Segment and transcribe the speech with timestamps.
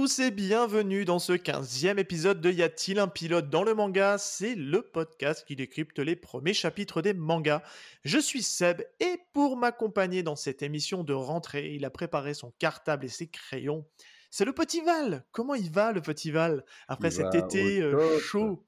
[0.00, 4.16] Tous et bienvenue dans ce 15e épisode de Y a-t-il un pilote dans le manga?
[4.16, 7.62] C'est le podcast qui décrypte les premiers chapitres des mangas.
[8.02, 12.50] Je suis Seb et pour m'accompagner dans cette émission de rentrée, il a préparé son
[12.58, 13.84] cartable et ses crayons.
[14.30, 15.26] C'est le petit Val.
[15.32, 18.64] Comment il va le petit Val après Il cet été euh, chaud?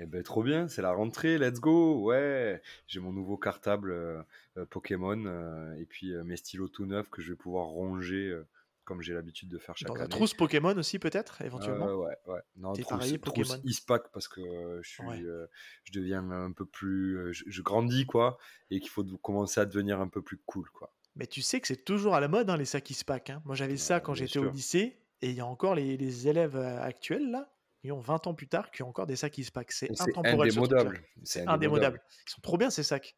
[0.00, 2.60] Eh ben trop bien, c'est la rentrée, let's go, ouais.
[2.88, 4.20] J'ai mon nouveau cartable euh,
[4.56, 8.36] euh, Pokémon euh, et puis mes stylos tout neufs que je vais pouvoir ronger
[8.84, 10.02] comme j'ai l'habitude de faire chaque Dans année.
[10.04, 12.40] la trousse Pokémon aussi peut-être éventuellement Euh, ouais, ouais.
[12.56, 13.60] Non, trousse, Pokémon.
[13.64, 15.20] Ispac parce que euh, je suis, Ouais.
[15.22, 15.46] euh,
[15.84, 18.38] je deviens un peu plus, euh, je, je grandis quoi,
[18.70, 20.92] et qu'il faut commencer à devenir un peu plus cool quoi.
[21.16, 23.30] Mais tu sais que c'est toujours à la mode, hein, les sacs Ispac.
[23.30, 23.40] Hein.
[23.44, 26.56] Moi, j'avais ça quand j'étais au lycée, et il y a encore les, les élèves
[26.56, 29.70] actuels, là, qui ont 20 ans plus tard, qui ont encore des sacs Ispac.
[29.70, 30.80] C'est C'est intemporel, ce truc-là.
[30.80, 32.02] indémodable, c'est Indémodable.
[32.26, 33.16] Ils sont trop bien, ces sacs.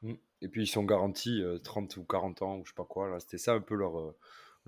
[0.00, 0.14] Mm.
[0.40, 3.18] Et puis ils sont garantis euh, 30 ou 40 ans ou je sais pas quoi.
[3.20, 4.14] C'était ça un peu leur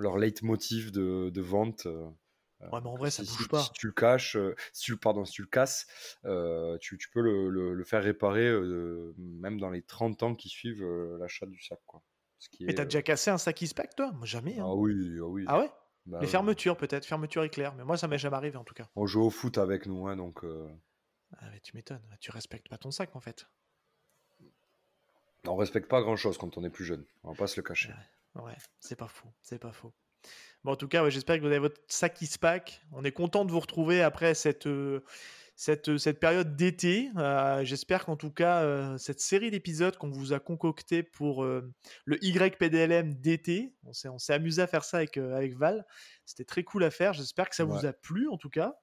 [0.00, 1.86] leur leitmotiv de, de vente.
[1.86, 2.08] euh,
[2.72, 3.64] Ouais, mais en vrai, ça si, bouge si- pas.
[3.66, 5.86] si tu le caches, euh, si tu, pardon, si tu le casses,
[6.24, 10.34] euh, tu, tu peux le, le- le faire réparer euh, même dans les 30 ans
[10.34, 11.80] qui suivent euh, l'achat du sac.
[11.86, 12.02] Quoi.
[12.38, 14.12] Ce qui Mais t'as euh, déjà cassé un sac Ispac, toi?
[14.12, 14.58] Moi, jamais.
[14.58, 14.64] hein.
[14.64, 15.44] Ah oui, ah oui.
[15.46, 15.70] Ah ouais?
[16.06, 16.30] Bah Les oui.
[16.30, 17.04] fermetures, peut-être.
[17.04, 17.74] Fermeture éclair.
[17.74, 18.88] Mais moi, ça m'est jamais arrivé, en tout cas.
[18.94, 20.68] On joue au foot avec nous, hein, donc euh,
[21.38, 22.06] Ah, mais tu m'étonnes.
[22.20, 23.48] Tu respectes pas ton sac, en fait.
[25.44, 27.04] on respecte pas grand-chose quand on est plus jeune.
[27.24, 27.90] On va pas se le cacher.
[27.90, 27.94] Ouais,
[28.80, 29.28] c'est pas faux.
[29.42, 29.92] C'est pas faux.
[30.64, 32.83] Bon, en tout cas, ouais, j'espère que vous avez votre sac Ispac.
[32.92, 35.00] On est content de vous retrouver après cette, euh,
[35.56, 37.11] cette, euh, cette période d'été.
[37.16, 42.24] Euh, j'espère qu'en tout cas, euh, cette série d'épisodes qu'on vous a concocté pour le
[42.24, 45.86] YPDLM d'été, on s'est, on s'est amusé à faire ça avec, avec Val.
[46.27, 47.14] C'était très cool à faire.
[47.14, 47.86] J'espère que ça vous Ouais.
[47.86, 48.78] a plu, en tout cas.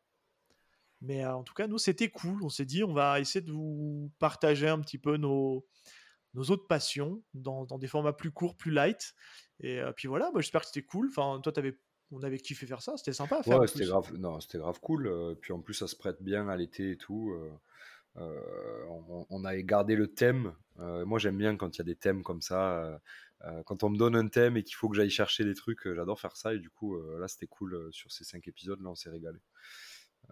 [1.01, 2.41] Mais en tout cas, nous, c'était cool.
[2.43, 5.67] On s'est dit, on va essayer de vous partager un petit peu nos,
[6.37, 9.15] nos autres passions dans, dans des formats plus courts, plus light.
[9.59, 11.07] Et euh, puis voilà, moi, j'espère que c'était cool.
[11.09, 11.77] Enfin, toi, t'avais,
[12.11, 12.95] on avait kiffé faire ça.
[12.95, 13.57] C'était sympa à faire.
[13.57, 15.07] en Ouais, c'était grave, non, c'était grave cool.
[15.07, 17.33] euh, puis en plus, ça se prête bien à l'été et tout.
[18.17, 20.53] euh, on, on avait gardé le thème.
[20.79, 23.01] euh, moi, j'aime bien quand il y a des thèmes comme ça.
[23.43, 25.91] euh, quand on me donne un thème et qu'il faut que j'aille chercher des trucs,
[25.91, 26.53] j'adore faire ça.
[26.53, 28.79] Et du coup, là, c'était cool sur ces cinq épisodes.
[28.81, 29.39] Là, on s'est régalé.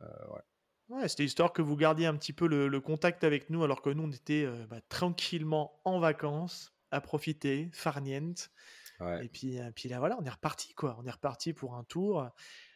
[0.01, 0.41] Ouais.
[0.89, 3.81] Ouais, c'était histoire que vous gardiez un petit peu le, le contact avec nous, alors
[3.81, 8.51] que nous, on était euh, bah, tranquillement en vacances, à profiter, farniente.
[8.99, 9.25] Ouais.
[9.25, 10.95] Et puis, euh, puis là, voilà, on est reparti, quoi.
[10.99, 12.29] On est reparti pour un tour.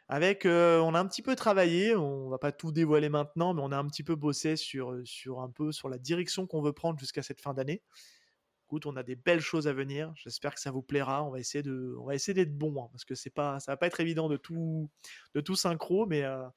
[0.08, 3.62] Avec, euh, on a un petit peu travaillé, on va pas tout dévoiler maintenant, mais
[3.64, 6.74] on a un petit peu bossé sur, sur un peu sur la direction qu'on veut
[6.74, 7.84] prendre jusqu'à cette fin d'année.
[8.66, 10.12] Écoute, on a des belles choses à venir.
[10.16, 11.24] J'espère que ça vous plaira.
[11.24, 13.72] On va essayer de, on va essayer d'être bon, hein, parce que c'est pas, ça
[13.72, 14.90] va pas être évident de tout,
[15.36, 16.48] de tout synchro, mais euh,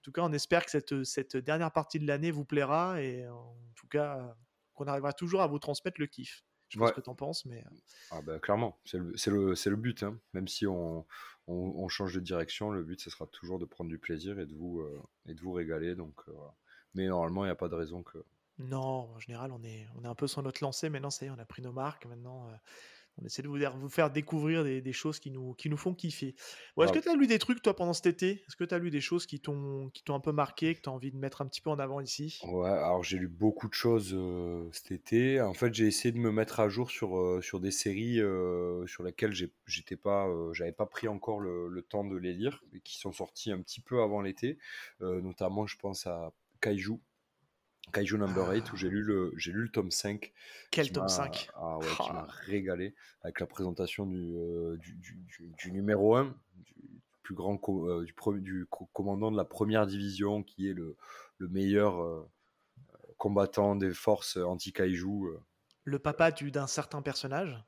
[0.00, 3.28] en tout cas, on espère que cette, cette dernière partie de l'année vous plaira et
[3.28, 4.34] en tout cas
[4.74, 6.42] qu'on arrivera toujours à vous transmettre le kiff.
[6.68, 6.90] Je sais pas Ouais.
[6.92, 7.70] ce que t'en penses, mais euh,
[8.12, 9.12] Ah ben, clairement, c'est le,
[9.54, 10.02] le, but.
[10.04, 10.18] hein.
[10.32, 11.04] Même si on,
[11.48, 14.46] on, on change de direction, le but, ce sera toujours de prendre du plaisir et
[14.46, 15.96] de vous, euh, et de vous régaler.
[15.96, 16.54] Donc, euh, voilà.
[16.94, 18.18] Mais normalement, il n'y a pas de raison que.
[18.58, 20.88] Non, en général, on est, on est un peu sur notre lancée.
[20.90, 22.06] Maintenant, ça y est, on a pris nos marques.
[22.06, 22.54] Maintenant, euh,
[23.20, 25.94] on essaie de vous, vous faire découvrir des, des choses qui nous, qui nous font
[25.94, 26.34] kiffer.
[26.76, 28.42] Bon, Est-ce que tu as lu des trucs, toi, pendant cet été?
[28.46, 30.92] Est-ce que tu as lu des choses qui t'ont un peu marqué, que tu as
[30.92, 32.40] envie de mettre un petit peu en avant ici?
[32.44, 35.40] Ouais, alors j'ai lu beaucoup de choses euh, cet été.
[35.40, 38.86] En fait, j'ai essayé de me mettre à jour sur, euh, sur des séries euh,
[38.86, 39.34] sur lesquelles
[39.66, 43.12] j'étais pas, j'avais pas pris encore le, le temps de les lire et qui sont
[43.12, 44.58] sorties un petit peu avant l'été.
[45.00, 47.00] Notamment, je pense à Kaiju.
[47.90, 48.54] Kaiju Number Ah.
[48.54, 50.32] 8 où j'ai lu le j'ai lu le tome 5
[50.70, 52.32] Quel tome m'a- 5 ah ouais, qui m'a Ah.
[52.46, 56.74] régalé avec la présentation du, euh, du, du, du- du numéro 1, du
[57.22, 60.96] plus grand co- euh, du, du co- commandant de la première division, qui est le,
[61.38, 62.26] le meilleur euh,
[63.18, 65.26] combattant des forces anti-kaiju.
[65.28, 65.38] euh.
[65.84, 67.62] Le papa du- d'un certain personnage?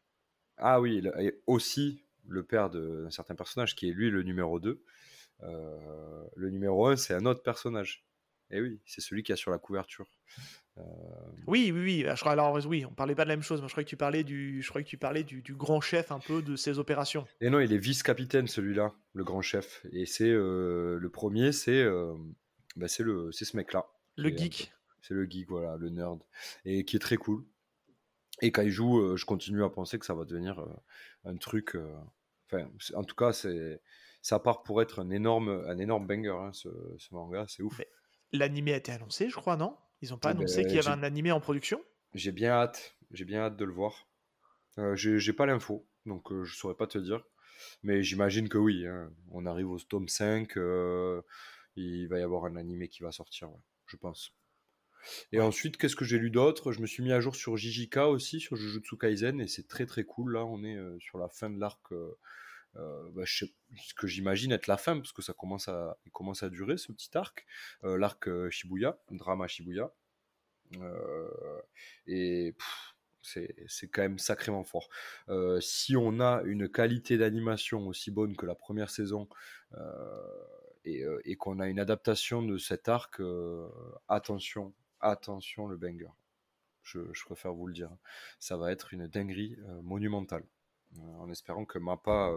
[0.58, 4.82] Ah oui, et aussi le père d'un certain personnage, qui est lui le numéro 2.
[5.43, 8.05] Euh, le numéro 1, c'est un autre personnage.
[8.52, 10.06] Et oui, c'est celui qui a sur la couverture.
[11.46, 12.04] Oui, oui, oui.
[12.08, 13.60] Je crois, alors, oui, on parlait pas de la même chose.
[13.60, 15.81] Moi, je crois que tu parlais du, je crois que tu parlais du, du grand
[15.81, 17.26] chef un peu de ces opérations.
[17.40, 19.84] Et non, il est vice-capitaine celui-là, le grand chef.
[19.93, 22.14] Et c'est euh, le premier, c'est euh,
[22.76, 23.87] bah, c'est le c'est ce mec-là.
[24.16, 24.72] Le Et, geek.
[25.02, 26.20] C'est le geek, voilà, le nerd,
[26.64, 27.44] et qui est très cool.
[28.40, 30.66] Et quand il joue, euh, je continue à penser que ça va devenir euh,
[31.25, 31.75] un truc.
[31.76, 31.93] euh,
[32.50, 33.81] Enfin, en tout cas, c'est
[34.20, 37.78] ça part pour être un énorme un énorme banger, hein, ce, ce manga, c'est ouf.
[37.78, 37.88] Mais-
[38.32, 39.79] L'animé a été annoncé, je crois, non?
[40.02, 41.82] Ils ont pas Ah annoncé ben, qu'il y avait un animé en production?
[42.14, 44.08] J'ai bien hâte, j'ai bien hâte de le voir.
[44.79, 47.25] Euh, j'ai pas l'info, donc euh, je saurais pas te dire.
[47.82, 48.87] Mais j'imagine que oui.
[48.87, 49.12] hein.
[49.31, 51.23] On arrive au tome 5, euh,
[51.76, 54.32] il va y avoir un animé qui va sortir, ouais, je pense.
[55.32, 56.73] Et ensuite, qu'est-ce que j'ai lu d'autre?
[56.73, 59.87] Je me suis mis à jour sur JJK aussi, sur Jujutsu Kaisen, et c'est très
[59.87, 60.34] très cool.
[60.34, 61.81] Là, on est euh, sur la fin de l'arc
[62.76, 63.44] euh, bah, ce
[63.96, 67.10] que j'imagine être la fin, parce que ça commence à, commence à durer ce petit
[67.16, 67.46] arc,
[67.82, 69.92] l'arc Shibuya, drama Shibuya.
[72.06, 72.54] et
[73.22, 74.88] c'est quand même sacrément fort.
[75.60, 79.28] si on a une qualité d'animation aussi bonne que la première saison
[80.84, 83.20] et, et qu'on a une adaptation de cet arc,
[84.08, 86.10] attention, attention le banger.
[86.82, 87.90] Je, je, préfère vous le dire.
[88.40, 90.44] Ça va être une dinguerie monumentale.
[90.99, 92.33] En espérant que Mappa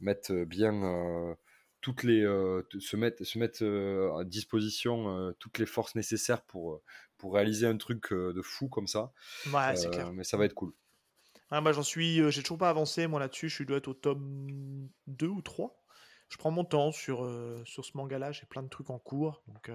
[0.00, 1.36] mette bien
[1.80, 2.22] toutes les
[2.78, 3.64] se mettre se mettre
[4.18, 6.80] à disposition toutes les forces nécessaires pour
[7.18, 9.12] pour réaliser un truc de fou comme ça.
[9.52, 10.12] Ouais, c'est clair.
[10.12, 10.72] Mais ça va être cool.
[11.50, 14.88] Ah, moi j'en suis j'ai toujours pas avancé moi là-dessus, je dois être au tome
[15.06, 15.84] 2 ou 3.
[16.28, 17.28] Je prends mon temps sur
[17.66, 19.70] sur ce manga là, j'ai plein de trucs en cours donc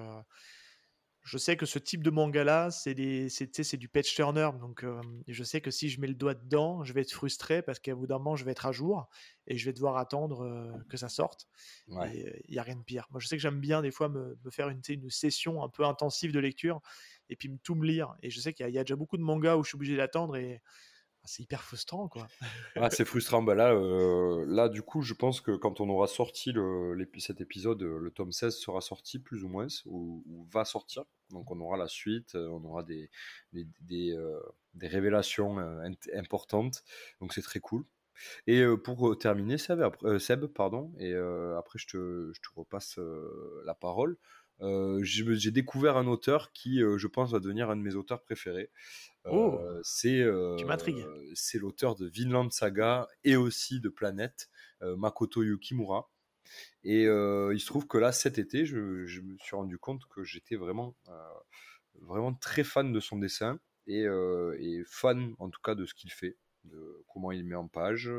[1.27, 4.49] je sais que ce type de manga-là, c'est du patch turner.
[4.61, 4.85] Donc,
[5.27, 7.93] je sais que si je mets le doigt dedans, je vais être frustré parce qu'à
[7.95, 9.09] bout d'un moment, je vais être à jour
[9.45, 11.49] et je vais devoir attendre que ça sorte.
[11.89, 13.07] Il n'y a rien de pire.
[13.11, 15.83] Moi, je sais que j'aime bien des fois me, faire une, une, session un peu
[15.83, 16.79] intensive de lecture
[17.29, 18.15] et puis tout me lire.
[18.23, 20.37] Et je sais qu'il y, a déjà beaucoup de mangas où je suis obligé d'attendre
[20.37, 20.61] et
[21.27, 22.27] c'est hyper frustrant, quoi.
[22.75, 23.43] ah, c'est frustrant.
[23.43, 26.53] Bah là, euh, là, du coup, je pense que quand on aura sorti
[27.19, 31.03] cet épisode, euh, le tome 16 sera sorti, plus ou moins, ou, va sortir.
[31.29, 33.09] Donc, on aura la suite, euh, on aura des,
[33.53, 34.17] des,
[34.81, 35.57] révélations
[36.15, 36.83] importantes.
[37.19, 37.85] Donc, c'est très cool.
[38.47, 41.13] Et pour terminer, Seb pardon, et
[41.57, 42.99] après, je te, je te repasse
[43.65, 44.17] la parole.
[44.59, 48.71] J'ai découvert un auteur qui, je pense, va devenir un de mes auteurs préférés.
[49.25, 50.25] Oh, c'est
[51.35, 54.49] c'est l'auteur de Vinland Saga et aussi de Planète,
[54.81, 56.09] Makoto Yukimura.
[56.83, 58.77] Et il se trouve que là, cet été, je,
[59.21, 60.95] me suis rendu compte que j'étais vraiment,
[62.01, 64.05] vraiment très fan de son dessin et,
[64.59, 68.09] et, fan en tout cas de ce qu'il fait, de comment il met en page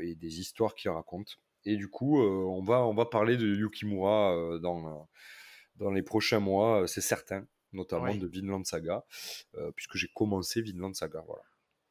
[0.00, 1.38] et des histoires qu'il raconte.
[1.64, 5.08] Et du coup, on, va, on va parler de Yukimura dans,
[5.76, 9.04] dans les prochains mois, c'est certain notamment de Vinland Saga,
[9.56, 11.22] euh, puisque j'ai commencé Vinland Saga.
[11.26, 11.42] Voilà.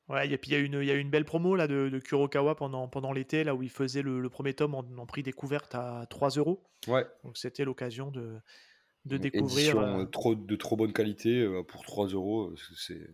[0.10, 2.56] Ouais, et puis il y, a une, y a une belle promo là, de, Kurokawa
[2.56, 6.32] pendant, pendant l'été, là où il faisait le, premier tome en, prix découverte à 3
[6.32, 6.64] euros.
[6.88, 7.06] Ouais.
[7.24, 8.40] Donc c'était l'occasion de,
[9.06, 9.78] de découvrir.
[9.78, 12.54] Euh, trop, de trop bonne qualité euh, pour 3 euros.
[12.76, 13.10] C'est.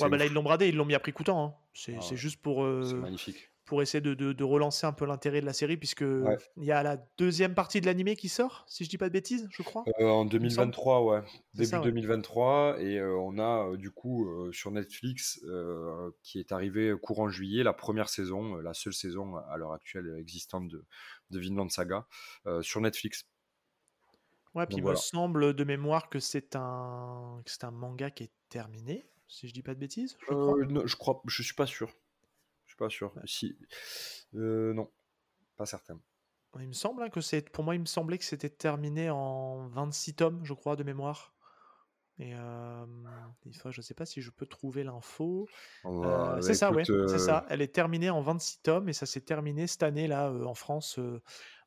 [0.00, 1.44] Ouais, bah là ils l'ont bradé, ils l'ont mis à prix coûtant.
[1.44, 1.54] Hein.
[1.72, 2.66] C'est ah juste pour.
[2.84, 6.04] C'est magnifique pour essayer de, relancer un peu l'intérêt de la série, puisque
[6.56, 9.12] il y a la deuxième partie de l'animé qui sort, si je dis pas de
[9.12, 9.84] bêtises, je crois.
[10.00, 11.22] Euh, en 2023, ouais.
[11.54, 12.76] Début 2023.
[12.80, 15.40] Et euh, on a euh, du coup sur Netflix,
[16.22, 20.68] qui est arrivé courant juillet, la première saison, la seule saison à l'heure actuelle existante
[20.68, 20.84] de,
[21.30, 22.06] de Vinland Saga,
[22.60, 23.24] sur Netflix.
[24.54, 29.04] Ouais, puis il me semble de mémoire que c'est un, un manga qui est terminé,
[29.26, 30.16] si je dis pas de bêtises.
[30.20, 30.64] Je, crois.
[30.68, 31.90] Non, je crois, je suis pas sûr
[32.76, 33.14] pas sûr.
[33.24, 33.56] Si...
[34.34, 34.90] Euh, non,
[35.56, 36.00] pas certain.
[36.60, 37.50] Il me semble hein, que c'est.
[37.50, 41.34] Pour moi, il me semblait que c'était terminé en 26 tomes, je crois, de mémoire.
[42.18, 42.86] Et euh,
[43.70, 45.48] je sais pas si je peux trouver l'info.
[45.84, 47.42] Euh, c'est ça, ouais, c'est ça.
[47.42, 50.54] Euh, Elle est terminée en 26 tomes et ça s'est terminé cette année là en
[50.54, 51.00] France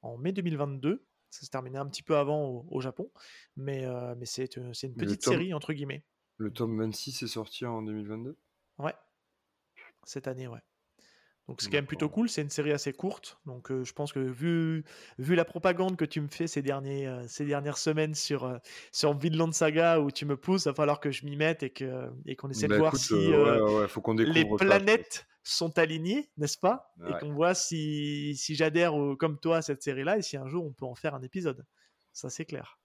[0.01, 1.05] en mai 2022.
[1.29, 3.11] Ça s'est terminé un petit peu avant au, Japon,
[3.57, 6.05] mais, mais c'est une petite série entre guillemets.
[6.37, 8.37] Le tome 26 est sorti en 2022.
[8.77, 8.95] Ouais,
[10.05, 10.61] cette année, ouais.
[11.47, 13.39] Donc c'est quand même plutôt cool, c'est une série assez courte.
[13.45, 14.83] Donc je pense que vu,
[15.17, 18.59] vu la propagande que tu me fais ces, derniers, ces dernières semaines sur,
[18.91, 21.69] sur Vinland Saga où tu me pousses, il va falloir que je m'y mette et
[21.69, 23.15] qu'on et qu'on essaie de bah, voir si
[24.17, 26.93] les planètes sont alignées, n'est-ce pas?
[27.07, 30.65] Et qu'on voit si, si j'adhère comme toi à cette série-là et si un jour
[30.65, 31.65] on peut en faire un épisode.
[32.11, 32.77] Ça c'est clair.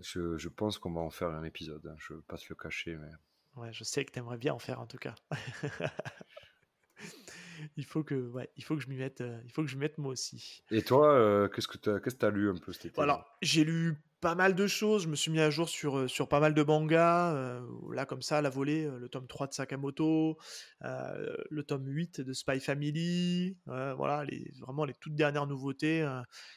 [0.00, 1.96] Je, je pense qu'on va en faire un épisode, hein.
[1.98, 2.96] je ne veux pas te le cacher.
[2.96, 3.08] Mais...
[3.56, 5.14] Ouais, je sais que tu aimerais bien en faire en tout cas.
[7.76, 9.76] il faut que, ouais, il faut que je m'y mette, euh, il faut que je
[9.76, 10.62] mette moi aussi.
[10.70, 13.00] Et toi, euh, qu'est-ce que tu as, que as lu un peu cet été?
[13.00, 15.02] Alors, j'ai lu pas mal de choses.
[15.02, 17.60] Je me suis mis à jour sur, euh, sur pas mal de mangas.
[17.92, 20.38] là, comme ça, la volée, le tome 3 de Sakamoto,
[20.80, 23.56] le tome 8 de Spy Family.
[23.66, 26.06] voilà, les, vraiment les toutes dernières nouveautés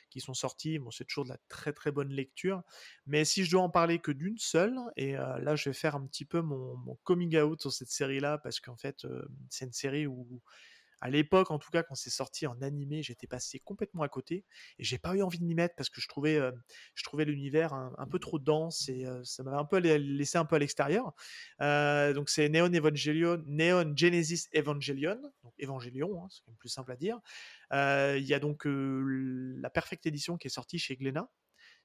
[0.09, 0.79] qui sont sorties.
[0.79, 2.63] Bon, c'est toujours de la très très bonne lecture.
[3.05, 6.05] Mais si je dois en parler que d'une seule, et là, je vais faire un
[6.05, 9.05] petit peu mon, mon coming out sur cette série-là, parce qu'en fait,
[9.49, 10.41] c'est une série où
[11.01, 14.45] à l'époque, en tout cas, quand c'est sorti en animé, j'étais passé complètement à côté
[14.77, 16.51] et j'ai pas eu envie de m'y mettre parce que je trouvais, euh,
[16.93, 20.45] je trouvais l'univers un, peu trop dense et euh, ça m'avait un peu laissé un
[20.45, 21.13] peu à l'extérieur.
[21.61, 26.91] Euh, donc c'est Neon Evangelion, Neon Genesis Evangelion, donc Evangelion, hein, c'est quand plus simple
[26.91, 27.19] à dire.
[27.71, 31.29] Il y a donc la Perfect Edition qui est sortie chez Glénat.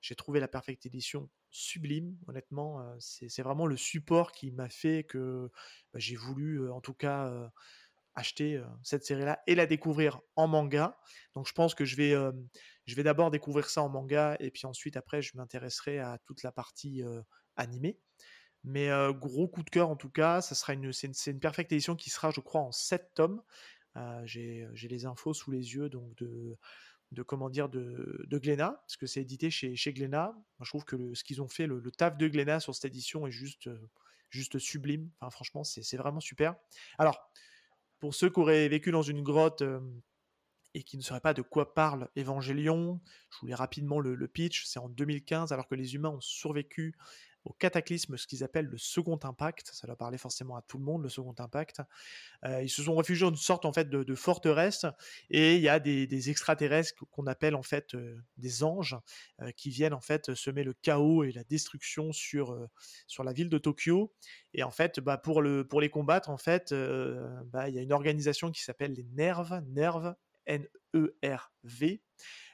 [0.01, 2.85] J'ai trouvé la Perfect Edition sublime, honnêtement.
[2.99, 5.51] c'est vraiment le support qui m'a fait que
[5.93, 7.51] bah, j'ai voulu, en tout cas
[8.15, 10.99] acheter cette série-là et la découvrir en manga.
[11.35, 12.15] Donc je pense que je vais,
[12.87, 16.53] vais d'abord découvrir ça en manga et puis ensuite après je m'intéresserai à toute la
[16.53, 17.03] partie
[17.57, 17.99] animée.
[18.65, 21.97] Mais gros coup de cœur en tout cas, ça sera une, c'est une, perfecte édition
[21.97, 23.43] qui sera, je crois, en 7 tomes.
[24.25, 26.57] j'ai, les infos sous les yeux donc de,
[27.15, 30.35] de comment dire de, de Glénat, parce que c'est édité chez, chez Glénat.
[30.61, 33.31] je trouve que ce qu'ils ont fait, le, taf de Glénat sur cette édition est
[33.31, 33.71] juste,
[34.31, 35.11] juste sublime.
[35.21, 36.55] Enfin, franchement, c'est vraiment super.
[36.99, 37.31] Alors,
[38.01, 39.63] pour ceux qui auraient vécu dans une grotte
[40.75, 44.65] et qui ne sauraient pas de quoi parle Évangélion, je voulais rapidement le, le pitch.
[44.67, 46.95] C'est en 2015, alors que les humains ont survécu
[47.45, 49.71] au cataclysme, ce qu'ils appellent le second impact.
[49.73, 51.83] Ça doit parler forcément à tout le monde, le second impact.
[52.45, 54.87] Euh, ils se sont réfugiés dans une sorte en fait de, forteresse
[55.31, 58.97] et il y a des, extraterrestres qu'on appelle en fait euh, des anges
[59.43, 62.57] euh, qui viennent en fait semer le chaos et la destruction sur
[63.07, 64.13] sur la ville de Tokyo.
[64.55, 67.83] Et en fait, bah, pour le pour les combattre, en fait, bah, il y a
[67.83, 70.15] une organisation qui s'appelle les NERV, NERV,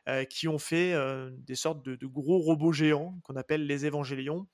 [0.06, 0.26] N-E-R-V.
[0.26, 0.94] qui ont fait
[1.38, 4.46] des sortes de, de, gros robots géants qu'on appelle les évangélions,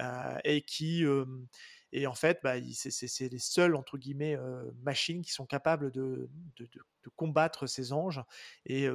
[0.00, 1.04] euh, et qui
[1.96, 4.36] et en fait, bah, c'est les seules entre guillemets
[4.82, 6.68] machines qui sont capables de, de,
[7.14, 8.20] combattre ces anges.
[8.66, 8.86] Et,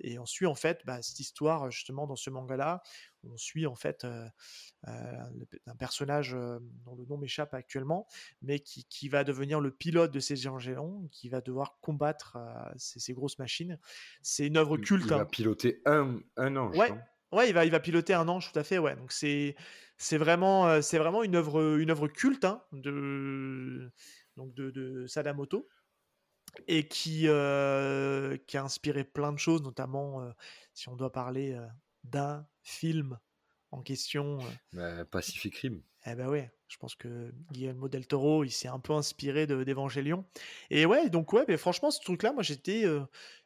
[0.00, 2.82] et on suit en fait bah, cette histoire justement dans ce manga-là.
[3.24, 4.06] On suit en fait
[4.84, 8.06] un personnage dont le nom m'échappe actuellement,
[8.42, 12.36] mais qui, qui, va devenir le pilote de ces géants qui va devoir combattre
[12.76, 13.78] ces, ces, grosses machines.
[14.20, 15.04] C'est une œuvre culte.
[15.06, 15.24] Il va hein.
[15.24, 16.76] piloter un, un ange.
[16.76, 16.92] Ouais.
[17.32, 18.78] Ouais, il va, il va piloter un ange, tout à fait.
[18.78, 19.54] Ouais, donc c'est,
[19.96, 23.90] c'est vraiment, c'est vraiment une œuvre, une œuvre culte hein, de,
[24.36, 25.68] donc de, de, Sadamoto
[26.66, 30.28] et qui, qui a inspiré plein de choses, notamment
[30.74, 31.56] si on doit parler
[32.02, 33.18] d'un film
[33.70, 34.38] en question.
[34.72, 35.82] Bah, Pacific Rim.
[36.06, 40.24] Eh ben ouais, je pense que Guillermo del Toro, il s'est un peu inspiré d'Evangelion.
[40.70, 42.84] Et ouais, donc ouais, mais franchement, ce truc-là, moi j'étais,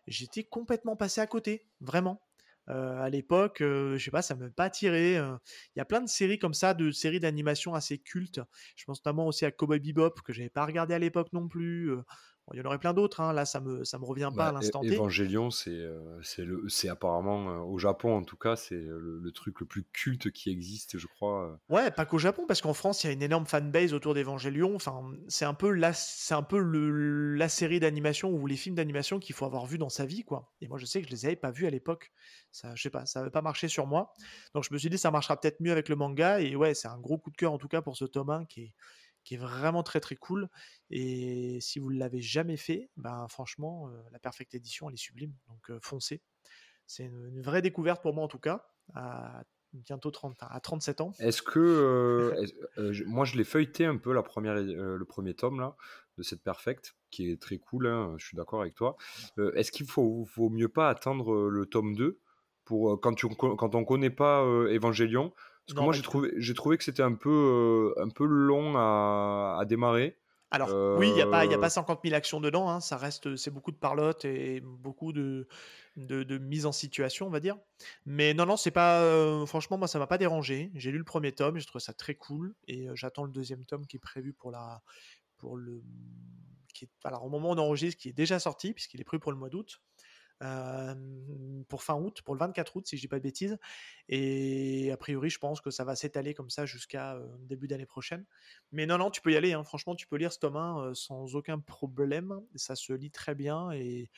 [0.07, 2.23] j'étais complètement passé à côté, vraiment
[2.67, 5.15] à l'époque, je sais pas, ça m'a pas attiré.
[5.17, 8.41] Il y a plein de séries comme ça, de séries d'animation assez cultes.
[8.77, 11.91] Je pense notamment aussi à Cowboy Bebop que j'avais pas regardé à l'époque non plus
[12.53, 13.33] il y en aurait plein d'autres, hein.
[13.33, 14.95] là ça me, ça me revient pas à bah, l'instant T.
[14.95, 15.83] Evangelion, c'est
[16.23, 20.99] c'est apparemment, au Japon en tout cas, c'est le, truc le plus culte qui existe,
[20.99, 21.59] je crois.
[21.69, 24.75] Ouais, pas qu'au Japon, parce qu'en France, il y a une énorme fanbase autour d'Evangelion.
[24.75, 25.93] Enfin, c'est un peu, la,
[26.31, 29.89] un peu le, la série d'animation ou les films d'animation qu'il faut avoir vu dans
[29.89, 30.53] sa vie, quoi.
[30.61, 32.13] Et moi, je sais que je les avais pas vus à l'époque.
[32.51, 34.13] Ça, je sais pas, ça n'avait pas marché sur moi.
[34.55, 36.41] Donc, je me suis dit, ça marchera peut-être mieux avec le manga.
[36.41, 38.45] Et ouais, c'est un gros coup de cœur, en tout cas, pour ce tome 1
[38.47, 38.73] qui est
[39.25, 40.49] qui est vraiment très très cool.
[40.91, 45.35] Et si vous ne l'avez jamais fait, ben franchement, la Perfect Edition, elle est sublime.
[45.49, 46.23] Donc foncez.
[46.87, 51.13] C'est une, vraie découverte pour moi en tout cas, à bientôt 30, à 37 ans.
[51.19, 52.35] Est-ce que
[53.07, 55.77] moi je l'ai feuilleté un peu la première, le premier tome là
[56.19, 57.89] de cette Perfect, qui est très cool.
[57.89, 58.97] Hein, je suis d'accord avec toi.
[59.55, 62.21] Est-ce qu'il faut, vaut mieux pas attendre le tome 2
[62.65, 65.33] pour quand, tu, quand on connaît pas Evangelion
[65.67, 68.77] parce que moi, j'ai trouvé, j'ai trouvé que c'était un peu, euh, un peu long
[68.77, 70.19] à, à démarrer.
[70.51, 70.69] Alors,
[70.99, 72.71] oui, il n'y a, pas, y a pas 50 000 actions dedans.
[72.71, 75.49] Hein, ça reste, c'est beaucoup de parlotte et beaucoup de,
[75.97, 77.57] de, de, mise en situation, on va dire.
[78.07, 79.03] Mais non, non, c'est pas.
[79.03, 80.71] Euh, franchement, moi, ça m'a pas dérangé.
[80.75, 82.55] J'ai lu le premier tome, j'ai trouvé ça très cool.
[82.69, 84.81] Et euh, j'attends le deuxième tome qui est prévu pour la.
[85.39, 85.83] Pour le,
[86.73, 89.21] qui est, alors, au moment où on enregistre, qui est déjà sorti, puisqu'il est prévu
[89.21, 89.81] pour le mois d'août
[91.69, 93.59] pour fin août, pour le 24 août, si je dis pas de bêtises.
[94.09, 98.25] Et a priori, je pense que ça va s'étaler comme ça jusqu'à début d'année prochaine.
[98.73, 99.53] Mais non, non, tu peux y aller.
[99.53, 99.65] Hein.
[99.65, 102.41] Franchement, tu peux lire ce tome 1 sans aucun problème.
[102.55, 104.11] Ça se lit très bien et,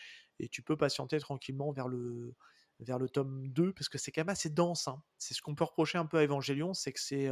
[0.51, 2.35] tu peux patienter tranquillement vers le,
[2.81, 4.87] vers le tome 2, parce que c'est quand même assez dense.
[4.87, 5.03] Hein.
[5.17, 7.31] C'est ce qu'on peut reprocher un peu à Evangelion, c'est que c'est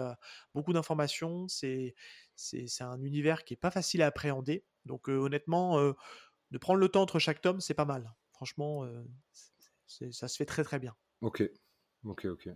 [0.55, 1.95] beaucoup d'informations, c'est,
[2.35, 4.65] c'est, un univers qui est pas facile à appréhender.
[4.87, 5.79] Donc honnêtement,
[6.51, 8.11] de prendre le temps entre chaque tome, c'est pas mal.
[8.35, 9.05] Franchement, euh,
[9.87, 10.95] ça se fait très très bien.
[11.21, 11.43] Ok,
[12.05, 12.49] ok, ok.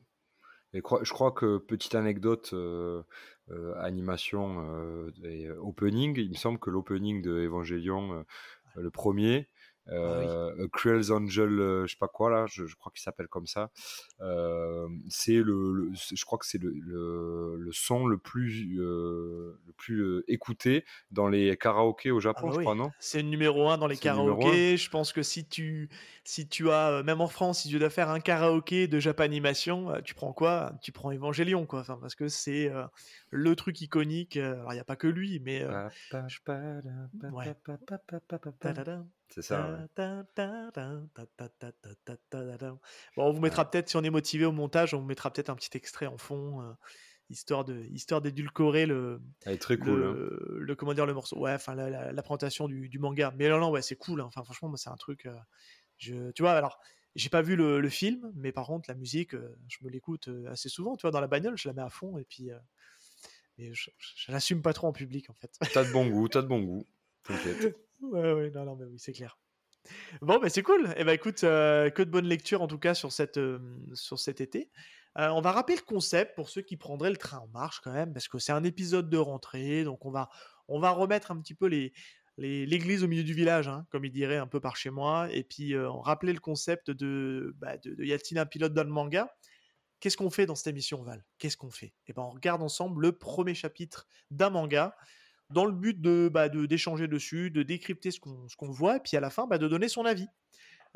[0.74, 3.02] Et je crois que petite anecdote, euh,
[3.50, 8.24] euh, animation et opening, il me semble que l'opening de Evangelion,
[8.74, 9.48] le premier,
[9.90, 13.46] ah euh, Cruel's Angel, euh, je sais pas quoi là, je, crois qu'il s'appelle comme
[13.46, 13.70] ça.
[14.20, 20.84] Euh, c'est le, je crois que c'est le, le, son le plus le plus écouté
[21.10, 22.90] dans les karaokés au Japon, ah je crois, non?
[22.98, 24.76] C'est le numéro un dans les karaokés.
[24.76, 25.88] Je pense que si tu
[26.24, 30.14] si tu as même en France, si tu dois faire un karaoké de Japanimation, tu
[30.14, 30.72] prends quoi?
[30.82, 32.70] Tu prends Evangelion quoi, enfin parce que c'est
[33.30, 34.36] le truc iconique.
[34.36, 35.64] Alors il n'y a pas que lui, mais
[39.28, 39.78] c'est ça.
[43.16, 45.50] Bon, on vous mettra peut-être, si on est motivé au montage, on vous mettra peut-être
[45.50, 46.74] un petit extrait en fond.
[47.30, 50.02] histoire d'édulcorer le Elle très cool.
[50.02, 50.14] hein.
[50.16, 53.58] le, le- comment dire le morceau ouais enfin la, la- présentation du, manga mais non
[53.58, 55.28] non ouais c'est cool enfin franchement moi c'est un truc
[55.98, 56.80] je tu vois alors
[57.16, 59.32] j'ai pas vu le, le film mais par contre la musique
[59.68, 62.16] je me l'écoute assez souvent tu vois dans la bagnole je la mets à fond
[62.16, 62.50] et puis
[63.58, 66.28] mais je, je, je l'assume pas trop en public en fait T'as de bon goût,
[66.28, 66.86] t'as de bon goût.
[68.00, 69.38] Ouais ouais non non mais oui c'est clair.
[70.22, 70.94] Bon bah c'est cool.
[70.96, 73.58] Et ben écoute euh, que de bonnes lectures en tout cas sur cette euh,
[73.94, 74.70] sur cet été.
[75.18, 77.92] Euh, on va rappeler le concept pour ceux qui prendraient le train en marche quand
[77.92, 80.28] même parce que c'est un épisode de rentrée donc on va
[80.68, 81.92] on va remettre un petit peu les
[82.38, 85.42] l'église au milieu du village, hein, comme il dirait un peu par chez moi, et
[85.42, 89.34] puis euh, rappeler le concept de, bah, y a-t-il un pilote dans le manga.
[90.00, 91.24] Qu'est-ce qu'on fait dans cette émission, Val?
[91.38, 91.94] Qu'est-ce qu'on fait?
[92.06, 94.94] Eh ben, on regarde ensemble le premier chapitre d'un manga,
[95.50, 99.16] dans le but de bah, de- d'échanger dessus, de décrypter ce qu'on voit, et puis
[99.16, 100.28] à la fin, bah, de donner son avis.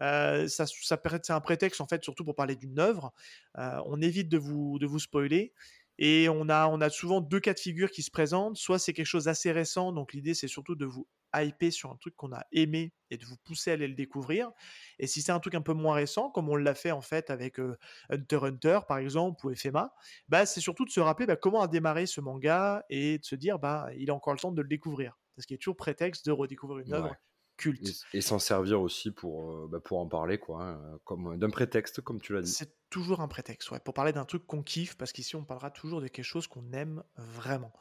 [0.00, 3.12] Euh, ça, ça c'est un prétexte en fait, surtout pour parler d'une œuvre.
[3.58, 5.52] Euh, on évite de vous, de vous spoiler.
[5.98, 8.56] Et on a, on a souvent deux cas de figure qui se présentent.
[8.56, 11.96] Soit c'est quelque chose d'assez récent, donc l'idée c'est surtout de vous hyper sur un
[11.96, 14.50] truc qu'on a aimé et de vous pousser à aller le découvrir.
[14.98, 17.30] Et si c'est un truc un peu moins récent, comme on l'a fait en fait
[17.30, 17.76] avec euh,
[18.10, 19.94] Hunter x Hunter par exemple ou FMA,
[20.28, 23.34] bah, c'est surtout de se rappeler bah, comment a démarré ce manga et de se
[23.34, 25.18] dire bah il a encore le temps de le découvrir.
[25.36, 27.16] Parce qu'il y a toujours prétexte de redécouvrir une œuvre Ouais.
[27.56, 27.94] culte.
[28.12, 30.64] Et, et s'en servir aussi pour, euh, bah, pour en parler, quoi.
[30.64, 32.56] hein, comme d'un prétexte, comme tu l'as dit.
[32.56, 35.70] C'est toujours un prétexte, ouais, pour parler d'un truc qu'on kiffe, parce qu'ici on parlera
[35.70, 37.72] toujours de quelque chose qu'on aime vraiment.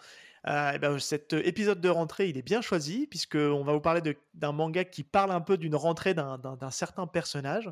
[0.48, 4.02] Euh, et ben, cet épisode de rentrée, il est bien choisi, puisqu'on va vous parler
[4.34, 7.72] d'un manga qui parle un peu d'une rentrée d'un certain personnage.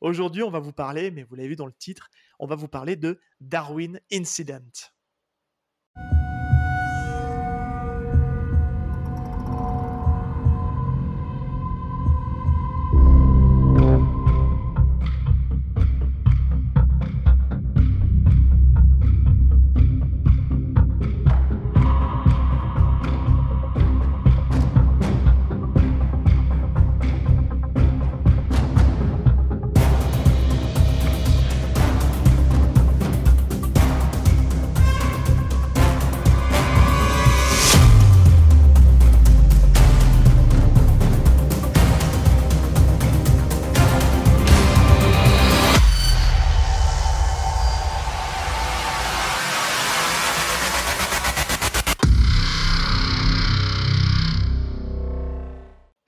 [0.00, 2.68] Aujourd'hui, on va vous parler, mais vous l'avez vu dans le titre, on va vous
[2.68, 4.90] parler de Darwin Incident.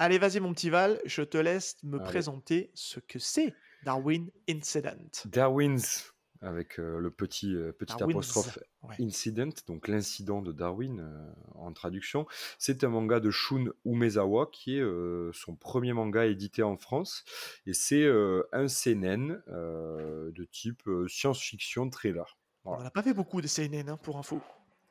[0.05, 2.05] Allez, vas-y mon petit Val, je te laisse me Allez.
[2.05, 4.97] présenter ce que c'est Darwin Incident.
[5.27, 8.97] Darwin's, avec euh, le petit, euh, petit Darwin's, apostrophe ouais.
[8.99, 12.27] Incident, donc l'incident de Darwin euh, en traduction.
[12.59, 14.85] C'est un manga de Shun Umezawa qui est
[15.33, 17.25] son premier manga édité en France.
[17.67, 18.05] Et c'est
[18.53, 22.37] un seinen de type science-fiction thriller.
[22.65, 22.83] On Voilà.
[22.83, 24.41] n'en a pas fait beaucoup de CNN hein, pour info.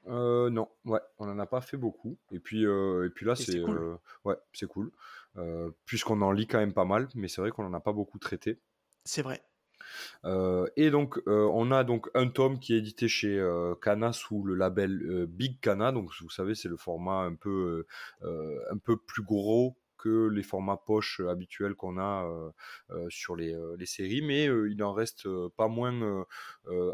[0.08, 2.18] Euh, non, ouais, on n'en a pas fait beaucoup.
[2.32, 3.78] Et puis, euh, et puis là, c'est cool.
[3.78, 4.92] euh, ouais, c'est cool.
[5.86, 8.20] Puisqu'on en lit quand même pas mal, mais c'est vrai qu'on n'en a pas beaucoup
[8.20, 8.60] traité.
[9.06, 9.42] C'est vrai.
[10.76, 13.42] Et donc, on a donc un tome qui est édité chez
[13.82, 15.92] Kana sous le label Big Kana.
[15.92, 17.86] Donc, vous savez, c'est le format un peu,
[18.22, 22.50] un peu plus gros que les formats poche habituels qu'on a euh,
[22.90, 26.26] euh, sur les, euh, les séries, mais il en reste pas moins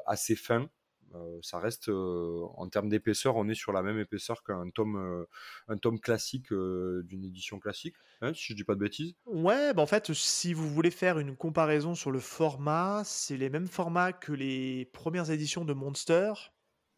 [0.05, 0.69] assez fin.
[1.15, 4.97] Euh, ça reste euh, en termes d'épaisseur, on est sur la même épaisseur qu'un tome,
[4.97, 5.25] euh,
[5.67, 9.15] un tome classique d'une édition classique, hein, si je dis pas de bêtises.
[9.25, 13.49] Ouais, bah en fait, si vous voulez faire une comparaison sur le format, c'est les
[13.49, 16.33] mêmes formats que les premières éditions de Monster,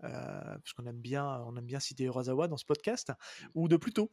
[0.01, 3.11] parce qu'on aime bien, on aime bien citer Urasawa dans ce podcast,
[3.53, 4.11] ou de Pluto.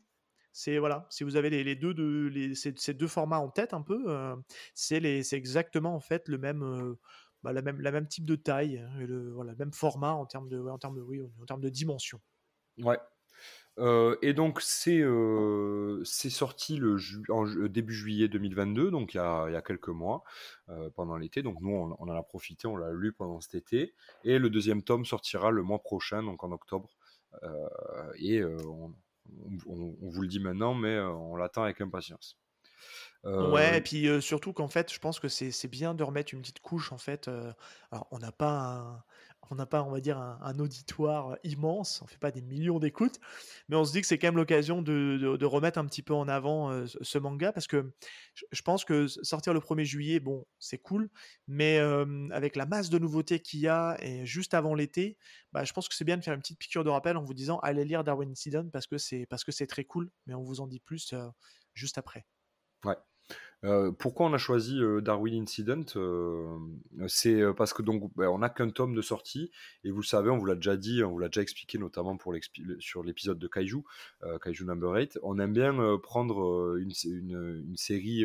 [0.52, 4.04] C'est voilà, si vous avez les, deux de ces, deux formats en tête un peu,
[4.08, 4.34] euh,
[4.72, 6.96] c'est exactement en fait le même,
[7.42, 10.78] bah, la même, type de taille, et le voilà, même format en termes de, en
[10.78, 12.20] termes de, oui, en termes de dimension.
[12.78, 12.98] Ouais.
[13.78, 19.88] Euh, et donc c'est euh, sorti le début juillet 2022, donc il y a, quelques
[19.88, 20.24] mois,
[20.68, 21.42] euh, pendant l'été.
[21.42, 23.94] Donc nous, on, en a profité, on l'a lu pendant cet été.
[24.24, 26.96] Et le deuxième tome sortira le mois prochain, donc en octobre.
[27.42, 27.68] Euh,
[28.18, 28.94] et on,
[29.66, 32.38] vous le dit maintenant, mais on l'attend avec impatience.
[33.26, 36.02] Euh, Ouais, et puis euh, surtout qu'en fait, je pense que c'est c'est bien de
[36.02, 37.28] remettre une petite couche en fait.
[37.28, 37.52] euh,
[37.90, 39.04] alors, on n'a pas un,
[39.50, 42.40] on n'a pas, on va dire, un, un auditoire euh, immense, on fait pas des
[42.40, 43.20] millions d'écoutes,
[43.68, 46.02] mais on se dit que c'est quand même l'occasion de, de- de remettre un petit
[46.02, 47.92] peu en avant euh, ce manga parce que
[48.52, 51.10] je, pense que sortir le 1er juillet, bon, c'est cool,
[51.46, 55.18] mais euh, avec la masse de nouveautés qu'il y a et juste avant l'été,
[55.52, 57.34] bah, je pense que c'est bien de faire une petite piqûre de rappel en vous
[57.34, 60.42] disant allez lire Darwin Incident parce que c'est parce que c'est très cool, mais on
[60.42, 61.28] vous en dit plus euh,
[61.74, 62.24] juste après.
[62.84, 62.96] Ouais.
[63.64, 66.56] Euh, pourquoi on a choisi euh, Darwin Incident euh,
[67.08, 69.50] C'est parce que donc ben, on n'a qu'un tome de sortie
[69.82, 72.16] et vous le savez, on vous l'a déjà dit, on vous l'a déjà expliqué notamment
[72.16, 72.34] pour
[72.78, 73.82] sur l'épisode de Kaiju,
[74.42, 75.18] Kaiju Number 8.
[75.22, 78.24] On aime bien prendre une, une, série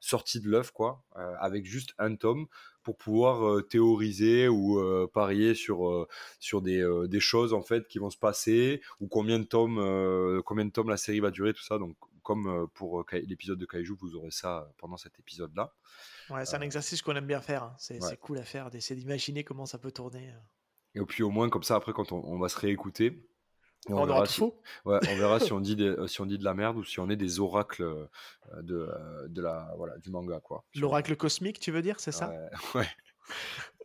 [0.00, 1.04] sortie de l'œuf quoi,
[1.40, 2.46] avec juste un tome
[2.82, 4.80] pour pouvoir théoriser ou
[5.12, 6.06] parier sur
[6.38, 10.64] sur des, des, choses en fait qui vont se passer ou combien de tomes combien
[10.64, 11.96] de tomes la série va durer tout ça donc
[12.28, 15.72] comme pour l'épisode de Kaiju, vous aurez ça pendant cet épisode-là.
[16.28, 17.62] Ouais, c'est un exercice qu'on aime bien faire.
[17.62, 17.74] Hein.
[17.78, 20.34] C'est cool à faire, d'essayer d'imaginer comment ça peut tourner.
[20.94, 23.26] Et puis au moins, comme ça, après, quand on, va se réécouter,
[23.86, 24.52] on, verra si, ouais,
[24.84, 25.74] on verra si on dit
[26.06, 28.08] si on dit de la merde ou si on est des oracles
[28.60, 28.90] de,
[29.28, 30.66] de la voilà du manga quoi.
[30.74, 32.30] L'oracle cosmique, tu veux dire, c'est ça?
[32.74, 32.86] Ouais.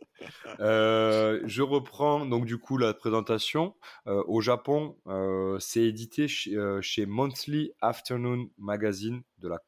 [0.60, 3.74] Euh, je reprends donc du coup la présentation.
[4.06, 9.58] Euh, au Japon, euh, c'est édité chez, Monthly Afternoon Magazine de la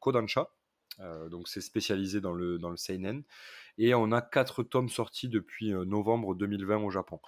[0.00, 0.48] Kodansha.
[1.30, 3.22] donc c'est spécialisé dans le, dans le seinen.
[3.78, 7.20] Et on a quatre tomes sortis depuis novembre 2020 au Japon,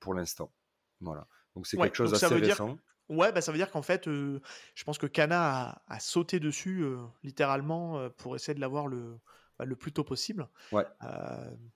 [0.00, 0.52] pour l'instant.
[1.00, 1.26] Voilà.
[1.54, 2.78] Donc c'est quelque chose d'assez récent.
[3.08, 6.84] Ouais, bah ça veut dire qu'en fait, je pense que Kana a, a sauté dessus
[7.22, 9.20] littéralement pour essayer de l'avoir le,
[9.64, 10.48] le plus tôt possible.
[10.72, 10.84] Ouais.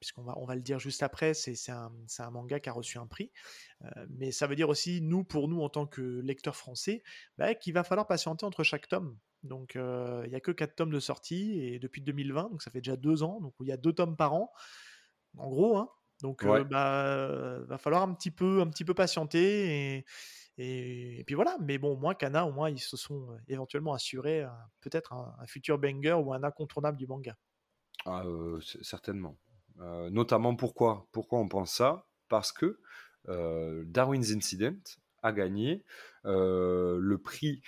[0.01, 2.99] puisqu'on va, on va le dire juste après, c'est, un, un, manga qui a reçu
[2.99, 3.33] un prix.
[4.09, 7.03] mais ça veut dire aussi, nous, pour nous, en tant que lecteurs français,
[7.39, 9.17] bah, qu'il va falloir patienter entre chaque tome.
[9.43, 12.81] Donc, il n'y a que 4 tomes de sortie, et depuis 2020, donc ça fait
[12.81, 14.53] déjà 2 ans, donc il y a 2 tomes par an,
[15.37, 15.79] en gros.
[15.79, 15.89] Hein.
[16.23, 19.97] Donc, il bah, va falloir un petit peu, un petit peu patienter.
[19.97, 20.05] Et,
[20.59, 24.47] et, puis voilà, mais bon, moi, Kana, au moins, ils se sont éventuellement assurés
[24.81, 27.37] peut-être un, un, futur banger ou un incontournable du manga.
[28.07, 28.25] Ah,
[28.83, 29.37] certainement.
[30.11, 32.07] notamment pourquoi Pourquoi on pense ça?
[32.29, 32.79] Parce que
[33.27, 34.79] Darwin's Incident
[35.23, 35.85] a gagné
[36.25, 37.61] le prix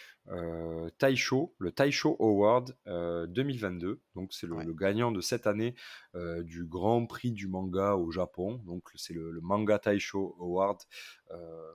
[0.99, 4.01] Taisho, le Taisho Award 2022.
[4.15, 5.75] Donc c'est le, gagnant de cette année
[6.15, 8.63] du Grand Prix du manga au Japon.
[8.65, 10.81] Donc c'est le, Manga Taisho Award.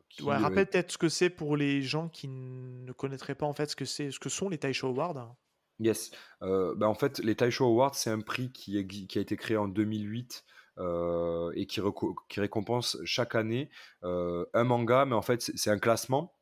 [0.10, 3.70] Qui, rappelle peut-être ce que c'est pour les gens qui ne connaîtraient pas en fait
[3.70, 5.36] ce que c'est, ce que sont les Taisho Awards.
[5.80, 6.12] Yes.
[6.42, 9.68] Euh, bah, en fait, les Taisho Awards, c'est un prix qui, a été créé en
[9.68, 10.44] 2008
[10.80, 11.82] euh, et qui,
[12.30, 13.70] qui, récompense chaque année
[14.04, 16.37] euh, un manga, mais en fait, c'est un classement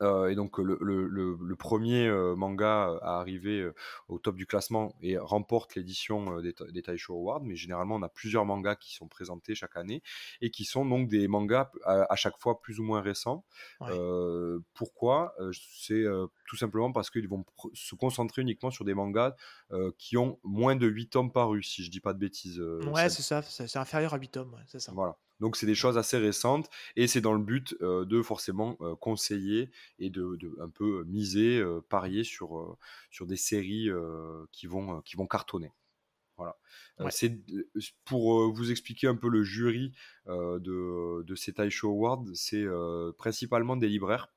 [0.00, 3.74] euh, et donc le, le, le, premier euh, manga à arriver euh,
[4.08, 8.08] au top du classement et remporte l'édition des, des Taisho Awards, mais généralement on a
[8.08, 10.02] plusieurs mangas qui sont présentés chaque année
[10.40, 13.44] et qui sont donc des mangas à, chaque fois plus ou moins récents.
[14.74, 15.34] pourquoi?
[15.52, 16.04] C'est
[16.46, 19.34] tout simplement parce qu'ils vont se concentrer uniquement sur des mangas
[19.98, 22.60] qui ont moins de 8 tomes parus, si je dis pas de bêtises.
[22.60, 24.92] ouais, c'est ça, c'est inférieur à 8 tomes, c'est ça.
[24.94, 25.16] Voilà.
[25.40, 30.10] Donc c'est des choses assez récentes et c'est dans le but de forcément conseiller et
[30.10, 32.76] de, un peu miser, parier sur,
[33.10, 33.88] sur des séries
[34.52, 35.72] qui, vont, qui vont cartonner.
[36.36, 36.56] Voilà.
[37.10, 37.40] C'est
[38.04, 39.92] pour vous expliquer un peu le jury
[40.26, 42.66] de, de ces Taisho Awards, c'est
[43.16, 44.28] principalement des libraires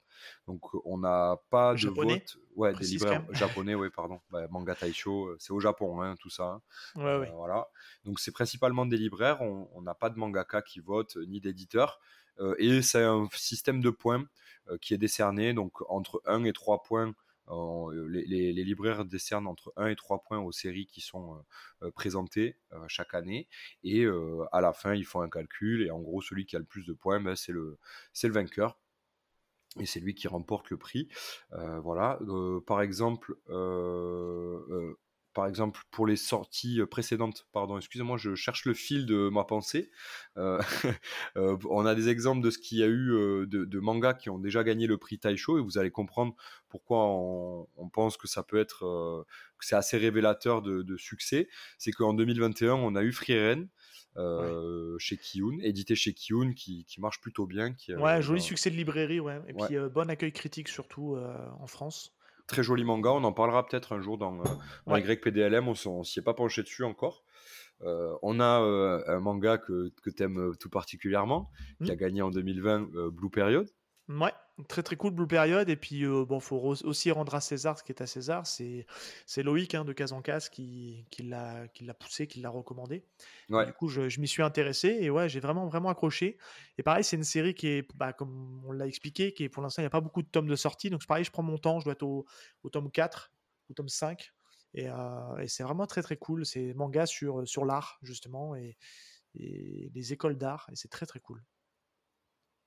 [0.47, 2.37] donc on n'a pas de vote.
[2.55, 4.19] Ouais, des libraires japonais, ouais, pardon.
[4.29, 6.43] Bah, manga Taisho, euh, c'est au Japon, hein, tout ça.
[6.43, 6.61] Hein.
[6.95, 7.67] Ouais, Voilà.
[8.03, 9.41] Donc c'est principalement des libraires.
[9.41, 11.99] On n'a pas de mangaka qui vote, ni d'éditeurs.
[12.39, 14.25] Euh, et c'est un système de points
[14.69, 15.53] euh, qui est décerné.
[15.53, 17.13] Donc entre 1 et 3 points.
[17.93, 21.43] Les, les, libraires décernent entre 1 et 3 points aux séries qui sont
[21.95, 22.55] présentées
[22.87, 23.49] chaque année.
[23.83, 24.05] Et
[24.53, 25.85] à la fin, ils font un calcul.
[25.85, 27.77] Et en gros, celui qui a le plus de points, ben, c'est le,
[28.23, 28.79] le vainqueur
[29.79, 31.07] et c'est lui qui remporte le prix.
[31.53, 32.19] Euh, voilà.
[32.27, 34.93] Euh, par exemple, euh,
[35.33, 39.89] par exemple, pour les sorties précédentes, pardon, excusez-moi, je cherche le fil de ma pensée.
[41.35, 44.65] on a des exemples de ce qu'il y a eu de, mangas qui ont déjà
[44.65, 46.35] gagné le prix Taisho et vous allez comprendre
[46.67, 49.25] pourquoi on, pense que ça peut être,
[49.57, 51.47] que c'est assez révélateur de, de succès.
[51.77, 53.69] C'est qu'en 2021, on a eu Frieren
[54.17, 57.73] euh, chez Kiyun, édité chez Kiyun, qui, qui, marche plutôt bien.
[57.73, 59.39] Qui, ouais, joli succès de librairie, ouais.
[59.47, 62.13] Et puis euh, bon accueil critique surtout euh, en France.
[62.47, 64.43] Très joli manga, on en parlera peut-être un jour dans,
[64.85, 67.23] dans YPDLM, on, on s'y est pas penché dessus encore.
[67.81, 71.49] on a un manga que, que tu aimes tout particulièrement,
[71.83, 73.67] qui a gagné en 2020 Blue Period.
[74.09, 74.33] Ouais,
[74.67, 75.69] très très cool Blue Period.
[75.69, 78.45] Et puis, euh, bon, faut aussi rendre à César ce qui est à César.
[78.47, 78.85] C'est,
[79.25, 83.03] c'est Loïc hein, de Casancas qui, qui, l'a, qui l'a poussé, qui l'a recommandé.
[83.49, 86.37] Du coup, je, m'y suis intéressé et ouais, j'ai vraiment vraiment accroché.
[86.77, 89.63] Et pareil, c'est une série qui est, bah, comme on l'a expliqué, qui est pour
[89.63, 90.89] l'instant, il n'y a pas beaucoup de tomes de sortie.
[90.89, 91.79] Donc, c'est pareil, je prends mon temps.
[91.79, 92.25] Je dois être au,
[92.63, 93.31] au tome 4
[93.69, 94.31] ou tome 5.
[94.73, 96.45] Et, euh, et, c'est vraiment très très cool.
[96.45, 98.77] C'est manga sur, sur l'art, justement, et,
[99.35, 100.69] et les écoles d'art.
[100.71, 101.43] Et c'est très très cool.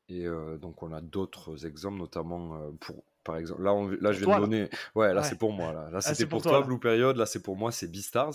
[0.08, 0.26] Et
[0.60, 3.62] donc on a d'autres exemples, notamment pour par exemple.
[3.62, 4.68] Là, on- là je de toi, donner.
[4.94, 5.26] Ouais, là, Ouais.
[5.26, 5.72] c'est pour moi.
[5.72, 6.60] Là, là Ah, c'était pour pour toi.
[6.60, 7.16] Blue Period.
[7.16, 8.34] Là, c'est pour moi, c'est Beastars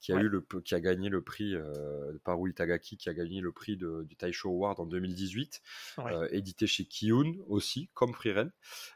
[0.00, 0.22] qui a, Ouais.
[0.22, 3.76] eu le, qui a gagné le prix, euh, Paru Itagaki, qui a gagné le prix
[3.76, 5.60] de- du Taisho Award en 2018,
[5.98, 6.10] Ouais.
[6.14, 8.50] euh, édité chez Kiyun aussi, comme Freeren.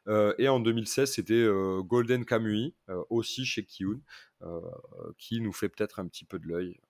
[0.09, 4.01] Euh, et en 2016, c'était euh, Golden Kamui, euh, aussi chez Kiyun,
[4.41, 4.63] euh,
[5.19, 6.81] qui nous fait peut-être un petit peu de l'œil.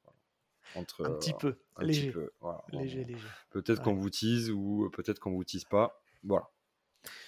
[0.74, 3.06] Entre, Un petit euh, peu, un petit léger, peu, voilà, léger.
[3.50, 3.84] Peut-être Ouais.
[3.84, 6.02] qu'on vous tease ou peut-être qu'on vous tease pas.
[6.22, 6.48] Voilà.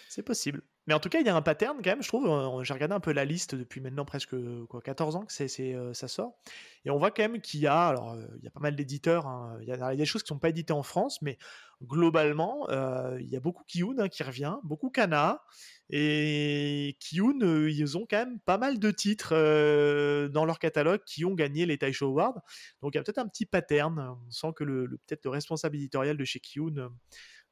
[0.09, 0.63] C'est possible.
[0.87, 2.63] Mais en tout cas, il y a un pattern quand même, je trouve.
[2.63, 4.37] J'ai regardé un peu la liste depuis maintenant presque
[4.69, 6.39] quoi, 14 ans que euh, ça sort.
[6.85, 8.77] Et on voit quand même qu'il y a, alors euh, il y a pas mal
[8.77, 11.39] d'éditeurs, hein, il, y a, des choses qui ne sont pas éditées en France, mais
[11.83, 15.43] globalement, euh, il y a beaucoup Kiyun hein, qui revient, beaucoup Kana.
[15.91, 19.35] Et Kiyun, euh, ils ont quand même pas mal de titres
[20.29, 22.41] dans leur catalogue qui ont gagné les Taisho Awards.
[22.81, 24.17] Donc il y a peut-être un petit pattern.
[24.25, 26.93] On sent que le, peut-être le responsable éditorial de chez Kiyun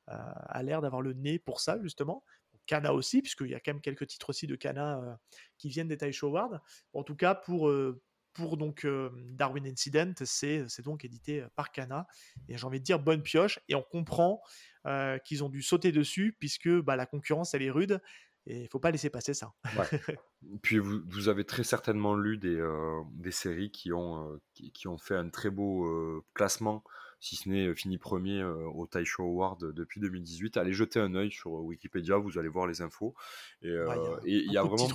[0.07, 2.23] a l'air d'avoir le nez pour ça, justement.
[2.67, 5.15] Kana aussi, puisqu'il y a quand même quelques titres aussi de Kana euh,
[5.59, 6.61] qui viennent des Taisho Awards.
[6.93, 8.03] En tout cas, pour, euh,
[8.35, 12.07] pour donc euh, Darwin Incident, c'est donc édité par Kana.
[12.49, 13.61] Et j'ai envie de dire bonne pioche.
[13.69, 14.43] Et on comprend
[14.87, 18.01] euh, qu'ils ont dû sauter dessus, puisque bah, la concurrence, elle est rude.
[18.47, 19.55] Et il faut pas laisser passer ça.
[19.79, 19.87] Ouais.
[20.63, 24.87] Puis vous, vous avez très certainement lu des, euh, des séries qui ont, qui, qui
[24.89, 26.85] ont fait un très beau classement,
[27.21, 30.57] si ce n'est euh, fini premier euh, au Taisho Award depuis 2018.
[30.57, 33.15] Allez jeter un œil sur Wikipédia, vous allez voir les infos.
[33.63, 34.87] Et euh, il y a vraiment.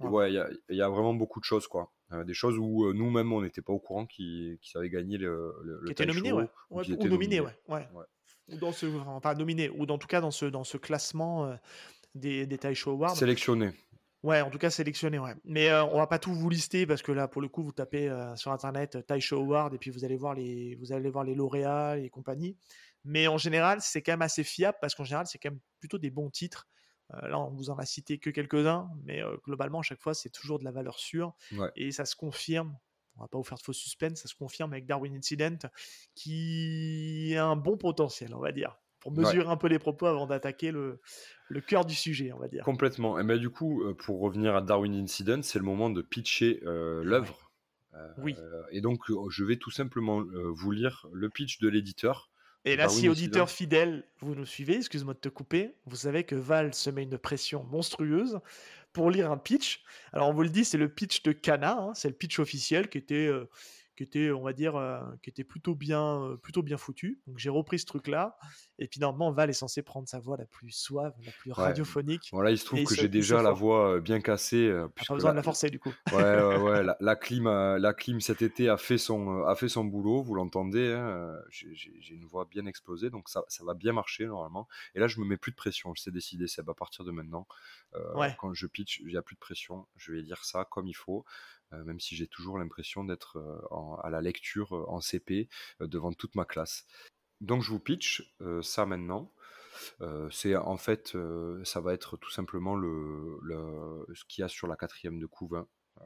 [0.00, 0.32] Ouais.
[0.32, 1.92] y y a beaucoup de choses, quoi.
[2.12, 5.16] Euh, des choses où euh, nous-mêmes, on n'était pas au courant qu'ils qu'ils avaient gagné
[5.16, 6.48] le, le, le qui étaient Taisho, nominés, ouais.
[6.70, 6.80] ou
[7.40, 7.86] Ouais, ouais.
[7.94, 8.04] Ouais.
[8.48, 11.46] Ou dans ce, enfin, pas nominés, ou en tout cas dans ce, dans ce classement
[11.46, 11.54] euh,
[12.14, 13.16] des, des Taisho Awards.
[13.16, 13.70] Sélectionné.
[14.22, 15.34] Ouais, en tout cas sélectionné, ouais.
[15.44, 17.72] Mais euh, on va pas tout vous lister parce que là, pour le coup, vous
[17.72, 21.10] tapez euh, sur internet euh, Taisho Award et puis vous allez voir les, vous allez
[21.10, 22.56] voir les lauréats et compagnie.
[23.04, 25.98] Mais en général, c'est quand même assez fiable parce qu'en général, c'est quand même plutôt
[25.98, 26.68] des bons titres.
[27.14, 30.30] Euh, là, on vous en a cité que quelques-uns, mais globalement, à chaque fois, c'est
[30.30, 31.70] toujours de la valeur sûre Ouais.
[31.74, 32.78] et ça se confirme.
[33.16, 35.58] On va pas vous faire de faux suspense, ça se confirme avec Darwin Incident
[36.14, 39.24] qui a un bon potentiel, on va dire, pour Ouais.
[39.24, 41.00] mesurer un peu les propos avant d'attaquer le,
[41.48, 42.64] le cœur du sujet, on va dire.
[42.64, 43.18] Complètement.
[43.18, 46.60] Et ben, du coup, euh, pour revenir à Darwin Incident, c'est le moment de pitcher
[46.64, 47.50] euh, l'œuvre.
[47.94, 48.34] Euh, Oui.
[48.70, 52.30] et donc, je vais tout simplement vous lire le pitch de l'éditeur.
[52.64, 53.56] Et là, Darwin si auditeur Incident.
[53.56, 57.18] fidèle, vous nous suivez, excuse-moi de te couper, vous savez que Val se met une
[57.18, 58.38] pression monstrueuse
[58.92, 59.82] pour lire un pitch.
[60.12, 62.88] Alors, on vous le dit, c'est le pitch de Kana, hein, c'est le pitch officiel
[62.88, 63.46] qui était, euh,
[63.96, 67.20] qui était on va dire, euh, qui était plutôt bien, euh, plutôt bien foutu.
[67.26, 68.36] Donc, j'ai repris ce truc-là.
[68.78, 71.56] Et puis, normalement, Val est censé prendre sa voix la plus suave, la plus Ouais.
[71.56, 72.30] radiophonique.
[72.32, 74.66] Bon, là, il se trouve que j'ai déjà la voix euh, bien cassée.
[74.68, 75.92] euh, puisque pas besoin de la- forcer, du coup.
[76.12, 79.68] Ouais, ouais, ouais, la, la clim, la clim cet été a fait son, a fait
[79.68, 80.92] son boulot, vous l'entendez.
[80.92, 81.72] hein, j'ai-
[82.12, 84.68] une voix bien explosée, donc ça, ça va bien marcher normalement.
[84.94, 87.10] Et là, je me mets plus de pression, je sais décider, c'est à partir de
[87.10, 87.46] maintenant.
[88.14, 88.34] Ouais.
[88.38, 90.94] Quand je pitch, il n'y a plus de pression, je vais dire ça comme il
[90.94, 91.24] faut,
[91.84, 95.48] même si j'ai toujours l'impression d'être euh, à la lecture euh, en CP
[95.80, 96.86] euh, devant toute ma classe.
[97.40, 99.32] Donc je vous pitch euh, ça maintenant.
[100.00, 104.44] Euh, c'est en fait, euh, ça va être tout simplement le, le- ce qu'il y
[104.44, 105.66] a sur la quatrième de Couvin
[106.00, 106.04] euh,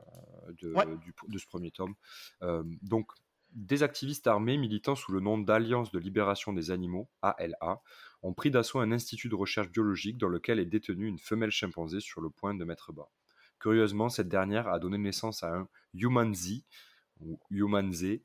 [0.63, 0.87] de, Ouais.
[0.99, 1.95] du- de ce premier tome.
[2.43, 3.11] Euh, donc,
[3.53, 7.81] des activistes armés militant sous le nom d'Alliance de libération des animaux, ALA,
[8.23, 12.01] ont pris d'assaut un institut de recherche biologique dans lequel est détenue une femelle chimpanzé
[12.01, 13.11] sur le point de mettre bas.
[13.61, 16.65] Curieusement, cette dernière a donné naissance à un Humanzi,
[17.21, 18.25] ou Humanzé,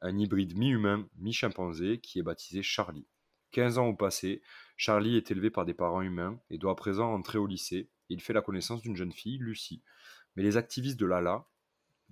[0.00, 3.06] un hybride mi-humain, mi-chimpanzé, qui est baptisé Charlie.
[3.52, 4.42] 15 ans au passé,
[4.76, 7.88] Charlie est élevé par des parents humains et doit à présent entrer au lycée.
[8.08, 9.82] Il fait la connaissance d'une jeune fille, Lucie.
[10.34, 11.46] Mais les activistes de l'ALA,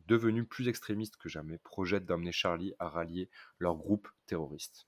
[0.06, 4.86] devenus plus extrémistes que jamais, projettent d'amener Charlie à rallier leur groupe terroriste.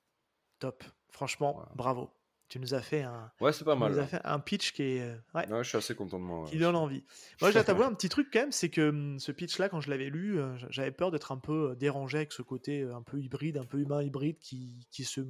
[0.58, 0.84] Top.
[1.10, 1.72] Franchement, Voilà.
[1.74, 2.10] bravo.
[2.52, 3.92] Tu nous as fait un, Ouais, c'est pas mal.
[3.92, 4.06] nous as là.
[4.06, 6.46] fait un pitch qui est, euh, ouais, Ouais, je suis assez content de moi.
[6.46, 7.02] qui donne envie.
[7.40, 9.80] Moi, je dois t'avouer un petit truc quand même, c'est que hum, ce pitch-là, quand
[9.80, 13.00] je l'avais lu, euh, j'avais peur d'être un peu euh, dérangé avec ce côté un
[13.00, 15.22] peu hybride, un peu humain hybride qui, qui se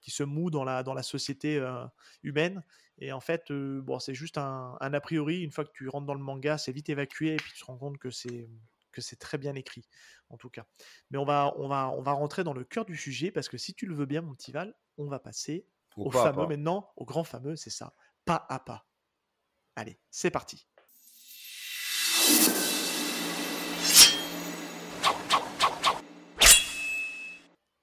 [0.00, 1.84] qui se moue dans la dans la société euh,
[2.22, 2.64] humaine.
[2.96, 5.42] Et en fait, euh, bon, c'est juste un, un a priori.
[5.42, 7.66] Une fois que tu rentres dans le manga, c'est vite évacué et puis tu te
[7.66, 8.48] rends compte que c'est
[8.90, 9.84] que c'est très bien écrit,
[10.30, 10.64] en tout cas.
[11.10, 13.58] Mais on va on va on va rentrer dans le cœur du sujet parce que
[13.58, 16.24] si tu le veux bien, mon petit Val, on va passer Au au pas à
[16.24, 16.48] fameux pas?
[16.48, 18.86] maintenant, au grand fameux, c'est ça, pas à pas.
[19.76, 20.66] Allez, c'est parti.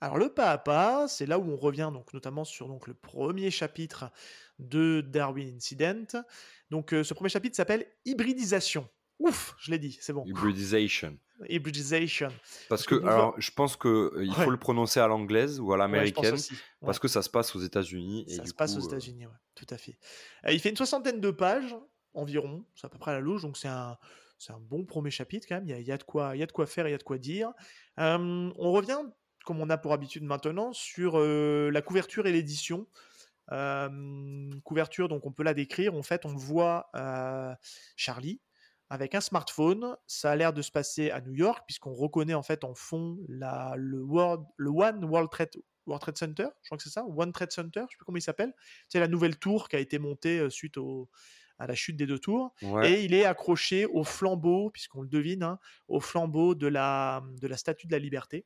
[0.04, 2.96] Alors le pas à pas, c'est là où on revient donc notamment sur donc le
[2.96, 4.12] premier chapitre
[4.58, 6.24] de Darwin Incident.
[6.72, 8.90] Donc euh, ce premier chapitre s'appelle hybridisation.
[9.22, 10.24] Ouf, je l'ai dit, c'est bon.
[10.26, 11.18] Hybridization.
[11.50, 12.30] Hybridisation.
[12.70, 14.50] Parce que, que alors, je pense qu'il il faut Ouais.
[14.50, 16.36] le prononcer à l'anglaise ou à l'américaine,
[16.82, 18.26] parce que ça se passe aux États-Unis.
[18.30, 19.98] Ça se passe coup, aux euh, États-Unis, ouais, tout à fait.
[20.46, 21.76] Euh, il fait une soixantaine de pages.
[22.14, 23.98] environ, c'est à peu près à la louche, donc c'est un,
[24.38, 26.36] c'est un bon premier chapitre quand même, il y a, il y a de, quoi,
[26.36, 27.52] il y a de quoi faire, il y a de quoi dire.
[28.00, 29.00] Euh, on revient,
[29.46, 32.88] comme on a pour habitude maintenant, sur euh, la couverture et l'édition.
[33.52, 36.90] Euh, couverture, donc on peut la décrire, en fait on voit
[37.98, 38.40] Charlie
[38.92, 42.44] avec un smartphone, ça a l'air de se passer à New York, puisqu'on reconnaît en
[42.44, 45.52] fait en fond la, le, World, le One World Trade,
[45.86, 48.18] World Trade Center, je crois que c'est ça, One Trade Center, je sais plus comment
[48.18, 48.54] il s'appelle.
[48.90, 51.10] C'est la nouvelle tour qui a été montée suite au,
[51.58, 52.54] à la chute des deux tours.
[52.84, 57.48] Et il est accroché au flambeau, puisqu'on le devine, hein, au flambeau de la, de
[57.48, 58.46] la statue de la liberté.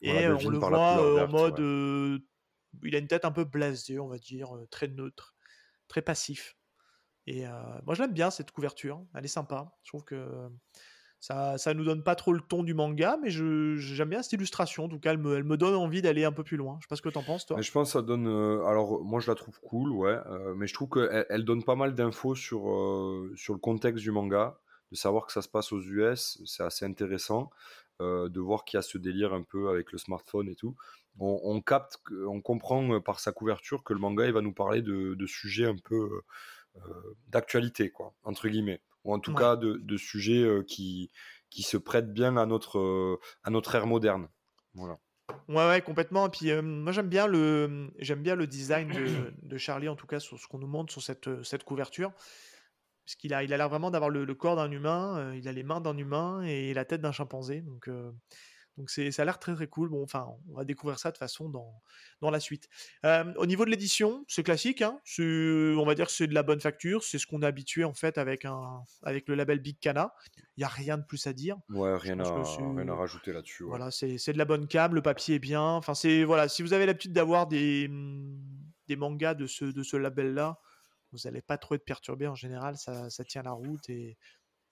[0.00, 2.22] Et on le voit en mode.
[2.82, 5.34] il a une tête un peu blasée, on va dire, très neutre,
[5.86, 6.56] très passif.
[7.26, 7.44] Et
[7.86, 9.00] moi, je l'aime bien cette couverture.
[9.14, 9.76] Elle est sympa.
[9.84, 10.50] Je trouve que
[11.22, 14.86] ça, ça nous donne pas trop le ton du manga, mais j'aime bien cette illustration.
[14.86, 16.78] En tout cas, elle me, elle me donne envie d'aller un peu plus loin.
[16.80, 17.60] Je sais pas ce que tu en penses, toi.
[17.60, 18.26] je pense que ça donne.
[18.26, 20.18] Euh, alors, moi, je la trouve cool, ouais.
[20.26, 24.02] Euh, mais je trouve qu'elle elle donne pas mal d'infos sur, euh, sur le contexte
[24.02, 24.58] du manga.
[24.90, 27.50] De savoir que ça se passe aux US, c'est assez intéressant.
[28.00, 30.74] de voir qu'il y a ce délire un peu avec le smartphone et tout.
[31.20, 34.82] On, on, capte, on comprend par sa couverture que le manga, il va nous parler
[34.82, 36.22] de, de sujets un peu
[37.28, 41.10] d'actualité, quoi, entre guillemets ou en tout cas de, de sujets qui,
[41.50, 44.28] qui se prêtent bien à notre, à notre ère moderne.
[44.74, 44.98] Voilà.
[45.48, 46.26] Ouais, ouais, complètement.
[46.26, 50.06] Et puis, moi, j'aime bien le, j'aime bien le design de, de, Charlie, en tout
[50.06, 52.12] cas, sur ce qu'on nous montre sur cette, cette couverture.
[53.04, 55.64] Parce qu'il a, il a l'air vraiment d'avoir le, corps d'un humain, il a les
[55.64, 57.60] mains d'un humain et la tête d'un chimpanzé.
[57.62, 57.88] Donc,
[58.78, 59.90] donc c'est, ça a l'air très très cool.
[59.90, 61.82] Bon, enfin, on va découvrir ça de façon dans,
[62.20, 62.68] dans la suite.
[63.04, 64.82] au niveau de l'édition, c'est classique.
[64.82, 67.04] Hein on va dire que c'est de la bonne facture.
[67.04, 70.14] C'est ce qu'on est habitué en fait avec, un, avec le label Big Cana.
[70.56, 71.58] Il n'y a rien de plus à dire.
[71.68, 73.64] Ouais, rien, à, rien à rajouter là-dessus.
[73.64, 74.94] Voilà, c'est, c'est de la bonne cam.
[74.94, 75.62] Le papier est bien.
[75.62, 76.48] Enfin, c'est voilà.
[76.48, 78.40] Si vous avez l'habitude d'avoir des, mmh,
[78.88, 80.58] des mangas de ce, de ce label-là,
[81.12, 82.76] vous n'allez pas trop être perturbé en général.
[82.78, 84.16] Ça, ça tient la route et,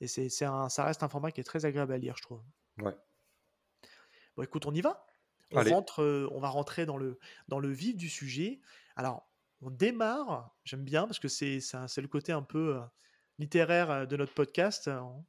[0.01, 2.23] et c'est, c'est un, ça reste un format qui est très agréable à lire, je
[2.23, 2.43] trouve.
[2.79, 2.97] Ouais.
[4.37, 5.07] Bon, écoute, on y va.
[5.53, 8.61] On, rentre, on va rentrer dans le, dans le vif du sujet.
[8.95, 9.29] Alors,
[9.63, 12.81] on démarre, j'aime bien parce que c'est le côté un peu
[13.39, 14.89] littéraire de notre podcast.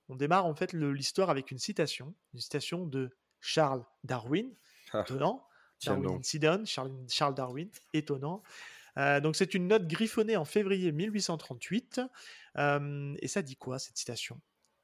[0.09, 3.09] On, démarre en fait l'histoire avec une citation, une citation de
[3.39, 4.53] Charles Darwin,
[4.93, 5.45] ah, étonnant.
[5.83, 6.21] Darwin
[6.65, 8.43] Charles, Charles, Darwin, étonnant.
[8.95, 12.01] donc c'est une note griffonnée en février 1838.
[12.57, 14.39] et ça dit quoi cette citation?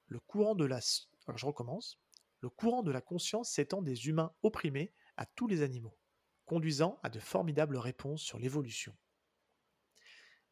[0.08, 0.80] Le courant de la...
[1.27, 1.99] Alors je recommence
[2.39, 5.97] le courant de la conscience s'étend des humains opprimés à tous les animaux,
[6.45, 8.95] conduisant à de formidables réponses sur l'évolution.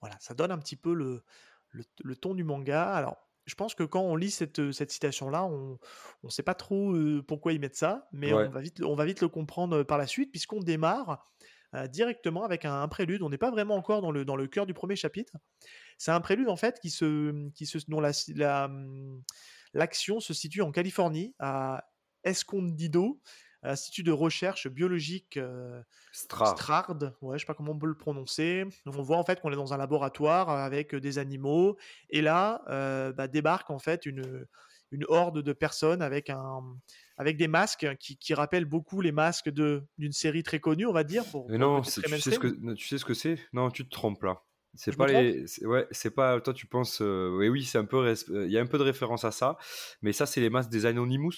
[0.02, 1.24] Voilà, ça donne un petit peu le,
[1.72, 2.92] le, ton du manga.
[2.92, 5.80] Alors, je pense que quand on lit cette, cette citation-là, on
[6.24, 9.06] ne sait pas trop euh, pourquoi ils mettent ça, mais on, va vite, on va
[9.06, 11.32] vite le comprendre par la suite, puisqu'on démarre
[11.76, 13.22] euh, directement avec un, prélude.
[13.22, 15.34] On n'est pas vraiment encore dans le, dans le cœur du premier chapitre.
[15.98, 18.70] C'est un prélude, en fait, qui se, qui se, dont la, la,
[19.76, 21.86] L'action se situe en Californie, à
[22.24, 23.22] Escondido,
[23.62, 26.96] institut de recherche biologique euh, Strard.
[27.22, 28.66] Ouais, je sais pas comment on peut le prononcer.
[28.86, 31.78] on voit en fait qu'on est dans un laboratoire avec des animaux,
[32.10, 34.48] et là euh, bah, débarque en fait une,
[34.92, 36.62] une horde de personnes avec un
[37.18, 40.94] avec des masques qui, qui rappellent beaucoup les masques de d'une série très connue, on
[40.94, 41.24] va dire.
[41.50, 43.40] Mais non, tu sais, ce que, tu sais ce que c'est?
[43.54, 44.42] Non, tu te trompes là.
[44.76, 46.40] C'est pas les, ouais, c'est pas.
[46.42, 48.84] Toi, tu penses, euh, oui, oui, c'est un peu, il y a un peu de
[48.84, 49.58] référence à ça,
[50.02, 51.32] mais ça, c'est les masques des Anonymous.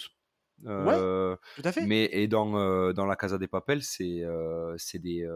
[0.66, 1.86] Euh, ouais, tout à fait.
[1.86, 4.24] Mais et dans euh, dans la Casa des Papels, c'est
[4.78, 5.28] c'est des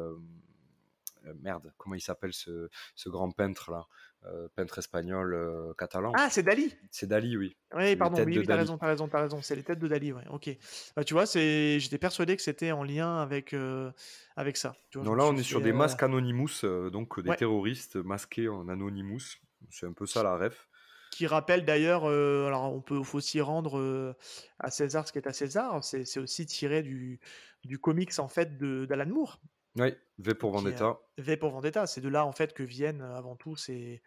[1.42, 3.88] merde, comment il s'appelle ce, ce grand peintre là?
[4.28, 6.12] Euh, peintre espagnol euh, catalan.
[6.16, 6.76] Ah, c'est Dali?
[6.92, 7.58] C'est Dali, oui.
[7.74, 9.42] Oui, pardon, oui, t'as raison, t'as raison, t'as raison.
[9.42, 10.24] C'est les têtes de Dali, ouais.
[10.30, 10.56] Ok.
[10.96, 13.92] Bah, tu vois, c'est, j'étais persuadé que c'était en lien avec euh,
[14.36, 14.76] avec ça.
[14.94, 19.40] non, là, on est sur des masques Anonymous, donc des terroristes masqués en Anonymous.
[19.72, 20.70] C'est un peu ça la ref.
[21.10, 24.16] Qui rappelle d'ailleurs, alors on peut faut aussi rendre
[24.60, 25.84] à César ce qui est à César.
[25.84, 27.20] C'est, aussi tiré du
[27.64, 29.40] du comics en fait de d'Alan Moore.
[29.76, 31.00] Oui, V pour Vendetta.
[31.18, 34.02] v pour Vendetta, c'est de là en fait que viennent avant tout ces,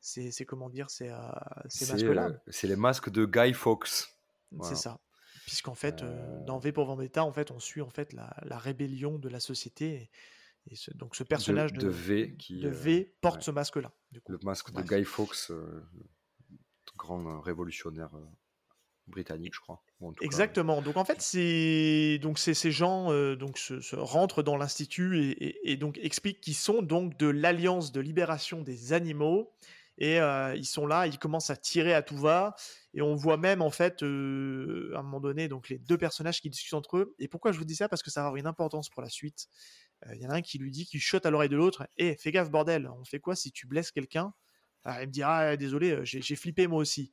[0.00, 1.12] ces, comment dire, ces,
[1.68, 2.40] ces masques-là.
[2.48, 4.08] c'est les masques de Guy Fawkes.
[4.62, 5.00] C'est ça.
[5.44, 6.04] Puisqu'en fait,
[6.46, 9.40] dans V pour Vendetta, en fait, on suit en fait la, la rébellion de la
[9.40, 10.10] société.
[10.70, 13.90] Et, donc ce personnage de, de, V qui de v porte ce masque-là.
[14.26, 15.50] Le masque de Guy Fawkes,
[16.96, 18.10] grand révolutionnaire
[19.06, 19.82] britannique, je crois.
[20.20, 20.80] Exactement.
[20.80, 25.98] Donc en fait, c'est donc ces gens euh, donc se, rentrent dans l'institut et, donc
[25.98, 29.52] expliquent qu'ils sont donc de l'Alliance de libération des animaux
[30.00, 32.54] et euh, ils sont là, ils commencent à tirer à tout va
[32.94, 36.40] et on voit même en fait euh, à un moment donné donc les deux personnages
[36.40, 37.16] qui discutent entre eux.
[37.18, 37.88] Et pourquoi je vous dis ça?
[37.88, 39.48] Parce que ça va avoir une importance pour la suite.
[40.14, 42.14] Il y en a un qui lui dit, qui chote à l'oreille de l'autre, "Eh,
[42.14, 44.32] fais gaffe bordel, on fait quoi si tu blesses quelqu'un?
[44.84, 47.10] Alors, il me dit ah désolé, j'ai flippé moi aussi.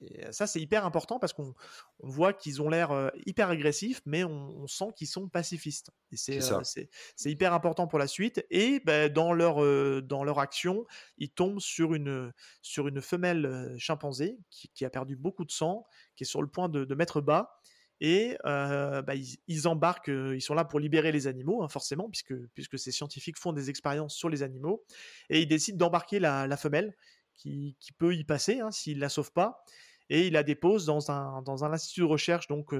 [0.00, 1.54] Et ça, c'est hyper important parce qu'on
[2.00, 5.90] voit qu'ils ont l'air hyper agressifs, mais on, sent qu'ils sont pacifistes.
[6.12, 8.44] Et c'est hyper important pour la suite.
[8.50, 9.56] Et ben, dans, leur,
[10.02, 10.86] dans leur action,
[11.16, 12.32] ils tombent sur une,
[12.62, 15.84] sur une femelle chimpanzé qui, a perdu beaucoup de sang,
[16.16, 17.60] qui est sur le point de, mettre bas.
[18.00, 19.14] Et bah,
[19.48, 23.38] ils, embarquent, ils sont là pour libérer les animaux, hein, forcément, puisque, puisque ces scientifiques
[23.38, 24.84] font des expériences sur les animaux.
[25.28, 26.96] Et ils décident d'embarquer la, femelle
[27.34, 29.64] qui, peut y passer hein, s'ils ne la sauvent pas
[30.10, 32.74] et il la dépose dans un, dans un institut de recherche donc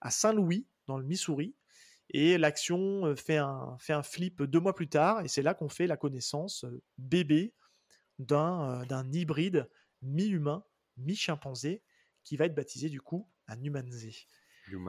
[0.00, 1.54] à Saint-Louis, dans le Missouri.
[2.10, 5.68] Et l'action fait un, fait un flip deux mois plus tard, et c'est là qu'on
[5.68, 6.64] fait la connaissance
[6.96, 7.52] bébé
[8.18, 9.68] d'un d'un hybride
[10.00, 10.64] mi-humain,
[10.96, 11.82] mi-chimpanzé,
[12.24, 14.14] qui va être baptisé du coup un humanzé.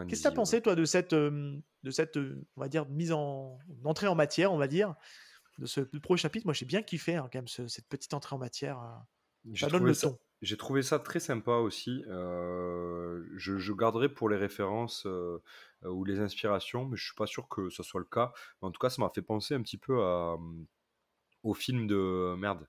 [0.07, 3.59] Qu'est-ce que tu as pensé, toi, de cette, de cette on va dire, mise en
[3.83, 4.95] entrée en matière, on va dire,
[5.57, 6.45] de ce premier chapitre?
[6.45, 8.77] Moi, j'ai bien kiffé, hein, quand même, cette petite entrée en matière.
[10.41, 12.03] J'ai trouvé ça très sympa aussi.
[12.07, 15.39] Euh, je, garderai pour les références euh,
[15.83, 18.31] ou les inspirations, mais je suis pas sûr que ce soit le cas.
[18.61, 20.37] en tout cas, ça m'a fait penser un petit peu à,
[21.43, 22.67] au film de merde,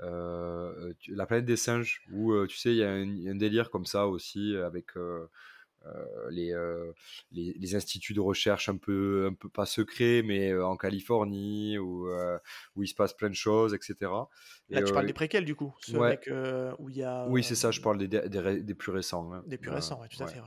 [0.00, 4.06] euh, La planète des singes, où tu sais, il y a un, délire comme ça
[4.06, 4.92] aussi avec
[6.30, 6.92] les, euh,
[7.32, 11.78] les, les, instituts de recherche un peu, un peu pas secrets, mais euh, en Californie,
[11.78, 12.08] où,
[12.76, 13.94] où il se passe plein de choses, etc.
[14.68, 17.26] Là, tu parles des préquels, du coup, où il y a...
[17.28, 19.32] Oui, c'est ça, je parle des, des, des plus récents.
[19.32, 19.42] Hein.
[19.46, 20.40] Des plus récents, oui, tout à fait.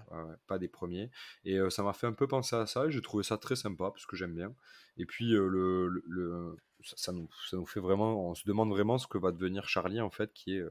[0.47, 1.09] pas des premiers.
[1.45, 3.89] Et ça m'a fait un peu penser à ça, et j'ai trouvé ça très sympa,
[3.91, 4.53] parce que j'aime bien.
[4.97, 9.07] Et puis, le, le, ça, nous, ça, nous, fait vraiment, on se demande vraiment ce
[9.07, 10.63] que va devenir Charlie, en fait, qui est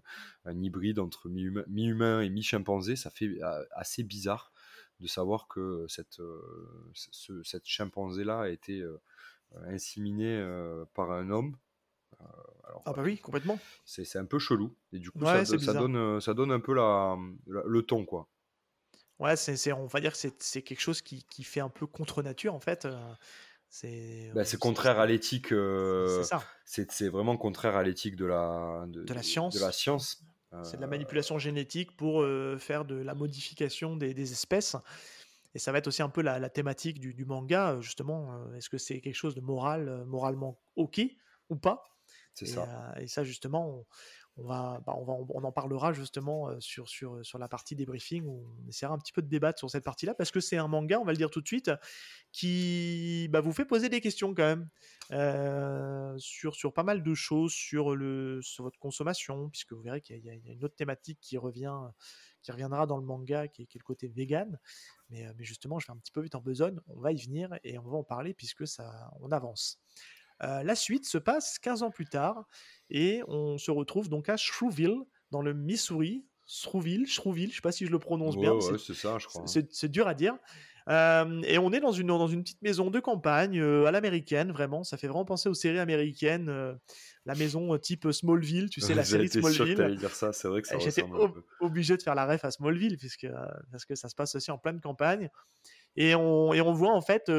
[0.44, 2.96] un hybride entre mi-humain mi et mi-chimpanzé.
[2.96, 3.38] Ça fait
[3.72, 4.52] assez bizarre
[5.00, 6.20] de savoir que cette,
[6.94, 8.84] ce, cette chimpanzé-là a été
[9.66, 10.40] inséminée
[10.94, 11.56] par un homme.
[12.20, 13.58] ah bah oui, complètement.
[13.84, 14.74] C'est un peu chelou.
[14.92, 18.28] Et du coup, ça, ça, donne, ça donne un peu la, le ton, quoi.
[19.18, 22.22] Ouais, c'est, on va dire que c'est quelque chose qui, qui, fait un peu contre
[22.22, 22.88] nature, en fait.
[23.74, 25.48] C'est bah, contraire à l'éthique.
[26.66, 29.54] c'est vraiment contraire à l'éthique de la, de, de, la science.
[29.54, 30.22] De la science.
[30.62, 32.22] C'est de la manipulation génétique pour
[32.58, 34.76] faire de la modification des, espèces.
[35.54, 38.46] Et ça va être aussi un peu la, thématique du, manga, justement.
[38.54, 41.00] Est-ce que c'est quelque chose de moral, moralement ok
[41.48, 41.82] ou pas?
[42.34, 42.94] C'est ça.
[43.00, 43.86] et ça, justement, on
[44.38, 48.24] va, bah, on, va, on en parlera justement sur, sur, sur la partie des briefings
[48.24, 50.68] où on essaiera un petit peu de débattre sur cette partie-là parce que c'est un
[50.68, 51.70] manga, on va le dire tout de suite,
[52.32, 54.56] qui bah, vous fait poser des questions quand
[55.10, 60.00] même sur, sur pas mal de choses, sur, le, sur votre consommation, puisque vous verrez
[60.00, 61.76] qu'il y, a une autre thématique qui revient
[62.42, 64.58] qui reviendra dans le manga, qui est, le côté vegan.
[65.10, 66.78] Mais, mais, justement, je vais un petit peu vite en besogne.
[66.88, 69.80] On va y venir et on va en parler puisque ça, on avance.
[70.42, 72.44] La suite se passe 15 ans plus tard
[72.90, 74.98] et on se retrouve donc à Shreuville,
[75.30, 76.24] dans le Missouri.
[76.46, 78.52] Shreuville, Shreuville, je sais pas si je le prononce bien.
[78.60, 79.44] c'est ça, je crois.
[79.46, 80.36] C'est dur à dire.
[80.88, 84.50] Euh, et on est dans une, dans une petite maison de campagne euh, à l'américaine,
[84.50, 84.84] vraiment.
[84.84, 86.48] Ça fait vraiment penser aux séries américaines.
[86.48, 86.74] Euh,
[87.24, 89.76] la maison type Smallville, tu sais, la série Smallville.
[89.76, 91.04] Sûr que dire ça, c'est vrai que ça J'étais
[91.60, 93.28] obligé de faire la ref à Smallville, puisque,
[93.70, 95.30] parce que ça se passe aussi en pleine campagne.
[95.94, 97.30] Et on, et on voit en fait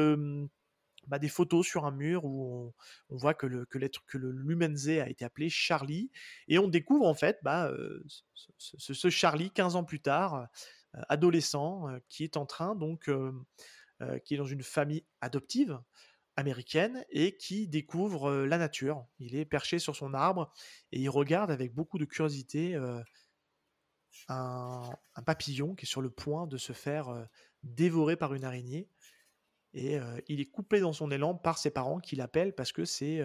[1.08, 2.72] bah, des photos sur un mur où
[3.10, 6.10] on, voit que le l'être que le Lumenzé a été appelé Charlie
[6.48, 7.70] et on découvre en fait bah,
[8.58, 10.46] ce, Charlie 15 ans plus tard
[11.08, 13.10] adolescent qui est en train donc
[14.24, 15.80] qui est dans une famille adoptive
[16.36, 19.06] américaine et qui découvre la nature.
[19.18, 20.52] Il est perché sur son arbre
[20.92, 22.76] et il regarde avec beaucoup de curiosité
[24.28, 24.90] un,
[25.24, 27.26] papillon qui est sur le point de se faire
[27.62, 28.88] dévorer par une araignée
[29.74, 29.98] et
[30.28, 33.22] il est coupé dans son élan par ses parents qui l'appellent parce que c'est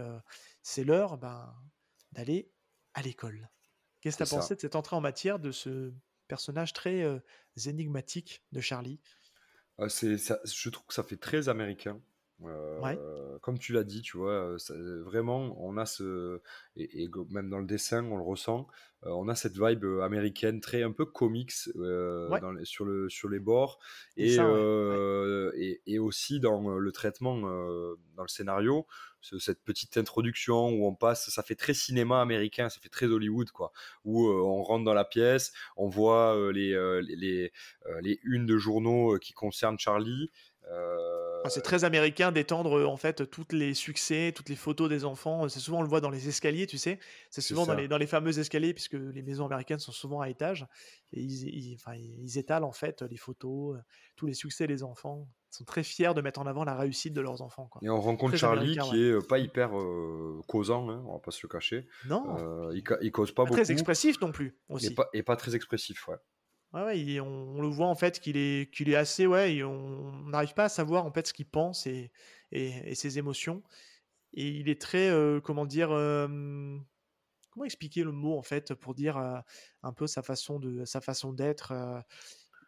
[0.61, 1.53] c'est l'heure ben,
[2.11, 2.51] d'aller
[2.93, 3.49] à l'école.
[4.01, 5.93] Qu'est-ce que tu as pensé de cette entrée en matière de ce
[6.27, 7.21] personnage très
[7.65, 8.99] énigmatique de Charlie?
[9.77, 12.01] Ah, Je trouve que ça fait très américain.
[13.41, 14.55] Comme tu l'as dit, tu vois,
[15.03, 16.41] vraiment, on a ce.
[16.77, 18.67] Et, même dans le dessin, on le ressent.
[19.03, 21.75] on a cette vibe américaine très un peu comics sur,
[22.85, 23.79] le, sur les bords.
[24.15, 24.37] Et,
[25.85, 28.87] et, aussi dans le traitement, dans le scénario,
[29.21, 33.51] cette petite introduction où on passe, ça fait très cinéma américain, ça fait très Hollywood,
[33.51, 33.73] quoi.
[34.05, 36.71] Où on rentre dans la pièce, on voit les,
[37.01, 37.51] les, les,
[38.01, 40.31] les unes de journaux qui concernent Charlie.
[41.43, 45.47] Ah, c'est très américain d'étendre en fait tous les succès, toutes les photos des enfants.
[45.47, 46.99] C'est souvent on le voit dans les escaliers, tu sais.
[47.29, 50.29] C'est souvent dans les, dans les fameux escaliers puisque les maisons américaines sont souvent à
[50.29, 50.67] étage
[51.13, 53.77] et ils, ils, enfin, ils étalent en fait les photos,
[54.15, 55.29] tous les succès des enfants.
[55.49, 57.67] sont très fiers de mettre en avant la réussite de leurs enfants.
[57.67, 57.81] Quoi.
[57.83, 59.71] Et on rencontre Charlie qui est pas hyper
[60.47, 61.87] causant, hein, on va pas se le cacher.
[62.05, 62.71] Non.
[62.73, 63.55] il, il, cause pas, beaucoup.
[63.55, 64.87] Très expressif non plus aussi.
[64.87, 66.17] Et pas, et pas très expressif, ouais.
[66.73, 70.65] Ouais, on, le voit en fait qu'il est, qu'il est assez, ouais, on n'arrive pas
[70.65, 72.11] à savoir en fait ce qu'il pense et,
[72.51, 73.63] et, ses émotions.
[74.33, 75.11] Et il est très,
[75.43, 80.85] comment dire, comment expliquer le mot en fait pour dire un peu sa façon de,
[80.85, 81.73] sa façon d'être.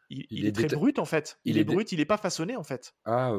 [0.10, 1.40] il, est, très brut en fait.
[1.46, 2.96] Il, est, brut, il est pas façonné en fait.
[3.06, 3.32] Ah,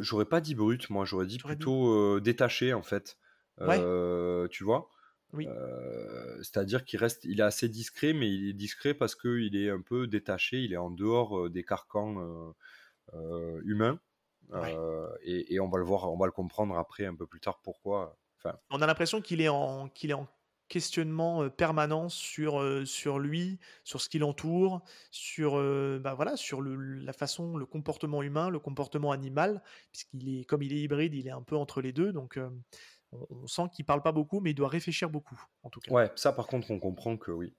[0.00, 3.18] j'aurais pas dit brut, moi j'aurais dit plutôt détaché en fait.
[3.58, 4.88] Tu vois?
[5.36, 5.48] Oui.
[6.42, 9.80] C'est-à-dire qu'il reste, il est assez discret, mais il est discret parce qu'il est un
[9.80, 12.54] peu détaché, il est en dehors des carcans
[13.64, 14.00] humains.
[15.22, 18.16] Et, on va le voir, on va le comprendre après un peu plus tard pourquoi.
[18.38, 20.28] Enfin, on a l'impression qu'il est en qu'il est en
[20.68, 25.54] questionnement permanent sur sur lui, sur ce qui l'entoure, sur
[26.00, 29.62] bah voilà, sur le, la façon, le comportement humain, le comportement animal,
[29.92, 32.38] puisqu'il est comme il est hybride, il est un peu entre les deux, donc
[33.30, 35.92] on, sent qu'il parle pas beaucoup, mais il doit réfléchir beaucoup, en tout cas.
[35.92, 37.54] Ouais, ça par contre, on comprend que oui,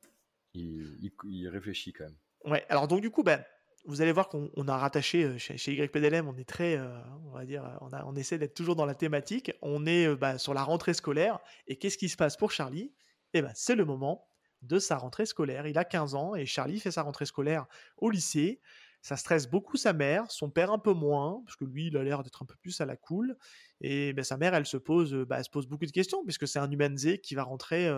[0.54, 2.18] il, réfléchit quand même.
[2.46, 3.44] Ouais, alors donc du coup, ben,
[3.86, 6.80] vous allez voir qu'on a rattaché chez, YPDLM, on est très,
[7.26, 9.52] on va dire, on, a, on essaie d'être toujours dans la thématique.
[9.62, 11.40] On est bah, sur la rentrée scolaire.
[11.68, 12.94] Et qu'est-ce qui se passe pour Charlie?
[13.34, 14.28] Eh ben, c'est le moment
[14.62, 15.68] de sa rentrée scolaire.
[15.68, 17.66] Il a 15 ans et Charlie fait sa rentrée scolaire
[17.98, 18.62] au lycée.
[19.02, 22.04] Ça stresse beaucoup sa mère, son père un peu moins, parce que lui, il a
[22.04, 23.38] l'air d'être un peu plus à la cool.
[23.80, 26.60] Et ben, sa mère, elle se pose, bah, se pose beaucoup de questions, puisque c'est
[26.60, 27.90] un humanisé qui va rentrer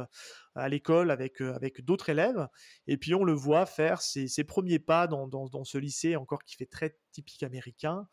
[0.55, 2.47] à l'école avec, avec d'autres élèves.
[2.87, 6.55] Et puis on le voit faire ses, premiers pas dans, dans, ce lycée, encore qui
[6.55, 8.07] fait très typique américain.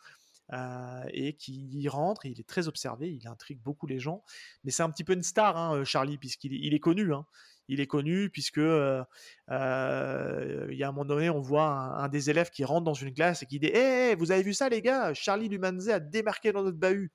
[1.10, 4.22] et qui y rentre, il est très observé, il intrigue beaucoup les gens,
[4.64, 7.12] mais c'est un petit peu une star, hein, Charlie, puisqu'il il est connu.
[7.12, 7.26] Hein
[7.68, 9.02] il est connu puisque euh,
[9.50, 12.94] euh, il y a un moment donné, on voit un, des élèves qui rentre dans
[12.94, 15.14] une classe et qui dit "Eh, vous avez vu ça, les gars?
[15.14, 17.12] Charlie Lumanzé a démarqué dans notre bahut."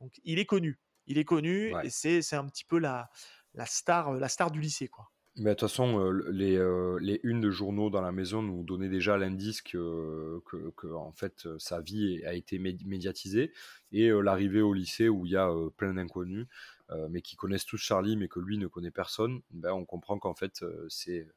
[0.00, 0.80] Donc, il est connu.
[1.06, 3.10] Il est connu et c'est c'est un petit peu la
[3.54, 5.10] la star la star du lycée, quoi.
[5.36, 6.58] Mais de toute façon, euh, les,
[7.00, 10.40] les unes de journaux dans la maison nous donnaient déjà l'indice que,
[10.76, 13.52] que, en fait, sa vie a été médiatisée.
[13.92, 16.46] Et l'arrivée au lycée où il y a plein d'inconnus,
[16.92, 20.18] euh, mais qui connaissent tous Charlie, mais que lui ne connaît personne, ben on comprend
[20.18, 21.28] qu'en fait, euh, c'est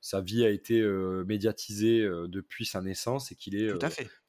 [0.00, 3.70] sa vie a été euh, médiatisée depuis sa naissance et qu'il est,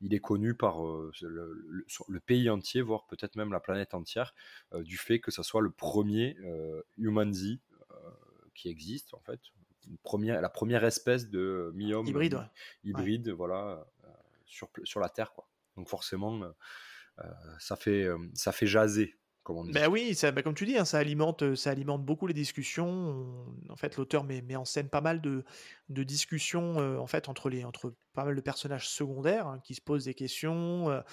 [0.02, 4.36] il est connu par le, pays entier, voire peut-être même la planète entière,
[4.76, 6.36] du fait que ça soit le premier
[6.98, 7.60] Human Z
[8.54, 9.40] qui existe en fait,
[9.88, 12.50] une première, la première espèce de mi-homme hybride,
[12.84, 13.86] hybride, voilà,
[14.46, 15.50] sur, sur la Terre quoi.
[15.76, 16.42] Donc forcément,
[17.60, 19.18] ça fait ça fait jaser
[19.74, 23.26] ben oui, ça, bah, comme tu dis, hein, ça, alimente, ça alimente beaucoup les discussions.
[23.70, 25.44] en fait, l'auteur met, met, en scène pas mal de,
[25.90, 29.82] de discussions en fait, entre, les, entre pas mal de personnages secondaires hein, qui se
[29.82, 31.04] posent des questions.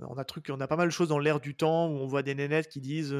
[0.00, 2.06] on, a truc, on a pas mal de choses dans l'air du temps où on
[2.06, 3.16] voit des nénettes qui disent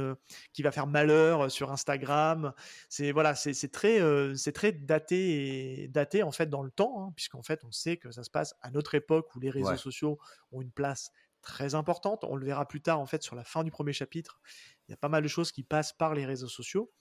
[0.53, 2.53] qu'il va faire malheur sur Instagram.
[2.91, 4.01] C'est voilà, c'est très,
[4.37, 7.97] c'est très daté, et, daté en fait dans le temps, hein, puisqu'en fait on sait
[7.97, 10.19] que ça se passe à notre époque où les réseaux sociaux
[10.53, 11.11] ont une place
[11.49, 12.25] très importante.
[12.25, 14.39] On le verra plus tard en fait sur la fin du premier chapitre.
[14.87, 16.93] Il y a pas mal de choses qui passent par les réseaux sociaux.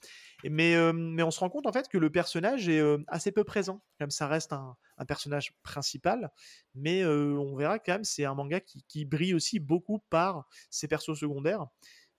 [0.42, 3.30] mais, euh, mais on se rend compte en fait que le personnage est euh, assez
[3.30, 3.82] peu présent.
[4.00, 4.76] Comme ça reste un,
[5.06, 6.32] personnage principal,
[6.74, 10.48] mais euh, on verra quand même c'est un manga qui, qui, brille aussi beaucoup par
[10.70, 11.66] ses persos secondaires.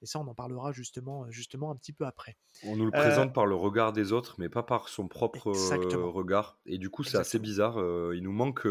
[0.01, 2.37] Et ça, on en parlera justement, euh, justement un petit peu après.
[2.63, 5.49] On nous le présente euh, par le regard des autres, mais pas par son propre
[5.49, 6.57] euh, regard.
[6.65, 7.77] Et du coup, c'est assez bizarre.
[8.13, 8.67] il, nous manque,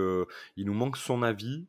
[0.57, 1.67] il nous manque son avis,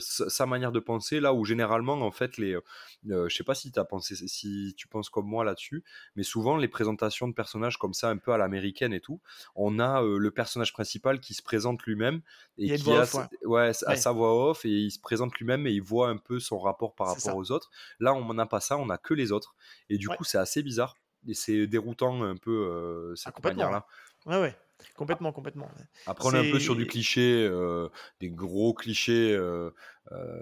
[0.00, 2.58] sa, manière de penser, là où généralement, en fait, les,
[3.04, 5.84] je sais pas si, as pensé, si tu penses comme moi là-dessus,
[6.16, 9.20] mais souvent, les présentations de personnages comme ça, un peu à l'américaine et tout,
[9.54, 12.20] on a le personnage principal qui se présente lui-même
[12.56, 13.06] et qui a,
[13.44, 13.72] ouais.
[13.72, 16.94] sa voix off et il se présente lui-même et il voit un peu son rapport
[16.94, 17.70] par rapport aux autres.
[18.00, 19.54] Là, on n'a pas ça, on a que les autres.
[19.88, 20.94] Et du coup, c'est assez bizarre.
[21.26, 23.86] Et c'est déroutant un peu euh, cette ah, manière-là.
[24.26, 24.56] Ouais, ouais.
[24.96, 25.68] Complètement, complètement.
[26.06, 27.88] Après, on est un peu sur du cliché, euh,
[28.20, 29.70] des gros clichés euh,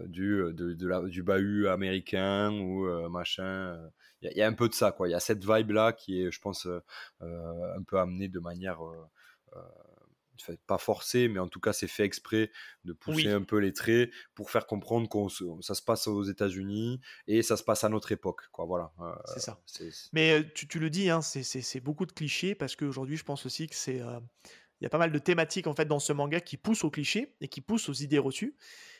[0.04, 3.78] du, de, la, du bahut américain ou machin.
[4.20, 5.08] Il y, y, a un peu de ça, quoi.
[5.08, 6.68] Il y a cette vibe-là qui est, je pense,
[7.20, 8.80] un peu amenée de manière
[10.66, 12.50] pas forcé, mais en tout cas c'est fait exprès
[12.84, 17.00] de pousser un peu les traits pour faire comprendre que ça se passe aux États-Unis
[17.26, 18.42] et ça se passe à notre époque.
[18.52, 18.92] Quoi, voilà.
[19.00, 19.60] Euh, c'est ça.
[20.12, 23.74] Mais tu, le dis, hein, c'est beaucoup de clichés parce qu'aujourd'hui je pense aussi que
[23.74, 24.20] c'est euh,
[24.80, 27.34] y a pas mal de thématiques en fait dans ce manga qui poussent aux clichés
[27.40, 28.56] et qui poussent aux idées reçues.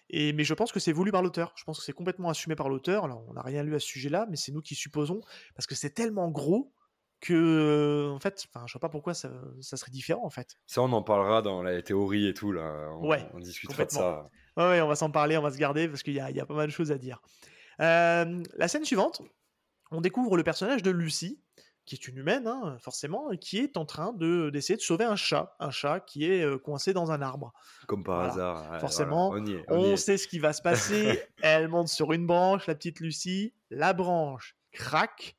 [0.09, 1.53] Et, mais je pense que c'est voulu par l'auteur.
[1.57, 3.05] Je pense que c'est complètement assumé par l'auteur.
[3.29, 5.21] On n'a rien lu à ce sujet-là, mais c'est nous qui supposons,
[5.55, 6.73] parce que c'est tellement gros
[7.21, 10.57] que en fait, enfin, je vois pas pourquoi ça, ça, serait différent en fait.
[10.67, 12.91] Ça, on en parlera dans la théorie et tout là.
[13.01, 14.31] On, ouais, on discutera de ça.
[14.57, 16.55] Ouais, on va s'en parler, on va se garder parce qu'il y, y, a pas
[16.55, 17.21] mal de choses à dire.
[17.81, 19.23] Euh, la scène suivante,
[19.91, 21.41] on découvre le personnage de Lucie,
[21.85, 25.15] qui est une humaine, hein, forcément, qui est en train de, d'essayer de sauver un
[25.15, 27.53] chat, un chat qui est euh, coincé dans un arbre.
[27.87, 28.81] Comme par hasard.
[28.81, 29.35] forcément,
[29.69, 31.23] on, sait ce qui va se passer.
[31.43, 35.37] Elle monte sur une branche, la petite Lucie, la branche craque,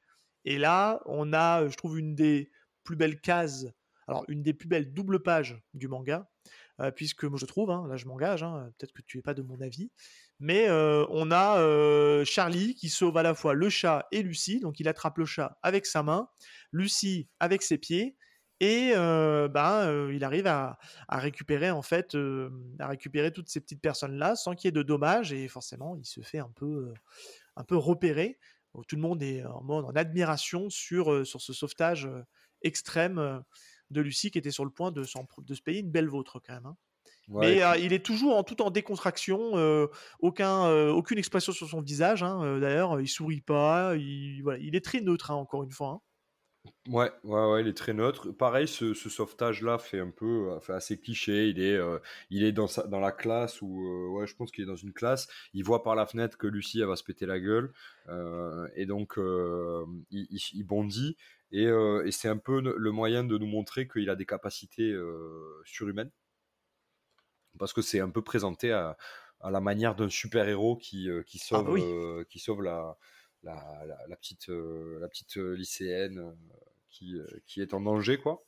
[0.49, 2.49] et là, on a, je trouve, une des
[2.85, 3.65] plus belles cases,
[4.07, 6.31] alors une des plus belles doubles pages du manga,
[6.79, 9.33] euh, puisque moi je trouve, hein, là je m'engage, hein, peut-être que tu es pas
[9.33, 9.91] de mon avis,
[10.39, 14.61] mais euh, on a euh, Charlie qui sauve à la fois le chat et Lucie,
[14.61, 16.29] donc il attrape le chat avec sa main,
[16.71, 18.15] Lucie avec ses pieds,
[18.61, 20.79] et ben il arrive à,
[21.09, 22.17] récupérer en fait,
[22.79, 25.95] à récupérer toutes ces petites personnes là sans qu'il y ait de dommages, et forcément
[25.97, 26.91] il se fait un peu,
[27.57, 28.39] un peu repérer.
[28.85, 32.09] Tout le monde est en mode en admiration sur, sur ce sauvetage
[32.61, 33.43] extrême
[33.89, 36.53] de Lucie qui était sur le point de, de se payer une belle vôtre quand
[36.53, 36.65] même.
[36.65, 36.77] Hein.
[37.29, 39.87] Mais euh, il est toujours en tout en décontraction, euh,
[40.19, 42.23] aucun, euh, aucune expression sur son visage.
[42.23, 43.95] Hein, D'ailleurs, il sourit pas.
[43.97, 46.01] Il, voilà, il est très neutre, hein, encore une fois.
[46.87, 48.31] Ouais, ouais, ouais, il est très neutre.
[48.31, 51.49] Pareil, ce, sauvetage-là fait un peu, fait assez cliché.
[51.49, 51.79] Il est,
[52.29, 54.93] il est dans, sa, dans la classe où, ouais, je pense qu'il est dans une
[54.93, 55.27] classe.
[55.53, 57.73] Il voit par la fenêtre que Lucie elle va se péter la gueule,
[58.75, 59.15] et donc
[60.11, 61.17] il, il, bondit.
[61.51, 64.95] Et, et c'est un peu le moyen de nous montrer qu'il a des capacités
[65.65, 66.11] surhumaines
[67.57, 68.97] parce que c'est un peu présenté à,
[69.43, 72.97] la manière d'un super-héros qui, euh, qui, ah sauve, euh, qui sauve la,
[73.43, 76.35] la, petite, euh, la petite lycéenne
[76.89, 78.17] qui, qui est en danger.
[78.17, 78.43] quoi.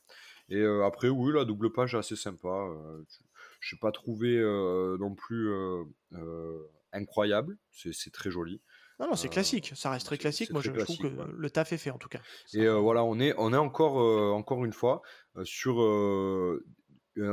[0.48, 2.66] Et après, oui, la double page est assez sympa.
[3.60, 4.36] je n'ai pas trouvé
[4.98, 5.52] non plus
[6.92, 7.56] incroyable.
[7.70, 8.60] C'est très joli.
[8.98, 9.72] Non, non, c'est classique.
[9.76, 10.50] Ça reste très classique.
[10.50, 12.20] Moi, je trouve que le taf est fait en tout cas.
[12.52, 13.96] Et voilà, on est, on est encore,
[14.34, 15.02] encore une fois
[15.44, 15.78] sur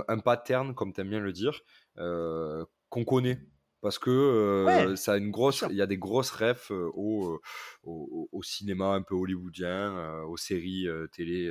[0.08, 1.62] un pattern, comme tu aimes bien le dire,
[1.98, 3.40] euh, qu'on connaît
[3.88, 7.40] parce que euh, ça a une grosse il y a des grosses refs euh, au,
[7.86, 11.50] au, cinéma un peu hollywoodien aux séries télé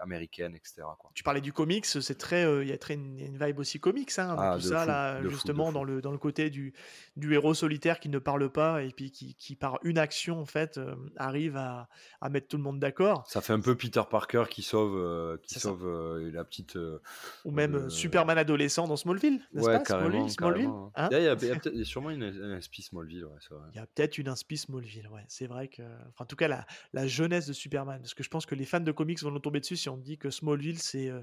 [0.00, 1.10] américaines etc quoi.
[1.14, 4.36] tu parlais du comics c'est très il y a très une, vibe aussi comics hein,
[4.38, 6.72] ah, tout ça là justement dans le dans le côté du
[7.16, 10.46] du héros solitaire qui ne parle pas et puis qui, qui par une action en
[10.46, 10.80] fait
[11.16, 11.88] arrive à,
[12.20, 15.58] à, mettre tout le monde d'accord ça fait un peu Peter Parker qui sauve qui
[15.58, 16.78] sauve la petite
[17.44, 19.84] ou même Superman adolescent dans Smallville n'est-ce pas?
[19.84, 23.26] Smallville, Smallville hein il y a, sûrement une, inspi Smallville.
[23.72, 25.24] il y a peut-être une inspi Smallville, ouais.
[25.28, 25.82] C'est vrai que.
[25.82, 28.00] Enfin, en tout cas, la, la, jeunesse de Superman.
[28.00, 29.96] Parce que je pense que les fans de comics vont nous tomber dessus si on
[29.96, 31.22] dit que Smallville, c'est euh,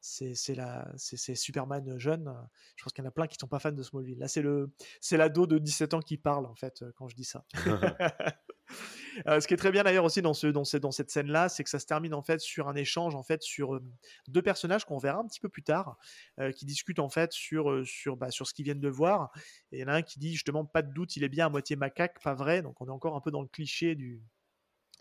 [0.00, 2.32] c'est c'est Superman jeune.
[2.76, 4.18] Je pense qu'il y en a plein qui ne sont pas fans de Smallville.
[4.18, 7.46] Là, c'est l'ado de 17 ans qui parle, en fait, quand je dis ça.
[9.28, 11.62] Euh, ce qui est très bien d'ailleurs aussi dans, ce, dans, dans cette scène-là, c'est
[11.62, 13.82] que ça se termine en fait sur un échange en fait sur euh,
[14.26, 15.96] deux personnages qu'on verra un petit peu plus tard,
[16.40, 19.30] euh, qui discutent en fait sur, sur, bah, sur ce qu'ils viennent de voir.
[19.70, 21.46] Et il y en a un qui dit justement pas de doute, il est bien
[21.46, 22.60] à moitié macaque, pas vrai.
[22.60, 24.20] Donc on est encore un peu dans le cliché du,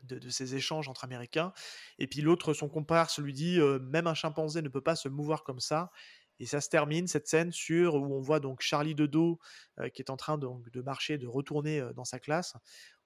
[0.03, 1.53] de, ces échanges entre Américains.
[1.99, 5.43] Et puis l'autre, son comparse, lui dit même un chimpanzé ne peut pas se mouvoir
[5.43, 5.91] comme ça.
[6.39, 9.39] Et ça se termine cette scène sur où on voit donc Charlie de dos
[9.93, 12.55] qui est en train donc de marcher, de retourner dans sa classe.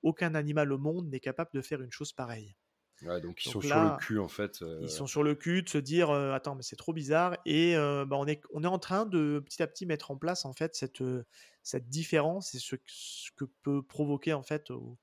[0.01, 2.55] Aucun animal au monde n'est capable de faire une chose pareille.
[3.03, 4.63] Ouais, donc ils sont sur le cul en fait.
[4.81, 8.15] Ils sont sur le cul de se dire attends mais c'est trop bizarre et bah,
[8.17, 10.75] on est on est en train de petit à petit mettre en place en fait
[10.75, 11.03] cette
[11.67, 12.75] cette différence et ce,
[13.35, 14.97] que peut provoquer en fait au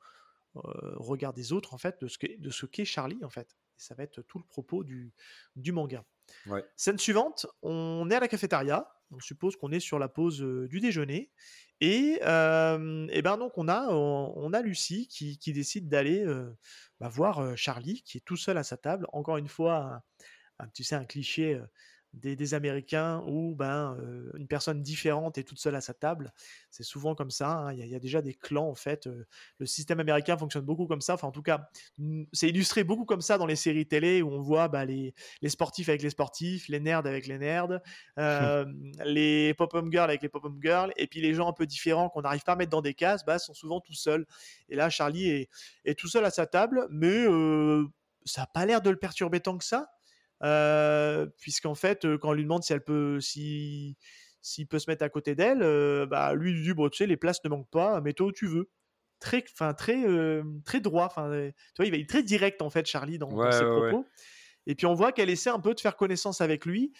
[0.54, 3.56] regard des autres en fait de ce de ce qu'est Charlie en fait.
[3.76, 5.12] Et ça va être tout le propos du
[5.56, 6.04] du manga.
[6.76, 8.88] Scène suivante, on est à la cafétéria.
[9.10, 11.30] On suppose qu'on est sur la pause du déjeuner.
[11.80, 16.24] Et, et ben donc on a, on, a Lucie qui, décide d'aller
[16.98, 19.06] bah, voir Charlie, qui est tout seul à sa table.
[19.12, 20.02] Encore une fois,
[20.72, 21.60] tu sais, un cliché
[22.20, 26.32] des, Américains où ben, euh, une personne différente est toute seule à sa table.
[26.70, 27.50] C'est souvent comme ça.
[27.50, 27.72] Hein.
[27.72, 29.06] Il y, a déjà des clans en fait.
[29.06, 29.26] Euh,
[29.58, 31.14] le système américain fonctionne beaucoup comme ça.
[31.14, 31.68] Enfin, en tout cas,
[32.32, 35.14] c'est illustré beaucoup comme ça dans les séries télé où on voit bah, les,
[35.46, 37.80] sportifs avec les sportifs, les nerds avec les nerds,
[38.18, 38.64] euh,
[39.04, 42.22] les pop-up girls avec les pop-up girls, et puis les gens un peu différents qu'on
[42.22, 44.26] n'arrive pas à mettre dans des cases, bah, sont souvent tout seuls.
[44.68, 45.48] Et là, Charlie est,
[45.84, 47.26] est tout seul à sa table, mais
[48.24, 49.93] ça n'a pas l'air de le perturber tant que ça.
[50.44, 53.96] Euh, puisqu'en fait, euh, quand on lui demande si elle peut, si
[54.42, 57.06] s'il peut se mettre à côté d'elle, euh, bah lui il dit bon tu sais
[57.06, 58.68] les places ne manquent pas, mets-toi où tu veux.
[59.20, 60.04] Très, enfin très,
[60.66, 61.06] très droit.
[61.06, 64.04] Enfin, tu vois, il va être très direct en fait, Charlie dans, ses propos.
[64.66, 66.92] Et puis on voit qu'elle essaie un peu de faire connaissance avec lui.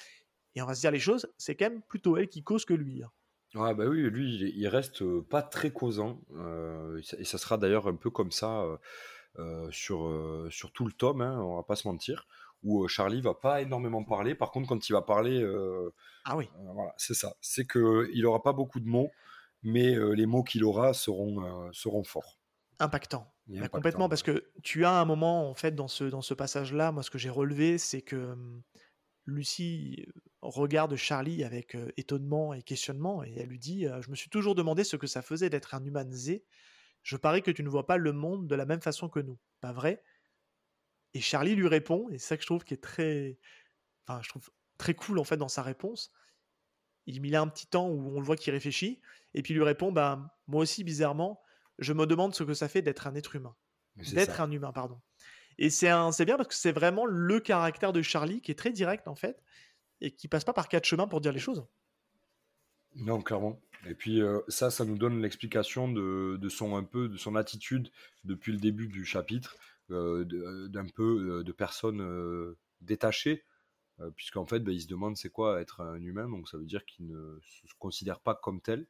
[0.55, 2.73] Et on va se dire les choses, c'est quand même plutôt elle qui cause que
[2.73, 3.03] lui.
[3.03, 3.11] Hein.
[3.57, 6.23] Ouais, bah oui, lui, il reste pas très causant.
[7.19, 8.65] et ça sera d'ailleurs un peu comme ça
[9.71, 12.27] sur, sur tout le tome, hein, on va pas se mentir,
[12.65, 14.35] où Charlie va pas énormément parler.
[14.35, 15.45] Par contre, quand il va parler,
[16.25, 17.35] ah oui, voilà, c'est ça.
[17.41, 19.11] C'est qu'il aura pas beaucoup de mots,
[19.63, 22.41] mais les mots qu'il aura seront, seront forts.
[22.81, 23.33] Impactant.
[23.47, 26.93] Bah, complètement, parce que tu as un moment, en fait, dans ce, dans ce passage-là,
[26.93, 28.35] moi, ce que j'ai relevé, c'est que
[29.27, 30.07] Lucie
[30.43, 34.85] regarde Charlie avec étonnement et questionnement, et elle lui dit Je me suis toujours demandé
[34.85, 36.45] ce que ça faisait d'être un humain zé.
[37.03, 39.39] Je parie que tu ne vois pas le monde de la même façon que nous.
[39.61, 40.03] Pas vrai?
[41.15, 43.39] Et Charlie lui répond, et c'est ça que je trouve qui est très.
[44.07, 46.13] Enfin, je trouve très cool, en fait, dans sa réponse.
[47.07, 49.01] Il met un petit temps où on le voit qu'il réfléchit,
[49.35, 51.41] et puis il lui répond Bah, moi aussi, bizarrement,
[51.79, 53.55] je me demande ce que ça fait d'être un être humain.
[53.97, 55.01] D'être un humain, pardon.
[55.59, 55.87] Et c'est
[56.25, 59.43] bien parce que c'est vraiment le caractère de Charlie qui est très direct en fait
[60.01, 61.65] et qui passe pas par quatre chemins pour dire les choses.
[62.97, 63.61] Non, clairement.
[63.87, 67.91] Et puis euh, ça, ça nous donne l'explication de, son un peu de son attitude
[68.25, 69.57] depuis le début du chapitre,
[69.89, 73.45] d'un peu euh, de personne détachée
[74.01, 76.65] euh, puisqu'en fait, bah, il se demande c'est quoi être un humain, donc ça veut
[76.65, 78.87] dire qu'il ne se considère pas comme tel.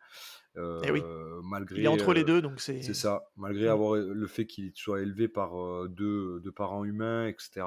[0.57, 1.03] Euh, eh oui.
[1.43, 2.83] malgré, il est entre les euh, deux, donc c'est.
[2.83, 3.31] C'est ça.
[3.37, 3.71] Malgré mm.
[3.71, 5.53] avoir le fait qu'il soit élevé par
[5.89, 7.67] deux, deux, parents humains, etc.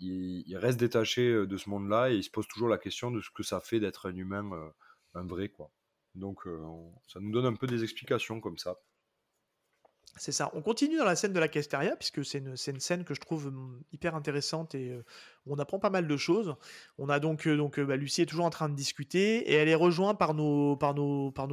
[0.00, 3.28] Il, reste détaché de ce monde-là et il se pose toujours la question de ce
[3.30, 4.50] que ça fait d'être un humain,
[5.12, 5.70] un vrai, quoi.
[6.14, 6.44] Donc,
[7.06, 8.78] ça nous donne un peu des explications comme ça.
[10.16, 10.50] C'est ça.
[10.54, 13.46] On continue dans la scène de la Casteria, puisque c'est une, scène que je trouve
[13.46, 15.04] hum, hyper intéressante et euh,
[15.46, 16.54] on apprend pas mal de choses.
[16.98, 19.68] On a donc, euh, euh, bah, Lucie est toujours en train de discuter et elle
[19.68, 20.76] est rejointe par nos,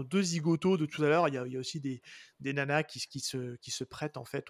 [0.04, 1.28] deux zigotos de tout à l'heure.
[1.28, 2.02] Il, y a, aussi des,
[2.40, 4.46] nanas qui, se, prêtent en fait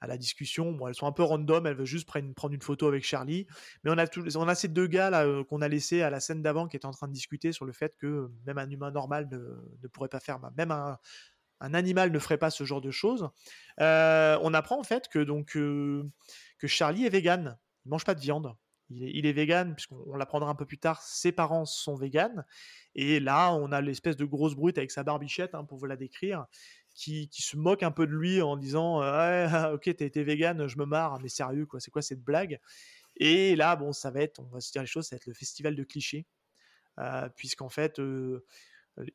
[0.00, 0.70] à la discussion.
[0.70, 3.48] Bon, elles sont un peu random, elles veulent juste prendre, une photo avec Charlie.
[3.82, 4.06] Mais on a,
[4.36, 6.86] on a ces deux gars là qu'on a laissés à la scène d'avant qui étaient
[6.86, 9.38] en train de discuter sur le fait que même un humain normal ne,
[9.82, 10.98] ne pourrait pas faire, même un
[11.60, 13.28] un animal ne ferait pas ce genre de choses.
[13.80, 16.04] Euh, on apprend en fait que donc euh,
[16.58, 17.58] que Charlie est vegan.
[17.84, 18.54] Il mange pas de viande.
[18.90, 21.02] Il est, vegan puisqu'on l'apprendra un peu plus tard.
[21.02, 22.46] Ses parents sont véganes.
[22.94, 25.96] Et là, on a l'espèce de grosse brute avec sa barbichette, hein, pour vous la
[25.96, 26.46] décrire,
[26.94, 30.78] qui, se moque un peu de lui en disant ouais, ok, t'as été vegan, je
[30.78, 32.60] me marre, mais sérieux quoi, c'est quoi cette blague?
[33.18, 35.26] Et là, bon, ça va être, on va se dire les choses, ça va être
[35.26, 36.24] le festival de clichés,
[36.98, 38.00] euh, puisqu'en fait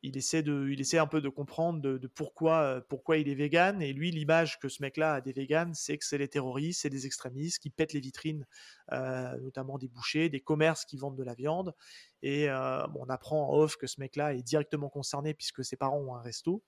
[0.02, 3.34] il essaie, de, il essaie un peu de comprendre de, pourquoi, euh, pourquoi il est
[3.34, 3.82] vegan.
[3.82, 6.90] Et lui, l'image que ce mec-là a des vegans, c'est que c'est les terroristes, c'est
[6.90, 8.46] des extrémistes qui pètent les vitrines,
[8.92, 11.74] euh, notamment des bouchers, des commerces qui vendent de la viande.
[12.22, 15.98] Et euh, on apprend en off que ce mec-là est directement concerné puisque ses parents
[15.98, 16.62] ont un resto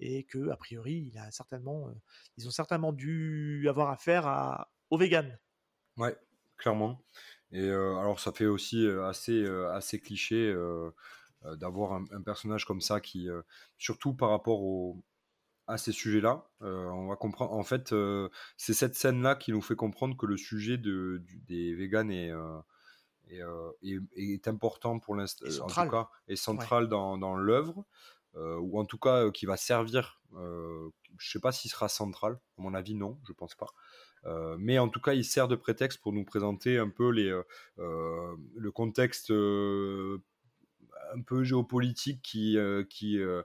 [0.00, 1.92] et que a priori, il a certainement,
[2.36, 5.38] ils ont certainement dû avoir affaire à, aux véganes.
[5.96, 6.16] Ouais,
[6.56, 7.04] clairement.
[7.50, 10.54] Et alors, ça fait aussi assez, assez cliché.
[11.48, 13.42] Euh, d'avoir un, personnage comme ça qui, euh,
[13.76, 15.02] surtout par rapport au,
[15.66, 17.52] à ces sujets-là, euh, on va comprendre.
[17.52, 17.94] En fait,
[18.56, 22.32] c'est cette scène-là qui nous fait comprendre que le sujet de, des véganes est,
[23.30, 27.84] est, important pour l'instant, en tout cas, est central dans, dans l'œuvre,
[28.34, 30.22] ou en tout cas qui va servir.
[30.32, 33.68] je sais pas s'il sera central, à mon avis, non, je pense pas.
[34.56, 37.38] mais en tout cas, il sert de prétexte pour nous présenter un peu les,
[37.76, 39.30] le contexte
[41.14, 43.42] un peu géopolitique qui, euh, qui, euh,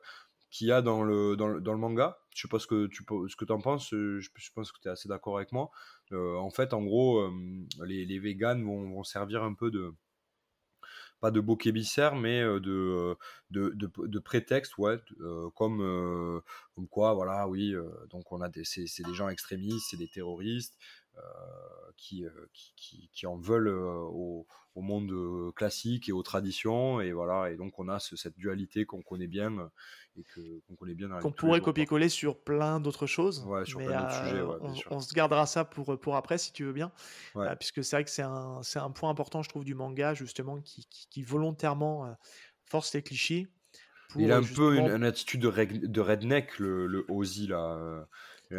[0.49, 2.17] qui a dans le, dans le, dans le, manga.
[2.35, 4.87] Je sais pas ce que tu ce que en penses, euh, je, pense que tu
[4.87, 5.71] es assez d'accord avec moi.
[6.11, 7.29] en fait, en gros,
[7.83, 9.93] les, les véganes vont, servir un peu de
[11.19, 13.15] pas de bouc émissaire, mais de,
[13.49, 14.99] de, de, prétexte, ouais,
[15.55, 16.41] comme,
[16.75, 17.73] comme quoi, voilà, oui,
[18.09, 20.75] donc on a c'est, des gens extrémistes, c'est des terroristes,
[21.97, 27.01] qui, euh, qui, qui, qui, en veulent euh, au, au, monde classique et aux traditions.
[27.01, 29.71] Et voilà, et donc on a cette dualité qu'on connaît bien
[30.17, 33.43] et qu'on connaît bien Qu'on pourrait copier-coller sur plein d'autres choses.
[33.45, 34.41] Ouais, sur plein d'autres sujets.
[34.41, 36.91] Ouais, on, se gardera ça pour, pour après si tu veux bien.
[37.59, 40.87] puisque c'est vrai que c'est un, un point important, je trouve, du manga, justement, qui,
[40.89, 42.15] qui, volontairement
[42.65, 43.47] force les clichés.
[44.15, 48.07] il a un peu une, attitude de, de redneck, le, le Ozzy, là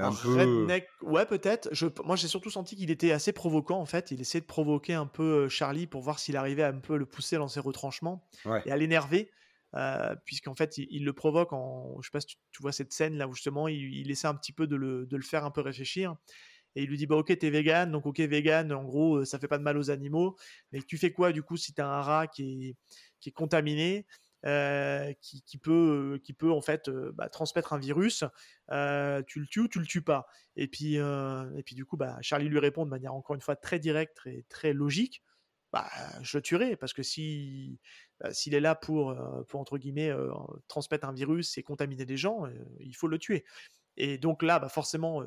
[0.00, 0.34] un, peu...
[0.34, 1.68] redneck, ouais peut-être.
[1.72, 4.10] Je, moi j'ai surtout senti qu'il était assez provoquant en fait.
[4.10, 6.96] Il essayait de provoquer un peu euh, Charlie pour voir s'il arrivait à un peu
[6.96, 8.26] le pousser dans ses retranchements
[8.64, 9.30] et à l'énerver.
[9.76, 13.16] Euh, puisqu'en fait il, le provoque en je sais pas si tu, vois cette scène
[13.16, 15.62] là où justement il, essaie un petit peu de le, de le, faire un peu
[15.62, 16.14] réfléchir
[16.76, 19.40] et il lui dit bah ok t'es vegan donc ok vegan en gros euh, ça
[19.40, 20.36] fait pas de mal aux animaux
[20.70, 22.76] mais tu fais quoi du coup si t'as un rat qui est,
[23.24, 24.06] qui est contaminé?
[24.44, 28.24] Euh, qui, peut, qui peut en fait euh, bah, transmettre un virus.
[28.70, 30.26] Euh, tu le tues ou tu le tues pas.
[30.56, 33.56] Et puis, et puis du coup, bah, Charlie lui répond de manière encore une fois
[33.56, 35.22] très directe et très logique.
[35.72, 35.88] Bah,
[36.22, 37.80] je le tuerai parce que si
[38.20, 39.16] bah, s'il est là pour,
[39.48, 40.12] pour entre guillemets
[40.68, 42.44] transmettre un virus et contaminer des gens,
[42.80, 43.44] il faut le tuer.
[43.96, 45.24] Et donc là, bah, forcément,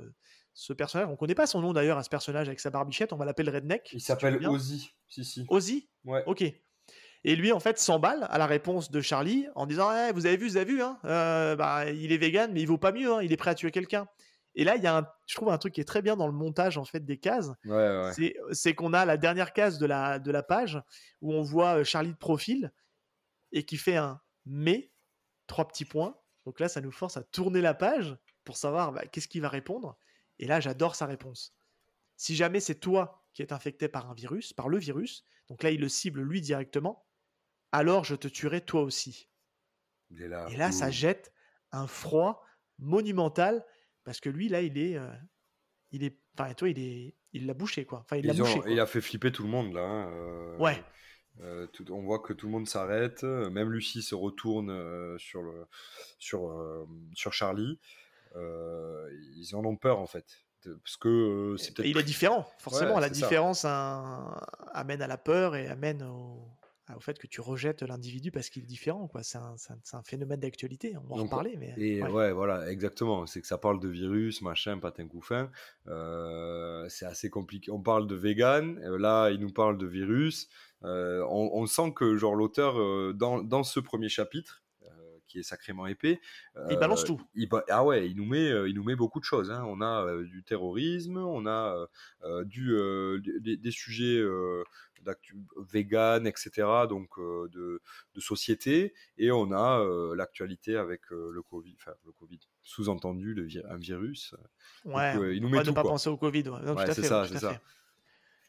[0.53, 1.07] ce personnage.
[1.09, 3.13] On connaît pas son nom d'ailleurs à ce personnage avec sa barbichette.
[3.13, 3.89] On va l'appeler Redneck.
[3.93, 4.91] Il s'appelle Ozzy.
[5.07, 5.45] Si, si.
[5.49, 5.87] Ozzy?
[6.03, 6.23] Ouais.
[6.25, 6.43] Ok.
[7.23, 10.37] Et lui, en fait, s'emballe à la réponse de Charlie en disant Eh, Vous avez
[10.37, 13.13] vu, vous avez vu, hein euh, bah, il est vegan, mais il vaut pas mieux,
[13.13, 14.07] hein, il est prêt à tuer quelqu'un.
[14.55, 16.25] Et là, il y a, un, je trouve, un truc qui est très bien dans
[16.25, 17.51] le montage en fait des cases.
[17.65, 18.11] Ouais, ouais.
[18.13, 20.81] C'est, c'est qu'on a la dernière case de la, de la page
[21.21, 22.71] où on voit euh, Charlie de profil
[23.51, 24.91] et qui fait un mais,
[25.45, 26.17] trois petits points.
[26.45, 29.49] Donc là, ça nous force à tourner la page pour savoir bah, qu'est-ce qu'il va
[29.49, 29.97] répondre.
[30.39, 31.53] Et là, j'adore sa réponse.
[32.15, 35.69] Si jamais c'est toi qui es infecté par un virus, par le virus, donc là,
[35.69, 37.05] il le cible lui directement,
[37.71, 39.29] alors je te tuerai toi aussi.
[40.11, 40.47] Là.
[40.49, 41.33] Et là, ça jette
[41.71, 42.43] un froid
[42.79, 43.65] monumental
[44.03, 45.11] parce que lui, là, il est, euh,
[45.91, 47.99] il est, enfin, toi, il est, il l'a bouché quoi.
[47.99, 48.59] Enfin, il l'a bouché.
[48.59, 48.69] quoi.
[48.69, 49.81] il a fait flipper tout le monde là.
[49.81, 50.81] hein, euh, Ouais.
[51.41, 53.23] euh, tout- on voit que tout le monde s'arrête.
[53.23, 55.67] Même Lucie se retourne sur, le,
[56.19, 57.79] sur, sur Charlie.
[58.35, 60.25] Ils en ont peur en fait.
[60.83, 62.95] Parce que c'est il est différent, forcément.
[62.95, 64.35] Ouais, la différence hein,
[64.73, 66.45] amène à la peur et amène au,
[66.95, 69.07] au fait que tu rejettes l'individu parce qu'il est différent.
[69.07, 69.23] quoi.
[69.23, 70.95] C'est un, un- un phénomène d'actualité.
[70.97, 71.57] On va en reparler.
[71.57, 72.09] Mais, Et ouais.
[72.09, 72.31] ouais.
[72.31, 73.25] voilà, exactement.
[73.25, 75.51] C'est que ça parle de virus, machin, patin couffin.
[75.87, 77.71] Euh, c'est assez compliqué.
[77.71, 80.47] On parle de vegan, euh, là, il nous parle de virus.
[80.83, 84.63] Euh, on, on sent que, genre, l'auteur, euh, dans, dans ce premier chapitre,
[85.27, 86.19] qui est sacrément épais,
[86.69, 87.21] Il balance euh, tout.
[87.35, 89.51] il ah ouais, il nous met, euh, il nous met beaucoup de choses.
[89.51, 89.63] hein.
[89.67, 91.87] On a euh, du terrorisme, on a
[92.45, 92.75] du,
[93.41, 94.21] des, des sujets
[95.03, 96.49] d'actu- vegan, etc.
[96.89, 97.81] Donc de,
[98.15, 99.83] de société, et on a
[100.15, 104.35] l'actualité avec le Covid, enfin le Covid, sous-entendu le vi- un virus.
[104.85, 105.91] Ouais, euh, il nous on met va ne tout, pas quoi.
[105.91, 106.49] penser au Covid.
[106.49, 106.59] ouais.
[106.61, 107.59] Tout Ouais, c'est ça, tout c'est ça.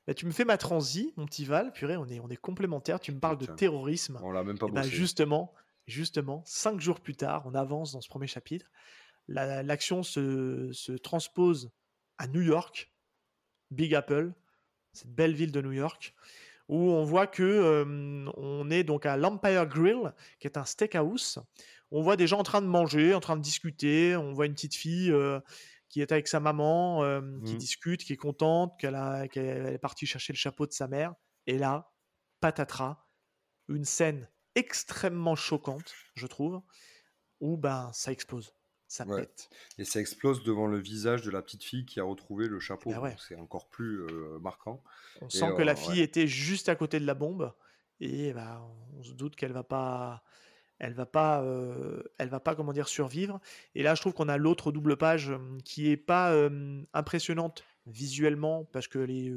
[0.07, 1.71] Bah, tu me fais ma transi, mon petit Val.
[1.73, 2.99] Purée, on est, on est complémentaires.
[2.99, 4.19] Tu me parles de terrorisme.
[4.23, 5.53] On l'a même pas bah, justement,
[5.89, 8.71] justement, cinq jours plus tard, on avance dans ce premier chapitre.
[9.27, 11.71] La- L'action se, se transpose
[12.19, 12.93] à New York,
[13.71, 14.33] Big Apple,
[14.93, 16.15] cette belle ville de New York,
[16.69, 21.39] où on voit que euh, on est donc à l'Empire Grill, qui est un steakhouse.
[21.91, 24.17] On voit des gens en train de manger, en train de discuter.
[24.17, 25.41] On voit une petite fille euh,
[25.89, 27.59] qui est avec sa maman, euh, qui Mhm.
[27.59, 31.15] discute, qui est contente, qu'elle est partie chercher le chapeau de sa mère.
[31.47, 31.91] Et là,
[32.41, 33.07] patatras,
[33.69, 36.63] une scène extrêmement choquante, je trouve,
[37.41, 38.53] où ben ça explose,
[38.87, 39.21] ça Ouais.
[39.23, 39.49] pète.
[39.79, 42.91] Et ça explose devant le visage de la petite fille qui a retrouvé le chapeau.
[42.91, 43.11] Bah ouais.
[43.11, 44.83] donc C'est encore plus euh, marquant.
[45.21, 47.53] On Et, sent que la euh, fille était juste à côté de la bombe
[48.01, 48.63] et ben,
[48.97, 50.23] on se doute qu'elle va pas,
[50.79, 53.41] elle va pas, euh, elle va pas comment dire survivre.
[53.75, 55.33] Et là, je trouve qu'on a l'autre double page
[55.65, 56.33] qui est pas
[56.93, 59.35] impressionnante visuellement parce que les,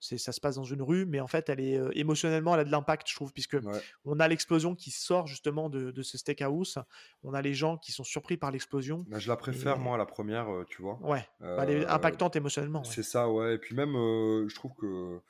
[0.00, 2.60] c'est, ça se passe dans une rue, mais en fait, elle est euh, émotionnellement, elle
[2.60, 3.80] a de l'impact, je trouve, puisque Ouais.
[4.04, 6.78] on a l'explosion qui sort justement de, de ce steakhouse.
[7.22, 9.04] On a les gens qui sont surpris par l'explosion.
[9.08, 10.98] Bah, je la préfère, Et- moi, à la première, tu vois.
[11.02, 12.80] Ouais, bah, elle est Euh, impactante émotionnellement.
[12.80, 12.88] ouais.
[12.90, 13.54] C'est ça, ouais.
[13.54, 15.20] Et puis même, je trouve que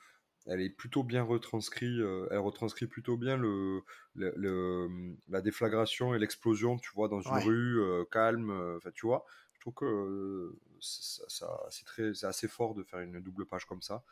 [0.47, 1.99] elle est plutôt bien retranscrit.
[2.01, 3.81] euh, elle retranscrit plutôt bien le,
[4.15, 4.89] le- le-
[5.29, 7.43] la déflagration et l'explosion, tu vois, dans une Ouais.
[7.43, 8.49] rue euh, calme.
[8.77, 9.23] Enfin, tu vois.
[9.61, 13.65] Je trouve que ça, ça- c'est très, c'est assez fort de faire une double page
[13.65, 14.03] comme ça,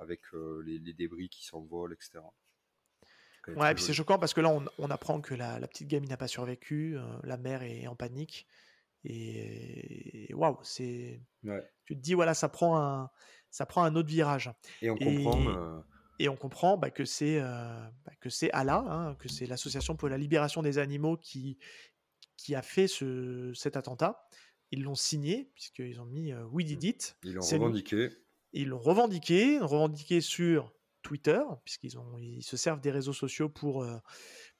[0.00, 0.22] avec
[0.64, 2.20] les, les débris qui s'envolent, etc.
[3.48, 6.08] Ouais, puis c'est choquant parce que là, on, on apprend que la, la petite gamine
[6.08, 8.46] n'a pas survécu, la mère est en panique.
[9.04, 11.20] Et waouh, c'est.
[11.44, 11.62] Ouais.
[11.84, 13.10] Tu te dis, voilà, ça prend un,
[13.50, 14.50] ça prend un autre virage.
[14.80, 15.46] Et on Et- comprend.
[15.48, 15.80] euh,
[16.18, 19.96] Et on comprend bah, que c'est euh, bah, que c'est Allah, hein, que c'est l'association
[19.96, 21.58] pour la libération des animaux qui,
[22.36, 24.26] qui a fait ce, cet attentat.
[24.70, 27.16] Ils l'ont signé, puisqu'ils ont mis euh, We Did It.
[27.24, 27.58] ils l'ont nous.
[27.58, 28.08] revendiqué.
[28.54, 30.72] Ils l'ont revendiqué, revendiqué sur
[31.02, 33.98] Twitter, puisqu'ils ont, ils se servent des réseaux sociaux pour, euh,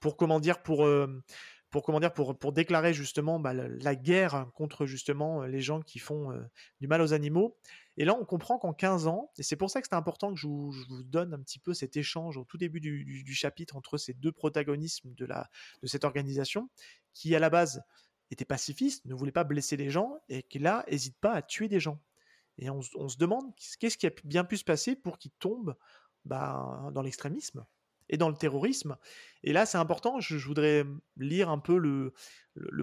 [0.01, 1.23] pour comment dire, pour, euh,
[1.71, 5.81] pour comment dire, pour, pour déclarer justement bah, la, la guerre contre justement les gens
[5.81, 6.43] qui font euh,
[6.81, 7.57] du mal aux animaux.
[7.97, 10.41] Et là, on comprend qu'en 15 ans, et c'est pour ça que c'est important que
[10.41, 13.99] je vous, vous donne un petit peu cet échange au tout début du, chapitre entre
[13.99, 15.29] ces deux protagonismes de,
[15.85, 16.71] cette organisation,
[17.13, 17.83] qui à la base
[18.31, 21.69] était pacifiste, ne voulait pas blesser les gens, et qui là, n'hésite pas à tuer
[21.69, 22.01] des gens.
[22.59, 23.45] Et on, se- demande
[23.79, 25.77] qu'est-ce qui a bien pu se passer pour qu'ils tombent
[26.25, 27.65] bah, dans l'extrémisme
[28.13, 28.97] et dans le terrorisme.
[29.43, 30.21] Et là, c'est important.
[30.21, 30.85] Je, voudrais
[31.17, 32.13] lire un peu le,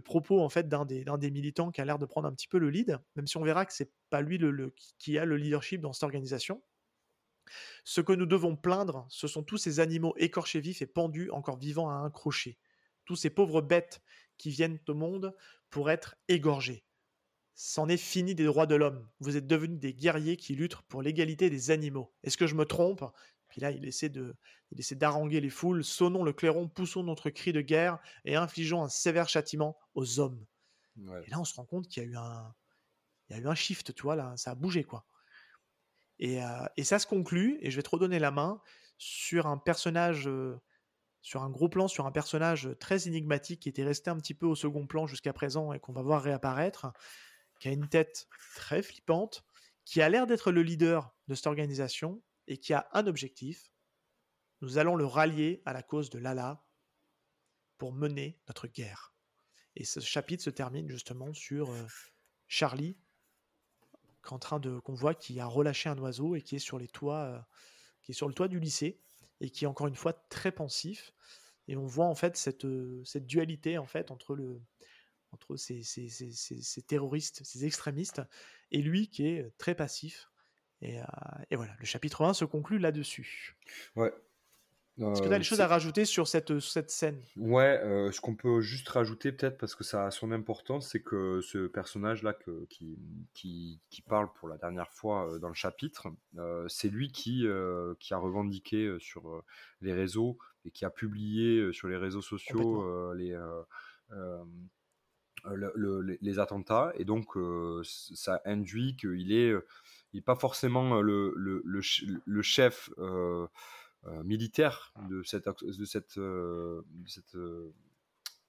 [0.02, 2.70] propos en fait d'un des, militants qui a l'air de prendre un petit peu le
[2.70, 4.42] lead, même si on verra que c'est pas lui
[4.98, 6.62] qui- a le leadership dans cette organisation.
[7.84, 11.58] Ce que nous devons plaindre, ce sont tous ces animaux écorchés vifs et pendus, encore
[11.58, 12.58] vivants à un crochet.
[13.06, 14.02] Tous ces pauvres bêtes
[14.38, 15.36] qui viennent au monde
[15.70, 16.84] pour être égorgées.
[17.54, 19.08] C'en est fini des droits de l'homme.
[19.20, 22.14] Vous êtes devenus des guerriers qui luttent pour l'égalité des animaux.
[22.24, 23.04] Est-ce que je me trompe?
[23.50, 24.36] Puis là, il essaie de,
[24.72, 25.84] il essaie d'haranguer les foules.
[25.84, 30.46] Sonnons le clairon, poussons notre cri de guerre et infligeons un sévère châtiment aux hommes.
[30.98, 31.24] Ouais.
[31.26, 32.54] Et là, on se rend compte qu'il y a eu un,
[33.30, 35.06] il y a eu un shift, tu vois, là, ça a bougé, quoi.
[36.20, 36.40] Et,
[36.76, 38.62] et ça se conclut, et je vais te redonner la main,
[38.98, 40.30] sur un personnage,
[41.22, 44.46] sur un gros plan, sur un personnage très énigmatique qui était resté un petit peu
[44.46, 46.92] au second plan jusqu'à présent et qu'on va voir réapparaître,
[47.60, 49.46] qui a une tête très flippante,
[49.86, 53.72] qui a l'air d'être le leader de cette organisation et qui a un objectif.
[54.60, 56.62] Nous allons le rallier à la cause de Lala
[57.78, 59.14] pour mener notre guerre.
[59.78, 61.74] Et ce chapitre se termine justement sur
[62.48, 62.98] Charlie,
[64.32, 66.88] en train de qu'on voit qui a relâché un oiseau et qui est sur les
[66.88, 67.48] toits
[68.04, 69.00] qui est sur le toit du lycée
[69.42, 71.14] et qui est encore une fois très pensif.
[71.68, 74.62] Et on voit en fait cette, euh, cette dualité en fait entre, le,
[75.32, 78.22] entre ces, ces, ces, ces, terroristes, ces extrémistes,
[78.72, 80.30] et lui qui est très passif.
[80.82, 81.04] Et, euh,
[81.52, 83.58] et voilà, le chapitre 1 se conclut là-dessus.
[83.96, 84.14] Ouais,
[85.00, 87.22] est-ce que tu as des choses à rajouter sur cette, cette scène?
[87.38, 91.02] Ouais, euh, ce qu'on peut juste rajouter peut-être parce que ça a son importance, c'est
[91.02, 92.34] que ce personnage-là
[92.70, 92.98] qui,
[93.34, 96.08] qui, qui, parle pour la dernière fois euh, dans le chapitre,
[96.38, 97.48] euh, c'est lui qui,
[98.00, 99.44] qui a revendiqué sur
[99.82, 103.38] les réseaux et qui a publié sur les réseaux sociaux les,
[106.22, 106.92] les attentats.
[106.96, 107.38] Et donc,
[107.84, 109.54] ça induit qu'il est,
[110.14, 111.82] il pas forcément le, le, le,
[112.26, 113.48] le chef euh,
[114.24, 117.38] militaire de cette, de cette, de cette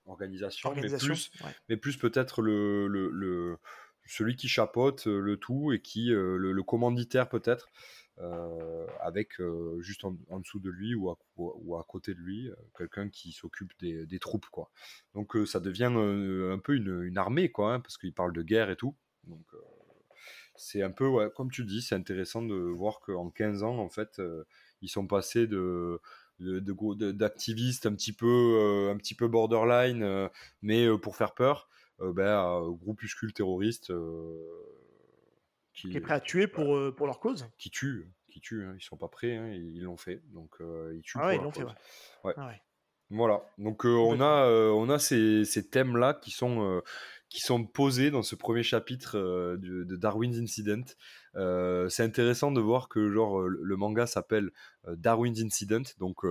[0.06, 1.30] organisation, mais plus,
[1.68, 3.58] mais plus peut-être le,
[4.06, 7.68] celui qui chapeaute le tout et qui le, commanditaire peut-être
[9.00, 9.40] avec
[9.80, 13.72] juste en, dessous de lui ou à, ou à côté de lui quelqu'un qui s'occupe
[13.80, 14.70] des, des, troupes quoi.
[15.14, 18.70] Donc ça devient un peu une, une armée quoi hein, parce qu'il parle de guerre
[18.70, 18.94] et tout.
[19.24, 19.44] Donc
[20.60, 23.88] c'est un peu ouais, comme tu dis c'est intéressant de voir qu'en 15 ans en
[23.88, 24.20] fait
[24.82, 26.00] ils sont passés de
[26.38, 30.28] d'activistes un petit peu euh, un petit peu borderline euh,
[30.62, 33.92] mais euh, pour faire peur ben, à groupuscule terroriste
[35.74, 37.46] qui, est prêt à tuer pour, pour leur cause.
[37.58, 38.74] Qui tue qui tue hein.
[38.78, 40.56] ils sont pas prêts hein, ils l'ont fait donc
[40.94, 41.64] ils tuent ah ouais, ils l'ont fait
[42.24, 42.34] ouais.
[42.36, 42.52] Ah
[43.10, 43.42] voilà.
[43.58, 46.82] Donc on a on a ces, ces thèmes là qui sont
[47.30, 49.16] qui sont posés dans ce premier chapitre
[49.56, 50.82] de, de, Darwin's Incident.
[51.36, 54.50] Euh, c'est intéressant de voir que genre euh, le manga s'appelle
[54.88, 56.24] euh, Darwin's Incident, donc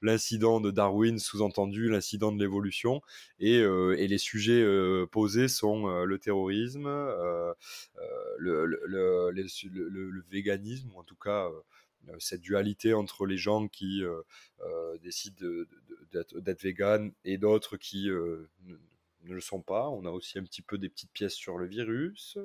[0.00, 3.02] l'incident de Darwin, sous-entendu l'incident de l'évolution,
[3.38, 4.64] et, et, les sujets
[5.12, 7.54] posés sont le terrorisme, le,
[8.38, 11.48] le, le, le, véganisme, ou en tout cas
[12.18, 14.02] cette dualité entre les gens qui
[15.02, 15.46] décident
[16.12, 18.08] d'être vegan et d'autres qui
[19.24, 19.88] ne le sont pas.
[19.88, 22.38] On a aussi un petit peu des petites pièces sur le virus.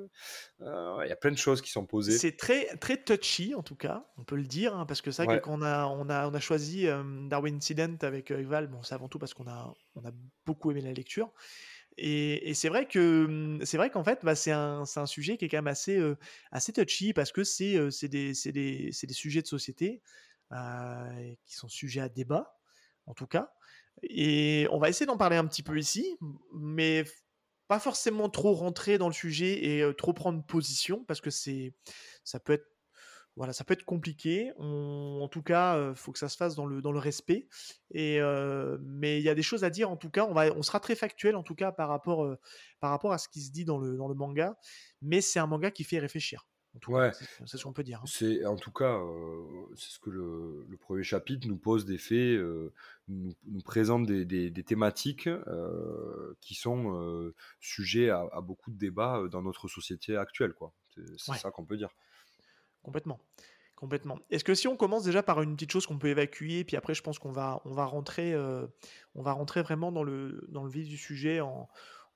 [0.60, 2.16] Euh, il y a plein de choses qui sont posées.
[2.18, 5.26] C'est très, très touchy, en tout cas, on peut le dire, hein, parce que ça,
[5.38, 8.94] qu'on a, on a, on a choisi euh, Darwin Incident avec euh, Eval, bon, c'est
[8.94, 10.12] avant tout parce qu'on a, on a
[10.46, 11.32] beaucoup aimé la lecture.
[11.96, 15.44] Et, c'est vrai que hum, c'est vrai qu'en fait, bah, c'est un, un, sujet qui
[15.44, 16.00] est quand même assez,
[16.50, 20.02] assez touchy parce que c'est des, des, des, sujets de société
[21.44, 22.58] qui sont sujets à débat,
[23.06, 23.52] en tout cas.
[24.02, 26.16] Et on va essayer d'en parler un petit peu ici,
[26.52, 27.04] mais
[27.68, 32.54] pas forcément trop rentrer dans le sujet et trop prendre position parce que ça peut
[32.54, 32.73] être
[33.36, 36.66] voilà ça peut être compliqué en tout cas il faut que ça se fasse dans
[36.66, 37.48] le dans le respect
[37.90, 38.20] et
[38.80, 40.80] mais il y a des choses à dire en tout cas on va on sera
[40.80, 42.36] très factuel en tout cas par rapport
[42.80, 44.56] par rapport à ce qui se dit dans le dans le manga
[45.02, 46.46] mais c'est un manga qui fait réfléchir
[46.88, 47.10] ouais.
[47.46, 48.00] C'est ce qu'on peut dire.
[48.00, 48.06] Hein.
[48.06, 49.00] C'est en tout cas,
[49.76, 52.40] c'est ce que le, premier chapitre nous pose des faits,
[53.08, 55.28] nous, présente des, des, thématiques
[56.40, 60.72] qui sont sujets à, beaucoup de débats dans notre société actuelle, quoi.
[61.16, 61.90] C'est ça qu'on peut dire.
[62.84, 63.18] Complètement.
[63.74, 64.20] Complètement.
[64.30, 66.94] Est-ce que si on commence déjà par une petite chose qu'on peut évacuer, puis après
[66.94, 68.34] je pense qu'on va, on va rentrer,
[69.16, 71.68] on va rentrer vraiment dans le, dans le vif du sujet en,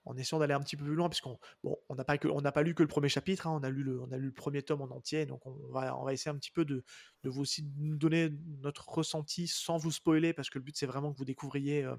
[0.09, 2.75] en essayant d'aller un petit peu plus loin, puisqu'on bon, on n'a pas, pas lu
[2.75, 4.81] que le premier chapitre, hein, on, a lu le, on a lu le premier tome
[4.81, 6.83] en entier, donc on va, on va essayer un petit peu de,
[7.25, 8.31] de vous aussi donner
[8.63, 11.97] notre ressenti sans vous spoiler, parce que le but c'est vraiment que vous découvriez euh,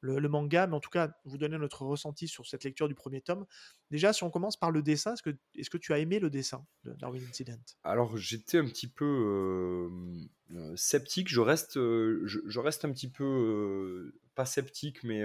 [0.00, 3.20] le, manga, mais en tout cas vous donner notre ressenti sur cette lecture du premier
[3.20, 3.46] tome.
[3.90, 6.92] Déjà, si on commence par le dessin, est-ce que, tu as aimé le dessin de
[6.94, 7.58] Darwin Incident?
[7.84, 14.12] Alors j'étais un petit peu euh, euh, sceptique, je reste, je, reste un petit peu,
[14.34, 15.24] pas sceptique, mais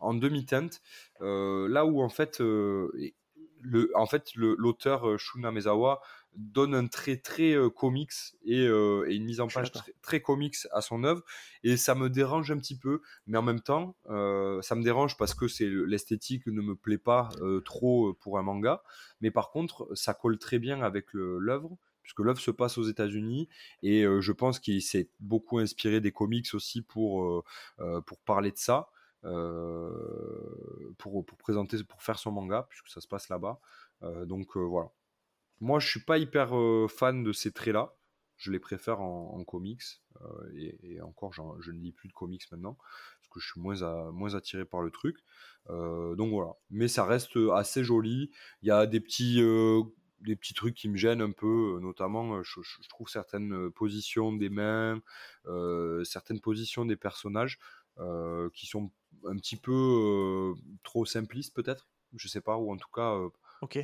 [0.00, 0.80] en demi-teinte,
[1.20, 2.90] euh, là où en fait, euh,
[3.60, 6.00] le, en fait l'auteur euh, Shuna Mezawa
[6.34, 8.12] donne un trait très comics
[8.44, 11.24] et, une mise en page très, comics à son œuvre.
[11.64, 15.34] Et ça me dérange un petit peu mais en même temps ça me dérange parce
[15.34, 17.30] que c'est l'esthétique ne me plaît pas
[17.64, 18.84] trop pour un manga.
[19.20, 23.48] Mais par contre ça colle très bien avec l'œuvre puisque l'œuvre se passe aux États-Unis
[23.82, 27.42] et je pense qu'il s'est beaucoup inspiré des comics aussi pour
[28.06, 28.88] pour parler de ça.
[28.88, 33.60] euh, pour, pour, présenter, pour faire son manga, puisque ça se passe là-bas.
[34.26, 34.90] donc voilà.
[35.60, 36.52] Moi, je suis pas hyper
[36.88, 37.94] fan de ces traits-là.
[38.36, 39.82] Je les préfère en, comics.
[40.54, 42.78] Et, encore, je ne lis plus de comics maintenant
[43.18, 45.18] parce que je suis moins, moins attiré par le truc.
[45.68, 46.52] donc voilà.
[46.70, 48.30] Mais ça reste assez joli.
[48.62, 49.42] Il y a des petits
[50.20, 55.00] des petits trucs qui me gênent un peu, notamment je, trouve certaines positions des mains,
[56.04, 57.58] certaines positions des personnages
[58.54, 58.90] qui sont
[59.26, 63.18] un petit peu trop simplistes peut-être, je sais pas, ou en tout cas,
[63.62, 63.78] ok.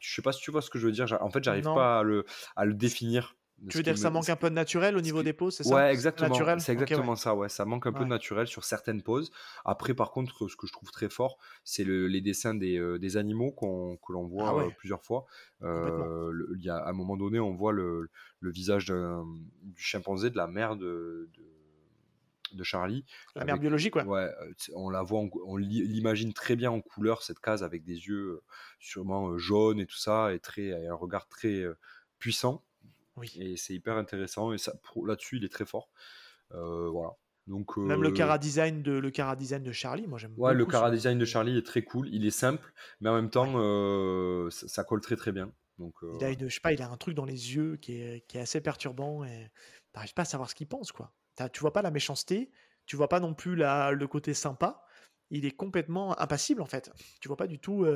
[0.00, 1.06] je sais pas si tu vois ce que je veux dire.
[1.20, 2.24] En fait, j'arrive pas à le,
[2.56, 3.36] à le définir.
[3.68, 5.62] Tu veux dire que ça manque un peu de naturel au niveau des poses, c'est
[5.62, 5.74] ça?
[5.74, 6.58] Ouais, exactement.
[6.58, 7.48] C'est exactement ça, ouais.
[7.48, 9.30] Ça manque un peu de naturel sur certaines poses.
[9.64, 12.98] Après, par contre, ce que je trouve très fort, c'est le, les dessins des, euh,
[12.98, 15.26] des animaux qu'on, que l'on voit ah euh, plusieurs fois.
[15.62, 18.10] Euh, il y a, à un moment donné, on voit le,
[18.40, 21.44] le visage du chimpanzé, de la mère de, de
[22.62, 23.04] Charlie.
[23.34, 24.04] La mère biologique, ouais.
[24.04, 24.30] Ouais,
[24.74, 28.42] on la voit, on l'imagine très bien en couleur, cette case avec des yeux
[28.78, 31.64] sûrement jaunes et tout ça, et, très, et un regard très
[32.18, 32.62] puissant.
[33.36, 34.52] Et c'est hyper intéressant.
[34.52, 34.72] Et ça,
[35.04, 35.90] là-dessus, il est très fort.
[36.52, 37.10] Euh, voilà.
[37.48, 40.32] Donc, Même le euh, cara design de le cara design de Charlie, moi j'aime.
[40.36, 42.08] Ouais, le cara design de Charlie est très cool.
[42.12, 45.52] Il est simple, mais en même temps, euh, ça, colle très très bien.
[45.78, 48.24] Donc, il a je sais pas, il a un truc dans les yeux qui est,
[48.28, 49.50] qui est assez perturbant et
[49.92, 51.12] t'arrives pas à savoir ce qu'il pense quoi.
[51.52, 52.52] Tu vois pas la méchanceté,
[52.86, 54.84] tu vois pas non plus la, le côté sympa.
[55.30, 56.90] Il est complètement impassible en fait.
[57.20, 57.86] Tu vois pas du tout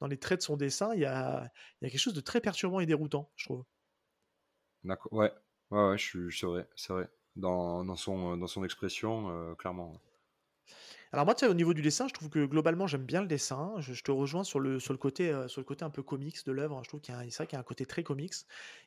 [0.00, 1.50] dans les traits de son dessin, il y a,
[1.82, 3.64] y a quelque chose de très perturbant et déroutant, je trouve.
[4.84, 5.12] D'accord.
[5.12, 5.32] Ouais.
[5.70, 7.08] Ouais, ouais, c'est vrai, c'est vrai.
[7.34, 10.00] Dans, dans, son, dans son expression, euh, clairement.
[11.16, 13.26] Alors moi, tu sais, au niveau du dessin, je trouve que globalement, j'aime bien le
[13.26, 13.72] dessin.
[13.78, 16.44] Je, te rejoins sur le, sur le côté, euh, sur le côté un peu comics
[16.44, 16.78] de l'œuvre.
[16.84, 18.34] Je trouve qu'il y a, qu'il y a un côté très comics.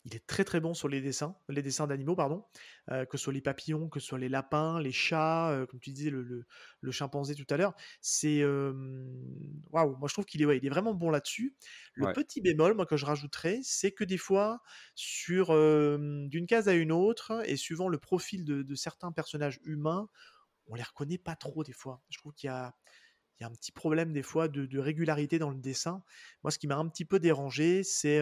[0.06, 2.46] Il est très très bon sur les dessins, les dessins d'animaux, pardon,
[2.92, 5.80] euh, que ce soit les papillons, que ce soit les lapins, les chats, euh, comme
[5.80, 6.46] tu disais, le,
[6.82, 7.74] le, chimpanzé tout à l'heure.
[8.00, 11.56] C'est waouh, moi je trouve qu'il est, ouais, il est vraiment bon là-dessus.
[11.96, 14.62] Le petit bémol, moi que je rajouterais, c'est que des fois,
[14.94, 20.10] sur d'une case à une autre, et suivant le profil de, de certains personnages humains,
[20.70, 22.01] on les reconnaît pas trop des fois.
[22.09, 22.74] Je trouve qu'il y a,
[23.39, 26.03] il y a un petit problème des fois de, régularité dans le dessin.
[26.43, 28.22] Moi, ce qui m'a un petit peu dérangé, c'est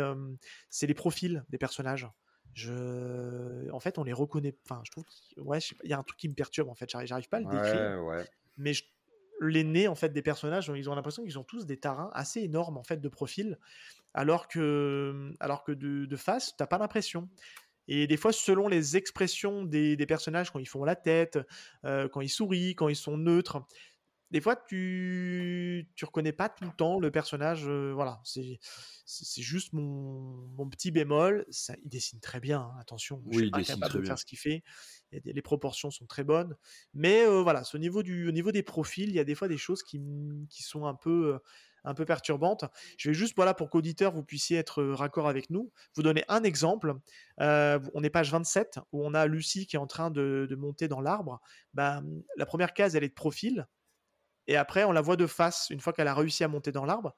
[0.81, 2.07] les profils des personnages.
[2.53, 3.69] Je...
[3.71, 4.55] En fait, on les reconnaît.
[4.63, 6.89] Enfin, je trouve qu'il ouais, y a un truc qui me perturbe en fait.
[6.89, 8.25] J'arrive pas à le décrire.
[8.57, 8.71] Mais
[9.39, 12.41] les nez en fait des personnages, ils ont l'impression qu'ils ont tous des tarins assez
[12.41, 13.59] énormes en fait de profil,
[14.15, 17.29] alors que alors que de, de face, t'as pas l'impression.
[17.88, 21.39] Et des fois, selon les expressions des, personnages, quand ils font la tête,
[21.85, 23.65] euh, quand ils sourient, quand ils sont neutres,
[24.29, 27.63] des fois, tu tu reconnais pas tout le temps le personnage.
[27.65, 28.59] Euh, voilà, c'est
[29.05, 31.45] c'est juste mon, petit bémol.
[31.49, 32.59] Ça, il dessine très bien.
[32.59, 34.63] Hein, attention, oui, je suis pas capable de faire ce qu'il fait.
[35.11, 36.57] les proportions sont très bonnes.
[36.93, 39.47] Mais euh, voilà, au niveau du au niveau des profils, il y a des fois
[39.47, 40.01] des choses qui,
[40.49, 41.39] qui sont un peu
[41.84, 42.65] un peu perturbante.
[42.97, 46.43] Je vais juste, voilà, pour qu'auditeurs, vous puissiez être raccord avec nous, vous donner un
[46.43, 46.95] exemple.
[47.39, 51.01] On est page 27, où on a Lucie qui est en train de, monter dans
[51.01, 51.39] l'arbre.
[51.73, 52.03] Ben,
[52.36, 53.67] la première case, elle est de profil.
[54.47, 56.86] Et après, on la voit de face, une fois qu'elle a réussi à monter dans
[56.86, 57.15] l'arbre.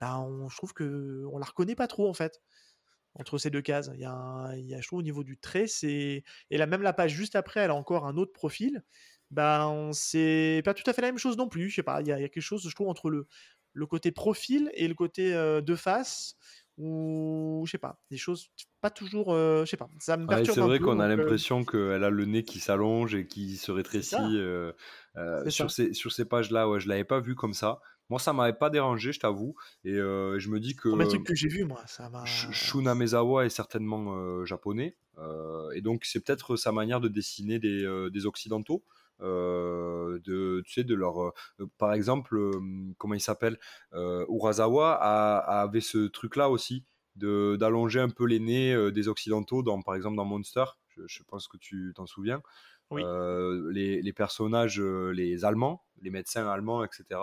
[0.00, 2.40] Ben, on, je trouve que on la reconnaît pas trop, en fait
[3.14, 3.90] entre ces deux cases.
[3.94, 7.12] Il y a, je trouve, au niveau du trait, c'est et là même la page
[7.12, 8.82] juste après, elle a encore un autre profil.
[9.30, 11.70] Ben c'est pas tout à fait la même chose non plus.
[11.70, 13.26] Je sais pas, il y a quelque chose, je trouve, entre le
[13.72, 16.36] le côté profil et le côté de face
[16.80, 18.48] ou je sais pas des choses
[18.80, 21.62] pas toujours euh, je sais pas ça me perturbe c'est vrai qu'on a euh, l'impression
[21.64, 24.16] qu'elle a le nez qui s'allonge et qui se rétrécit
[25.48, 27.80] sur ces sur ces pages là ouais je l'avais pas vu comme ça.
[28.08, 29.54] Moi ça m'avait pas dérangé je t'avoue
[29.84, 33.44] et je me dis que le truc que j'ai vu moi ça m'a Shuna Mezawa
[33.44, 34.96] est certainement japonais
[35.74, 38.82] et donc c'est peut-être sa manière de dessiner des, des occidentaux
[39.20, 41.32] de, tu sais, de leur, euh,
[41.78, 42.52] par exemple, euh,
[42.98, 43.58] comment il s'appelle,
[43.92, 46.84] Urasawa avait ce truc-là aussi
[47.16, 50.64] d'allonger un peu les nez des occidentaux dans, par exemple, dans Monster.
[51.06, 52.42] Je, pense que tu t'en souviens.
[52.90, 57.20] Les, les, personnages, les Allemands, les médecins allemands, etc.,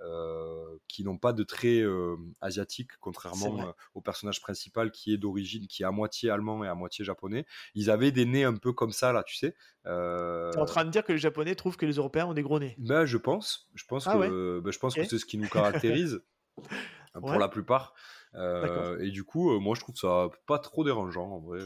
[0.00, 5.16] euh, qui n'ont pas de traits euh, asiatiques, contrairement euh, au personnage principal qui est
[5.16, 7.46] d'origine, qui est à moitié allemand et à moitié japonais.
[7.74, 9.54] Ils avaient des nez un peu comme ça, là, tu sais.
[9.86, 10.52] Euh...
[10.52, 12.58] es en train de dire que les Japonais trouvent que les Européens ont des gros
[12.58, 13.68] nez ben, Je pense.
[13.74, 16.22] Je pense ah que, ben, je pense que c'est ce qui nous caractérise,
[17.14, 17.94] pour la plupart.
[18.34, 21.60] et du coup, moi, je trouve ça pas trop dérangeant, en vrai.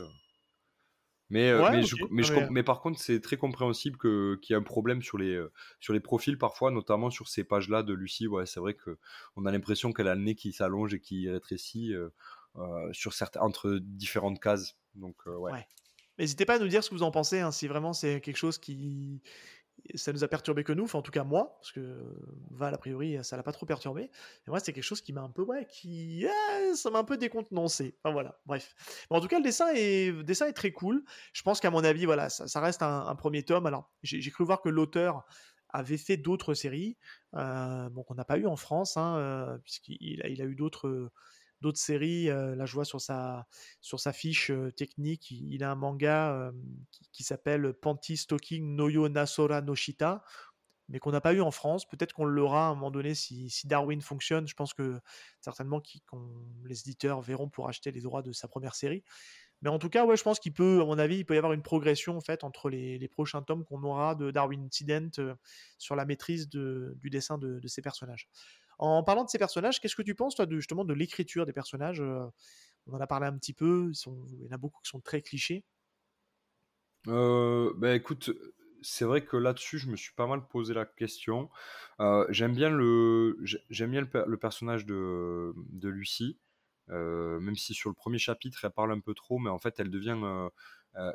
[1.30, 5.18] Mais, mais, mais, mais, par contre, c'est très compréhensible qu'il y ait un problème sur
[5.18, 5.42] les,
[5.78, 8.26] sur les profils parfois, notamment sur ces pages-là de Lucie.
[8.26, 11.94] Ouais, c'est vrai qu'on a l'impression qu'elle a le nez qui s'allonge et qui rétrécit
[11.94, 12.08] euh,
[12.92, 14.76] sur certains, entre différentes cases.
[14.94, 15.66] Donc, ouais.
[16.18, 18.36] N'hésitez pas à nous dire ce que vous en pensez, hein, si vraiment c'est quelque
[18.36, 19.22] chose qui,
[19.94, 21.98] ça nous a perturbé que nous, enfin en tout cas moi, parce que
[22.50, 24.02] Val a priori ça l'a pas trop perturbé.
[24.02, 27.04] Et moi c'est quelque chose qui m'a un peu ouais, qui ah, ça m'a un
[27.04, 27.96] peu décontenancé.
[28.02, 28.74] Enfin voilà, bref.
[29.10, 31.04] Mais en tout cas le dessin est dessin est très cool.
[31.32, 33.66] Je pense qu'à mon avis voilà ça, reste un, premier tome.
[33.66, 35.24] Alors j'ai cru voir que l'auteur
[35.70, 36.96] avait fait d'autres séries,
[37.34, 40.54] euh, bon qu'on n'a pas eu en France, hein, euh, puisqu'il a, il a eu
[40.54, 41.10] d'autres
[41.60, 42.30] d'autres séries.
[42.30, 43.46] Euh, là, je vois sur sa,
[43.80, 46.52] sur sa fiche technique, il, a un manga
[47.12, 50.22] qui, s'appelle Panty Stalking Noyo Nasora Noshita,
[50.88, 51.86] mais qu'on n'a pas eu en France.
[51.86, 54.48] Peut-être qu'on l'aura à un moment donné si, Darwin fonctionne.
[54.48, 54.98] Je pense que
[55.40, 56.02] certainement qui,
[56.64, 59.04] les éditeurs verront pour acheter les droits de sa première série.
[59.60, 61.38] Mais en tout cas, ouais, je pense qu'il peut, à mon avis, il peut y
[61.38, 65.34] avoir une progression en fait entre les, prochains tomes qu'on aura de Darwin Incident
[65.78, 68.28] sur la maîtrise du dessin de, de, ces personnages.
[68.78, 71.52] En parlant de ces personnages, qu'est-ce que tu penses, toi, de, justement, de l'écriture des
[71.52, 72.24] personnages euh,
[72.86, 75.20] On en a parlé un petit peu, il y en a beaucoup qui sont très
[75.20, 75.64] clichés.
[77.08, 78.30] Euh, bah, écoute,
[78.80, 81.50] c'est vrai que là-dessus, je me suis pas mal posé la question.
[81.98, 83.36] Euh, j'aime bien le,
[83.68, 86.38] j'aime bien le, personnage de, de Lucie,
[86.86, 89.90] même si sur le premier chapitre, elle parle un peu trop, mais en fait, elle
[89.90, 90.18] devient,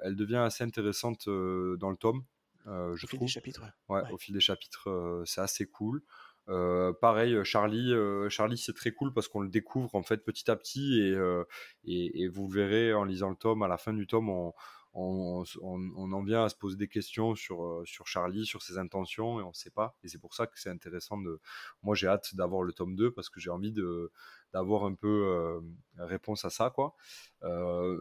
[0.03, 2.25] elle devient assez intéressante dans le tome.
[2.65, 3.63] je au fil des chapitres.
[3.87, 4.01] Ouais.
[4.11, 6.03] au fil des chapitres, c'est assez cool.
[6.49, 10.51] Euh, pareil, Charlie, euh, Charlie c'est très cool parce qu'on le découvre en fait petit
[10.51, 11.45] à petit et, euh,
[11.85, 14.53] et, vous verrez en lisant le tome, à la fin du tome, on,
[14.93, 19.39] on, on, en vient à se poser des questions sur, sur Charlie, sur ses intentions
[19.39, 19.95] et on ne sait pas.
[20.03, 21.39] Et c'est pour ça que c'est intéressant de.
[21.81, 24.11] Moi j'ai hâte d'avoir le tome 2 parce que j'ai envie de
[24.53, 25.61] d'avoir un peu
[25.97, 26.95] réponse à ça quoi.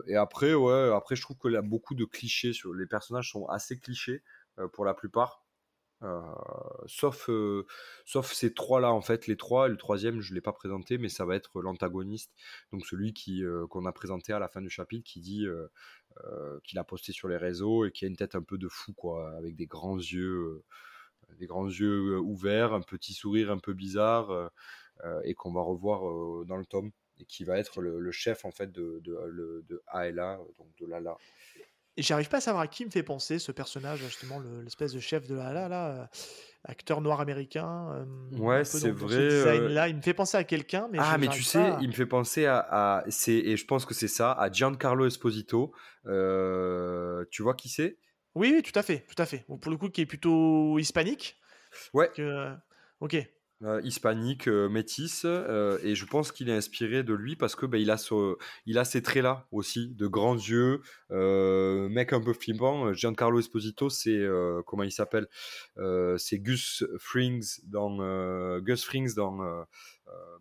[0.06, 3.30] et après ouais, après je trouve qu'il y a beaucoup de clichés sur les personnages
[3.30, 4.22] sont assez clichés
[4.72, 5.41] pour la plupart.
[6.02, 6.20] Euh,
[6.86, 7.66] sauf, euh,
[8.04, 11.08] sauf ces trois-là, en fait, les trois, le troisième, je ne l'ai pas présenté, mais
[11.08, 12.32] ça va être l'antagoniste,
[12.72, 15.46] donc celui qui, euh, qu'on a présenté à la fin du chapitre, qui dit
[16.64, 18.92] qu'il a posté sur les réseaux et qui a une tête un peu de fou,
[18.92, 20.62] quoi, avec des grands yeux,
[21.38, 24.50] des grands yeux ouverts, un petit sourire un peu bizarre,
[25.24, 28.70] et qu'on va revoir dans le tome, et qui va être le, chef, en fait,
[28.72, 31.16] de, de, de ALA, donc de Lala.
[31.98, 35.26] J'arrive pas à savoir à qui me fait penser ce personnage, justement, l'espèce de chef
[35.26, 36.06] de la là, là, euh,
[36.64, 37.88] acteur noir américain.
[37.92, 39.14] Euh, ouais, c'est vrai.
[39.14, 41.92] Euh, là, il me fait penser à quelqu'un, mais ah, mais tu sais, il me
[41.92, 45.72] fait penser à, c'est et je pense que c'est ça, à Giancarlo Esposito.
[46.04, 47.98] tu vois qui c'est?
[48.34, 49.44] Oui, oui, tout à fait, tout à fait.
[49.46, 51.38] pour le coup, qui est plutôt hispanique.
[51.92, 52.10] Ouais.
[53.00, 53.16] ok.
[53.64, 57.64] Euh, hispanique, euh, métisse, euh, et je pense qu'il est inspiré de lui parce que
[57.64, 60.80] bah, il, a a ces traits-là aussi, de grands yeux,
[61.10, 62.92] mec un peu flippant.
[62.92, 64.26] Giancarlo Esposito, c'est
[64.66, 65.28] comment il s'appelle
[66.18, 69.38] C'est Gus Frings dans Gus Frings dans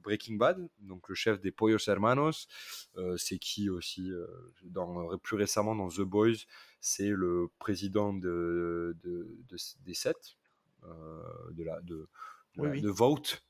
[0.02, 2.48] Breaking Bad, donc le chef des Pollos Hermanos.
[3.18, 4.10] c'est qui aussi
[4.64, 6.45] dans, plus récemment dans The Boys,
[6.80, 8.95] c'est le président de,
[9.85, 10.38] des sept,
[10.84, 11.80] de la
[12.57, 13.43] de Vote,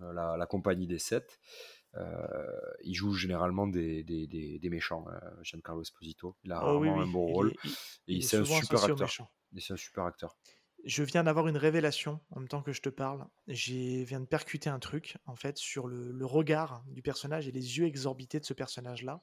[0.00, 1.38] euh, la, compagnie des sept.
[1.94, 2.26] Euh,
[2.84, 6.36] il joue généralement des, des, des, méchants, euh, Giancarlo Esposito.
[6.44, 7.54] Il a oh vraiment un bon rôle.
[8.06, 9.10] et c'est un super acteur.
[9.58, 10.36] c'est un super acteur.
[10.84, 13.26] Je viens d'avoir une révélation en même temps que je te parle.
[13.48, 17.52] Je viens de percuter un truc, en fait, sur le, le regard du personnage et
[17.52, 19.22] les yeux exorbités de ce personnage-là.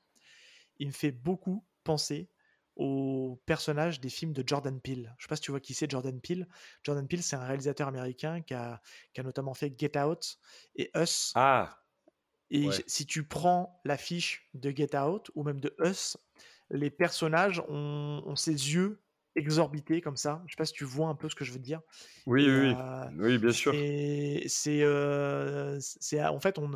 [0.80, 2.30] Il me fait beaucoup penser
[2.76, 5.14] au personnage des films de Jordan Peele.
[5.18, 6.48] Je sais pas si tu vois qui c'est Jordan Peele.
[6.84, 8.82] Jordan Peele, c'est un réalisateur américain qui a,
[9.14, 10.40] qui a, notamment fait Get Out
[10.76, 11.32] et Us.
[11.36, 11.80] Ah
[12.50, 16.18] Et si tu prends l'affiche de Get Out ou même de Us,
[16.70, 19.00] les personnages ont, ont, ces yeux
[19.36, 20.44] exorbités comme ça.
[20.46, 21.82] Je sais pas si tu vois un peu ce que je veux dire.
[22.26, 23.72] Oui, oui, euh, oui, bien sûr.
[23.72, 26.72] C'est, euh, c'est, en fait, on,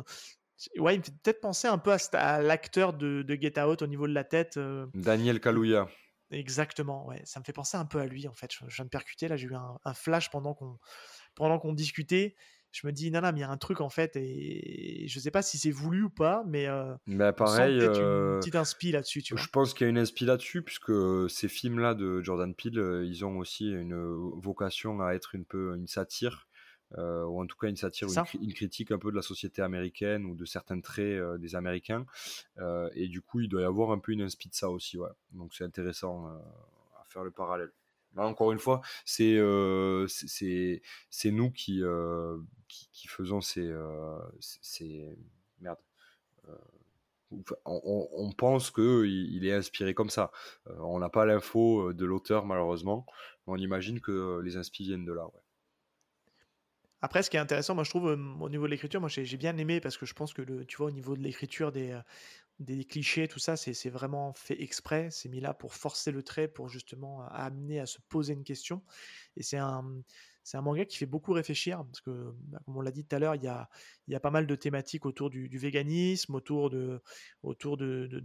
[0.78, 4.08] Ouais, il me fait peut-être penser un peu à, l'acteur de, Get Out au niveau
[4.08, 4.56] de la tête.
[4.56, 4.86] Euh.
[4.94, 5.88] Daniel Kaluuya.
[6.30, 7.22] Exactement, ouais.
[7.24, 8.50] Ça me fait penser un peu à lui, en fait.
[8.52, 10.78] Je, viens de percuter, là, j'ai eu un, flash pendant qu'on
[11.34, 12.34] pendant qu'on discutait.
[12.70, 15.18] Je me dis, non, non, mais il y a un truc, en fait, et je
[15.18, 18.92] sais pas si c'est voulu ou pas, mais, euh, mais pareil, une euh, petite inspi
[18.92, 19.42] là-dessus, tu vois.
[19.42, 20.92] Je pense qu'il y a une inspi là-dessus, puisque
[21.30, 23.96] ces films-là de Jordan Peele, ils ont aussi une
[24.38, 26.47] vocation à être une peu une satire
[26.96, 29.60] euh, ou en tout cas une satire, une, une, critique un peu de la société
[29.60, 32.06] américaine ou de certains traits euh, des Américains.
[32.58, 34.96] Euh, et du coup, il doit y avoir un peu une inspi de ça aussi.
[34.96, 35.10] Ouais.
[35.32, 37.72] Donc c'est intéressant à faire le parallèle.
[38.16, 39.38] Là, encore une fois, c'est
[40.08, 41.82] c'est nous qui,
[42.68, 43.70] qui, qui, faisons ces,
[44.40, 45.18] ces
[45.60, 45.78] merde.
[47.30, 50.32] On, on, pense qu'il il est inspiré comme ça.
[50.78, 53.04] on n'a pas l'info de l'auteur malheureusement.
[53.46, 55.26] On imagine que les inspi viennent de là.
[55.26, 55.40] Ouais.
[57.00, 59.56] Après, ce qui est intéressant, moi je trouve au niveau de l'écriture, moi j'ai bien
[59.56, 61.98] aimé parce que je pense que tu vois, au niveau de l'écriture des,
[62.58, 65.10] des clichés, tout ça, c'est vraiment fait exprès.
[65.10, 68.82] C'est mis là pour forcer le trait, pour justement amener à se poser une question.
[69.36, 69.84] Et c'est un,
[70.48, 73.14] c'est un manga qui fait beaucoup réfléchir, parce que, bah, comme on l'a dit tout
[73.14, 77.02] à l'heure, il y a, pas mal de thématiques autour du, véganisme, autour de,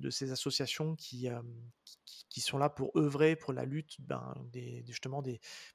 [0.09, 1.27] ces associations qui,
[2.29, 4.33] qui, sont là pour œuvrer pour la lutte, ben,
[4.87, 5.21] justement,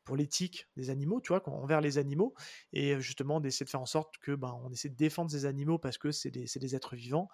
[0.05, 2.33] pour l'éthique des animaux, tu vois, envers les animaux,
[2.73, 5.99] et justement d'essayer de faire en sorte que ben, essaie de défendre ces animaux parce
[5.99, 7.29] que c'est des, êtres vivants,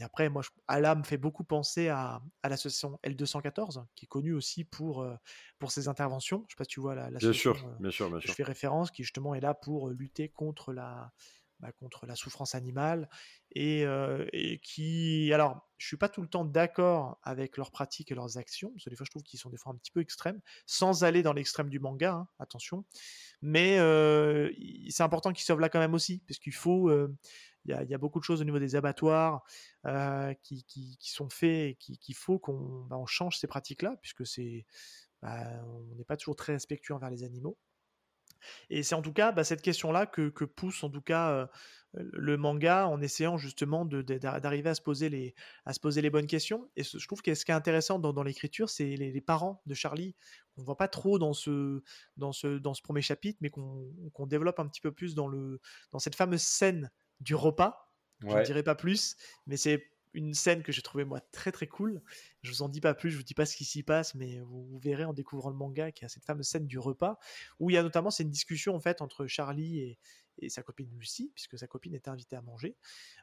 [0.00, 5.02] après, moi, Ala me fait beaucoup penser à, l'association L214, qui est connue aussi pour,
[5.02, 5.14] euh,
[5.58, 6.38] pour ses interventions.
[6.38, 8.28] Je ne sais pas si tu vois la, bien sûr, euh, bien sûr, bien sûr.
[8.28, 11.12] Je fais référence, qui justement est là pour euh, lutter contre la,
[11.60, 13.08] bah, contre la souffrance animale
[13.52, 13.84] et,
[14.32, 18.36] et, qui, alors, je suis pas tout le temps d'accord avec leurs pratiques et leurs
[18.38, 20.40] actions, parce que des fois je trouve qu'ils sont des fois un petit peu extrêmes,
[20.66, 22.84] sans aller dans l'extrême du manga, hein, attention.
[23.40, 23.76] Mais
[24.90, 26.90] c'est important qu'ils sauvent là quand même aussi, parce qu'il faut,
[27.68, 29.42] il y, a beaucoup de choses au niveau des abattoirs
[29.86, 34.66] euh, qui, sont faits et qu'il faut qu'on bah, change ces pratiques-là, puisque c'est,
[35.22, 37.58] bah, on n'est pas toujours très respectueux envers les animaux.
[38.70, 41.46] Et c'est en tout cas bah, cette question-là que, pousse en tout cas euh,
[41.94, 46.68] le manga en essayant justement d'arriver à, se poser les, bonnes questions.
[46.76, 50.14] Et je trouve que ce qui est intéressant dans, l'écriture, c'est les, parents de Charlie,
[50.54, 51.82] qu'on ne voit pas trop dans ce,
[52.82, 56.90] premier chapitre, mais qu'on développe un petit peu plus dans cette fameuse scène
[57.20, 57.92] du repas.
[58.20, 59.16] Je ne dirai pas plus,
[59.46, 59.82] mais c'est
[60.16, 62.02] une scène que j'ai trouvé moi très très cool.
[62.42, 64.40] Je vous en dis pas plus, je vous dis pas ce qui s'y passe, mais
[64.40, 67.18] vous, verrez en découvrant le manga qu'il y a cette fameuse scène du repas
[67.60, 69.98] où il y a notamment c'est une discussion en fait entre Charlie et,
[70.48, 72.76] sa copine Lucie, puisque sa copine est invitée à manger.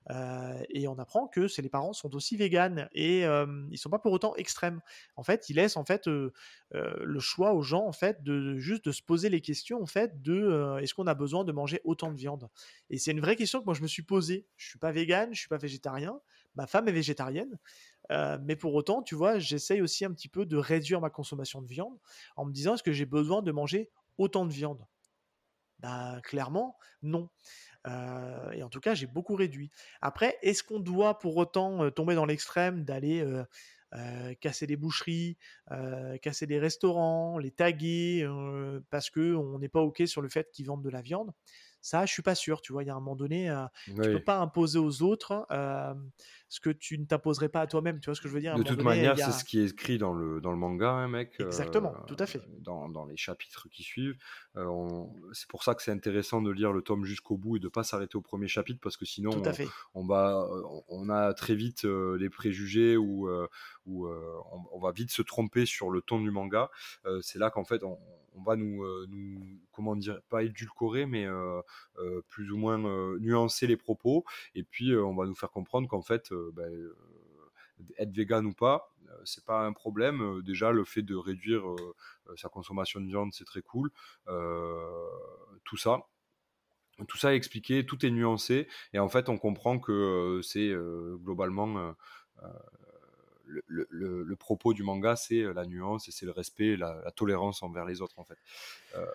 [0.09, 3.99] Euh, et on apprend que les parents sont aussi véganes et euh, ils sont pas
[3.99, 4.81] pour autant extrêmes.
[5.15, 6.31] En fait, ils laissent en fait euh,
[6.71, 10.23] le choix aux gens en fait de juste de se poser les questions en fait
[10.23, 12.49] de est-ce qu'on a besoin de manger autant de viande?
[12.89, 14.47] Et c'est une vraie question que moi je me suis posée.
[14.57, 16.19] Je suis pas végane, je suis pas végétarien.
[16.55, 17.57] Ma femme est végétarienne.
[18.11, 21.67] mais pour autant, tu vois, j'essaye aussi un petit peu de réduire ma consommation de
[21.67, 21.97] viande
[22.35, 24.85] en me disant est-ce que j'ai besoin de manger autant de viande?
[25.79, 27.29] Bah, clairement, non.
[27.87, 29.71] et en tout cas, j'ai beaucoup réduit.
[30.01, 33.25] Après, est-ce qu'on doit pour autant tomber dans l'extrême d'aller
[34.41, 35.37] casser des boucheries,
[36.21, 38.27] casser des restaurants, les taguer
[38.89, 41.31] parce qu'on n'est pas OK sur le fait qu'ils vendent de la viande?
[41.83, 42.61] Ça, je suis pas sûr.
[42.61, 45.45] Tu vois, il y a un moment donné, euh, tu peux pas imposer aux autres
[45.51, 45.93] euh,
[46.47, 47.99] ce que tu ne t'imposerais pas à toi-même.
[47.99, 48.55] Tu vois ce que je veux dire?
[48.55, 51.35] De toute manière, c'est ce qui est écrit dans le, dans le manga, hein, mec.
[51.41, 52.39] Exactement, tout à fait.
[52.39, 54.15] Euh, dans, dans, les chapitres qui suivent.
[55.33, 57.83] c'est pour ça que c'est intéressant de lire le tome jusqu'au bout et de pas
[57.83, 60.47] s'arrêter au premier chapitre parce que sinon, on, on, va,
[60.87, 63.29] on a très vite les préjugés ou,
[63.85, 66.71] ou on, on, va vite se tromper sur le ton du manga.
[67.21, 67.99] c'est là qu'en fait, on
[68.35, 71.61] on va nous, euh, nous, comment dire, pas édulcorer, mais euh,
[71.97, 72.77] euh, plus ou moins
[73.19, 74.25] nuancer les propos.
[74.55, 76.71] Et puis, on va nous faire comprendre qu'en fait, ben,
[77.97, 78.93] être vegan ou pas,
[79.25, 80.41] c'est pas un problème.
[80.43, 81.63] Déjà, le fait de réduire
[82.35, 83.91] sa consommation de viande, c'est très cool.
[85.63, 86.03] tout ça.
[87.07, 90.71] Tout ça est expliqué, tout est nuancé, et en fait, on comprend que c'est
[91.23, 91.95] globalement
[93.67, 97.63] le, propos du manga, c'est euh, la nuance et c'est le respect, la, la, tolérance
[97.63, 98.37] envers les autres, en fait.
[98.95, 99.05] Euh,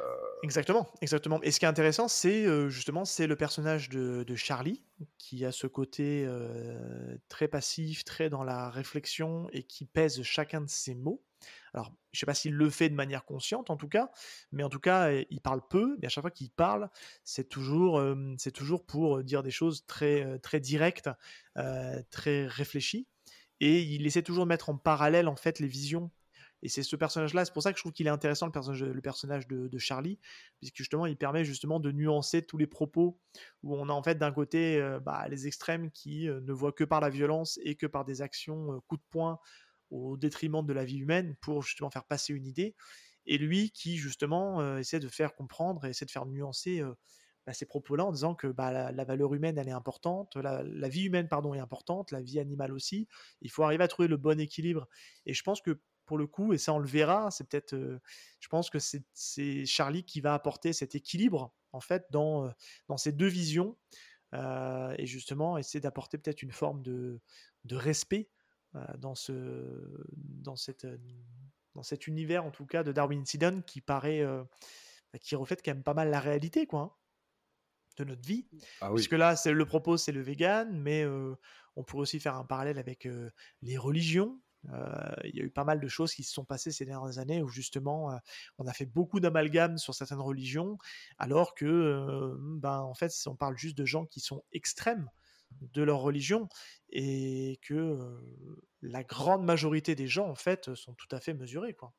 [0.43, 1.41] exactement, exactement.
[1.43, 4.83] Et ce qui est intéressant, c'est euh, justement, c'est le personnage de, Charlie,
[5.19, 6.29] qui a ce côté
[7.29, 11.23] très passif, très dans la réflexion et qui pèse chacun de ses mots.
[11.75, 14.11] Alors, je ne sais pas s'il le fait de manière consciente, en tout cas,
[14.53, 16.89] mais en tout cas, il parle peu, mais à chaque fois qu'il parle,
[17.25, 18.03] c'est toujours,
[18.55, 21.11] toujours pour dire des choses très, très directes,
[22.11, 23.07] très réfléchies
[23.61, 26.11] et il essaie toujours de mettre en parallèle en fait les visions.
[26.63, 28.53] Et c'est ce personnage-là, c'est pour ça que je trouve qu'il est intéressant le
[29.01, 30.19] personnage, de, Charlie,
[30.59, 33.21] puisque justement il permet justement de nuancer tous les propos
[33.63, 36.73] où on a en fait d'un côté euh, bah, les extrêmes qui euh, ne voient
[36.73, 39.39] que par la violence et que par des actions euh, coup de poing
[39.91, 42.75] au détriment de la vie humaine pour justement faire passer une idée,
[43.25, 46.83] et lui qui justement essaie de faire comprendre et essaie de faire nuancer
[47.49, 51.05] bah, ces propos-là en disant que bah, la, valeur humaine, elle est importante, la, vie
[51.05, 53.09] humaine, pardon, est importante, la vie animale aussi.
[53.41, 54.87] Il faut arriver à trouver le bon équilibre.
[55.25, 58.03] Et je pense que pour le coup, et ça on le verra, c'est peut-être, euh,
[58.41, 63.13] je pense que c'est Charlie qui va apporter cet équilibre en fait dans, euh, ces
[63.13, 63.79] deux visions
[64.35, 67.19] euh, et justement essayer d'apporter peut-être une forme de,
[67.71, 68.29] respect
[68.99, 70.87] dans cet
[72.07, 75.95] univers en tout cas de Darwin Incident qui paraît bah, qui reflète quand même pas
[75.95, 76.81] mal la réalité quoi.
[76.81, 76.93] Hein
[78.05, 78.47] de notre vie.
[78.81, 81.05] Ah Puisque là, c'est le propos, c'est le vegan, mais
[81.77, 83.09] on pourrait aussi faire un parallèle avec
[83.63, 84.41] les religions.
[84.65, 87.43] Il y a eu pas mal de choses qui se sont passées ces dernières années
[87.43, 88.19] où justement
[88.59, 90.79] on a fait beaucoup d'amalgames sur certaines religions,
[91.19, 95.09] alors que, ben, en fait, on parle juste de gens qui sont extrêmes
[95.61, 96.49] de leur religion
[96.91, 98.21] et que
[98.83, 101.95] la grande majorité des gens, en fait, sont tout à fait mesurés, quoi.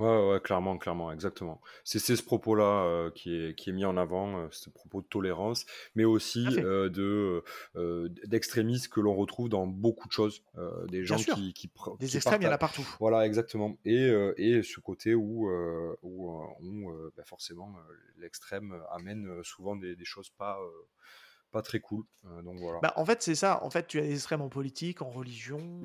[0.00, 1.60] Ouais, ouais, clairement, clairement, exactement.
[1.84, 5.06] C'est ce propos-là euh, qui est, qui est mis en avant, euh, ce propos de
[5.06, 7.44] tolérance, mais aussi euh, de
[8.26, 10.42] d'extrémistes que l'on retrouve dans beaucoup de choses,
[10.88, 12.86] des gens qui, qui, Des extrêmes, il y en a partout.
[12.98, 13.76] Voilà, exactement.
[13.84, 15.48] Et, et ce côté où,
[16.02, 16.30] où,
[16.60, 17.74] où bah, forcément
[18.18, 20.58] l'extrême amène souvent des, des choses pas
[21.54, 22.04] pas très cool.
[22.26, 22.80] Euh, donc voilà.
[22.82, 23.62] Bah, en fait, c'est ça.
[23.62, 25.82] En fait, tu as des extrêmes en politique, en religion,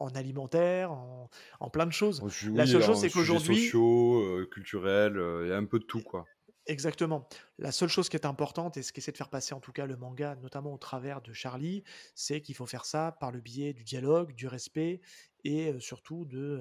[0.00, 2.22] en, alimentaire, en, plein de choses.
[2.54, 3.56] la seule chose, c'est qu'aujourd'hui.
[3.56, 6.24] sociaux, euh, culturels, euh, il y a un peu de tout, quoi.
[6.64, 7.28] Exactement.
[7.58, 9.86] La seule chose qui est importante et ce qu'essaie de faire passer en tout cas
[9.86, 11.82] le manga, notamment au travers de Charlie,
[12.14, 15.00] c'est qu'il faut faire ça par le biais du dialogue, du respect
[15.44, 16.60] et surtout de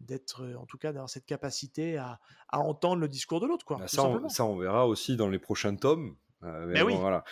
[0.00, 3.76] d'être en tout cas d'avoir cette capacité à, à, entendre le discours de l'autre quoi.
[3.76, 6.16] Bah, ça, ça, on verra aussi dans les prochains tomes.
[6.40, 6.96] mais, oui.
[6.96, 7.22] voilà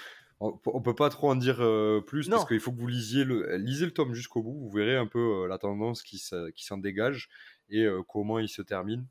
[0.43, 3.57] on, peut pas trop en dire euh, plus parce qu'il faut que vous lisiez le,
[3.57, 4.59] lisez le tome jusqu'au bout.
[4.59, 7.29] Vous verrez un peu euh, la tendance qui, s'en dégage
[7.69, 9.07] et euh, comment il se termine.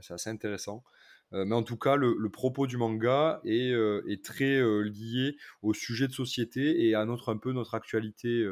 [0.00, 0.84] C'est assez intéressant.
[1.34, 5.74] Euh, mais en tout cas, le, propos du manga est, euh, très euh, lié au
[5.74, 8.44] sujet de société et à notre un peu notre actualité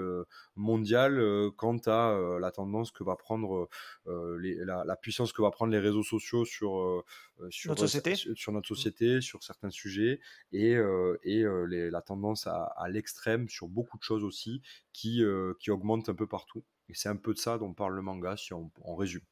[0.57, 1.21] mondiale
[1.57, 3.69] quant à la tendance que va prendre
[4.07, 7.05] la, puissance que va prendre les réseaux sociaux sur
[7.51, 10.21] sur notre société, sur, notre société, sur certains sujets
[10.53, 10.77] et,
[11.25, 15.23] et la tendance à, l'extrême sur beaucoup de choses aussi qui,
[15.61, 16.65] qui augmente un peu partout.
[16.89, 19.23] Et c'est un peu de ça dont parle le manga si on, on résume.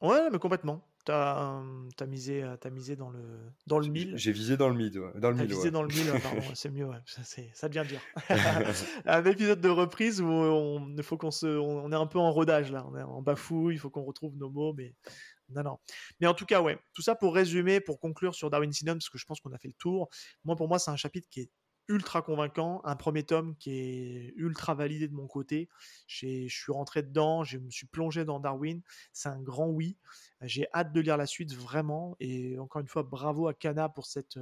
[0.00, 0.84] Ouais, mais complètement.
[1.08, 1.62] T'as
[2.00, 3.20] as misé, as misé dans le,
[3.66, 4.18] dans le mille.
[4.18, 4.92] J'ai visé dans le mid.
[5.14, 7.22] Dans le mille, visé dans le mille, pardon, c'est mieux, ça,
[7.54, 8.00] ça devient dur.
[9.06, 12.70] un épisode de reprise où on, faut qu'on se, on, est un peu en rodage
[12.70, 14.94] là, on est en bafouille, il faut qu'on retrouve nos mots, mais
[15.48, 15.78] non, non.
[16.20, 19.08] Mais en tout cas, ouais, tout ça pour résumer, pour conclure sur Darwin Sinum, parce
[19.08, 20.10] que je pense qu'on a fait le tour.
[20.44, 21.50] Moi, pour moi, c'est un chapitre qui est
[21.88, 25.68] ultra convaincant, un premier tome qui est ultra validé de mon côté.
[26.06, 28.82] Je suis rentré dedans, je me suis plongé dans Darwin,
[29.12, 29.96] c'est un grand oui.
[30.42, 34.06] J'ai hâte de lire la suite vraiment et encore une fois bravo à Kana pour
[34.06, 34.38] cette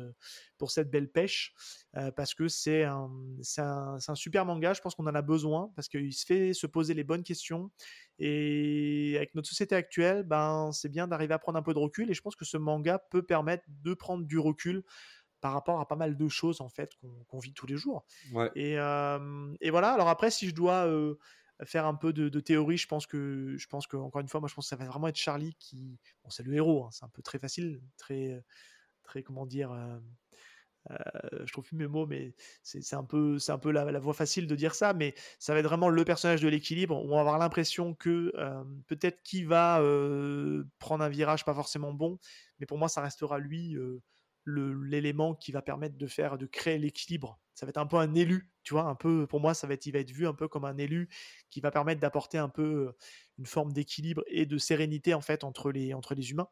[0.58, 1.54] pour cette belle pêche
[1.96, 3.10] euh, parce que c'est un,
[3.58, 4.74] un, un super manga.
[4.74, 7.70] Je pense qu'on en a besoin parce qu'il se fait se poser les bonnes questions
[8.18, 12.10] et avec notre société actuelle, ben c'est bien d'arriver à prendre un peu de recul
[12.10, 14.84] et je pense que ce manga peut permettre de prendre du recul
[15.40, 16.92] par rapport à pas mal de choses en fait
[17.28, 18.04] qu'on vit tous les jours.
[18.54, 19.92] Et, et, voilà.
[19.92, 20.86] Alors après, si je dois
[21.64, 24.48] faire un peu de, théorie, je pense que je pense que encore une fois, moi
[24.48, 27.04] je pense que ça va vraiment être Charlie qui, bon c'est le héros, hein, c'est
[27.04, 28.42] un peu très facile, très
[29.02, 29.74] très comment dire.
[30.88, 34.46] je trouve plus mes mots, mais c'est un peu, c'est un peu la, voie facile
[34.46, 36.96] de dire ça, mais ça va être vraiment le personnage de l'équilibre.
[36.96, 38.32] On va avoir l'impression que
[38.86, 39.80] peut-être qui va
[40.78, 42.18] prendre un virage pas forcément bon,
[42.60, 43.76] mais pour moi ça restera lui
[44.46, 47.40] l'élément qui va permettre de faire, de créer l'équilibre.
[47.54, 49.74] Ça va être un peu un élu, tu vois, un peu, pour moi, ça va
[49.74, 51.08] être, il va être vu un peu comme un élu
[51.50, 52.92] qui va permettre d'apporter un peu
[53.38, 56.48] une forme d'équilibre et de sérénité, en fait, entre les, entre les humains,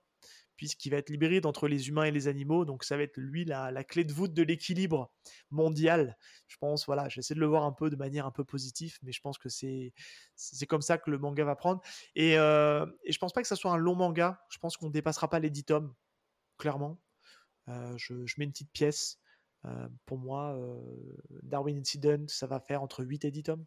[0.56, 2.64] puisqu'il va être l'hybride entre les humains et les animaux.
[2.64, 5.12] Donc, ça va être lui la, la clé de voûte de l'équilibre
[5.50, 6.16] mondial.
[6.46, 9.12] Je pense, voilà, j'essaie de le voir un peu de manière un peu positive, mais
[9.12, 9.92] je pense que c'est,
[10.36, 11.80] c'est comme ça que le manga va prendre.
[12.14, 14.40] Et, euh, et je pense pas que ça soit un long manga.
[14.50, 15.94] Je pense qu'on dépassera pas les 10 tomes,
[16.58, 17.00] clairement.
[17.68, 19.18] Euh, je, mets une petite pièce.
[19.64, 20.78] Euh, pour moi, euh,
[21.42, 23.64] Darwin Incident, ça va faire entre 8 et 10 tomes.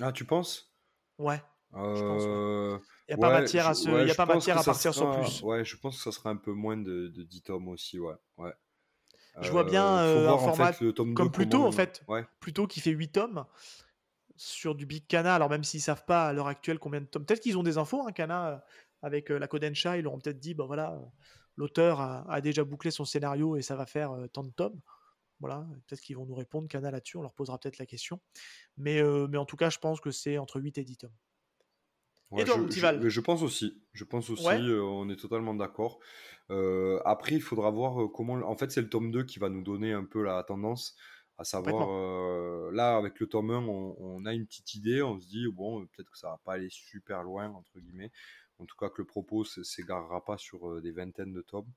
[0.00, 0.72] Ah, tu penses?
[1.18, 1.42] Ouais.
[1.74, 3.88] Il n'y a pas matière à, se...
[4.06, 5.42] y a pas matière à partir sur plus.
[5.42, 8.14] Ouais, je pense que ça sera un peu moins de, de 10 tomes aussi, ouais.
[8.36, 8.52] ouais.
[9.40, 10.72] Je vois bien un format
[11.14, 12.02] comme Plutôt, en fait.
[12.08, 12.26] Ouais.
[12.40, 13.46] Plutôt qui fait 8 tomes
[14.36, 15.34] sur du Big Cana.
[15.34, 17.78] Alors, même s'ils savent pas à l'heure actuelle combien de tomes, peut-être qu'ils ont des
[17.78, 18.62] infos, hein, Cana,
[19.00, 21.00] avec la Kodensha, ils leur ont peut-être dit, bah voilà,
[21.56, 24.80] l'auteur a, déjà bouclé son scénario et ça va faire euh, tant de tomes.
[25.40, 28.20] Voilà, peut-être qu'ils vont nous répondre, Canal là-dessus, on leur posera peut-être la question.
[28.76, 31.10] Mais, euh, mais en tout cas, je pense que c'est entre 8 et 10 tomes.
[32.36, 33.82] et toi, je, je, pense aussi.
[33.92, 35.98] Je pense aussi, euh, on est totalement d'accord.
[37.04, 38.34] après, il faudra voir comment.
[38.48, 40.96] En fait, c'est le tome 2 qui va nous donner un peu la tendance.
[41.38, 41.88] À savoir,
[42.70, 45.02] là, avec le tome 1, on, on, a une petite idée.
[45.02, 48.12] On se dit, bon, peut-être que ça va pas aller super loin, entre guillemets.
[48.62, 51.70] En tout cas, que le propos ne s'égarera pas sur euh, des vingtaines de tomes.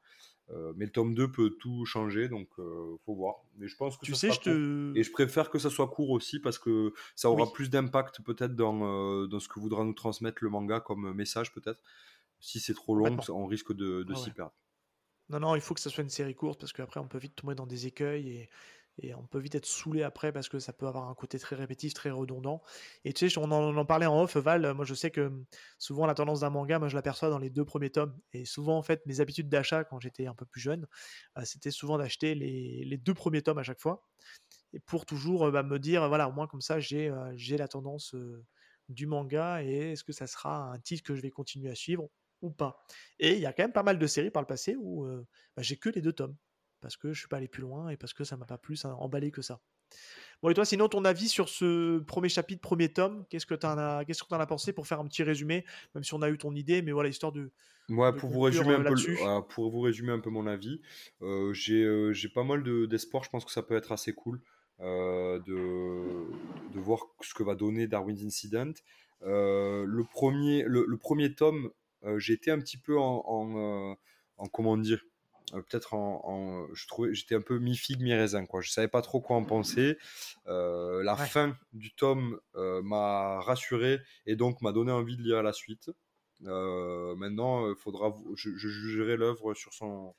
[0.52, 3.38] Euh, mais le tome 2 peut tout changer, donc euh, faut voir.
[3.58, 4.98] Mais je pense que tu sais, je te...
[4.98, 8.56] Et je préfère que ça soit court aussi parce que ça aura plus d'impact peut-être
[8.56, 11.80] dans, dans, ce que voudra nous transmettre le manga comme message peut-être.
[12.40, 14.54] Si c'est trop long, on risque de, de s'y perdre.
[15.30, 17.36] Non, non, il faut que ça soit une série courte parce qu'après on peut vite
[17.36, 18.50] tomber dans des écueils et,
[19.00, 21.56] et on peut vite être saoulé après parce que ça peut avoir un côté très
[21.56, 22.62] répétitif, très redondant.
[23.04, 24.74] Et tu sais, on en, parlait en off, Val.
[24.74, 25.46] Moi, je sais que hum,
[25.78, 28.18] souvent la tendance d'un manga, moi, je l'aperçois dans les deux premiers tomes.
[28.34, 30.88] Et souvent, en fait, mes habitudes d'achat quand j'étais un peu plus jeune,
[31.38, 34.08] euh, c'était souvent d'acheter les, deux premiers tomes à chaque fois.
[34.74, 38.16] et pour toujours bah, me dire, voilà, au comme ça, j'ai j'ai la tendance
[38.90, 42.10] du manga et est-ce que ça sera un titre que je vais continuer à suivre
[42.42, 42.86] ou pas.
[43.20, 45.06] Et il y a quand même pas mal de séries par le passé où
[45.56, 46.36] bah, j'ai que les deux tomes
[46.86, 48.86] parce que je suis pas allé plus loin et parce que ça m'a pas plus
[48.86, 49.60] emballé que ça.
[50.44, 53.66] Bon, et toi, sinon, ton avis sur ce premier chapitre, premier tome, qu'est-ce que tu
[53.66, 56.22] en, as, qu'est-ce que en as pensé pour faire un petit résumé, même si on
[56.22, 57.50] a eu ton idée, mais voilà, histoire de.
[57.90, 60.80] Moi, pour, vous résumer un peu, pour vous résumer un peu mon avis,
[61.54, 64.40] j'ai, j'ai pas mal de, d'espoir, je pense que ça peut être assez cool.
[64.80, 68.74] de, de voir ce que va donner Darwin's Incident.
[69.24, 71.72] le, premier, le, premier tome,
[72.18, 73.98] j'ai été un petit peu en, en,
[74.38, 75.04] en comment dire,
[75.54, 78.62] euh, peut-être en, je trouvais j'étais un peu mi figue mi raisin quoi.
[78.62, 79.98] Je savais pas trop quoi en penser.
[80.48, 85.44] Euh, la fin du tome euh, m'a rassuré et donc m'a donné envie de lire
[85.44, 85.92] la suite.
[86.42, 90.16] Maintenant faudra je, je jugerai l'œuvre sur son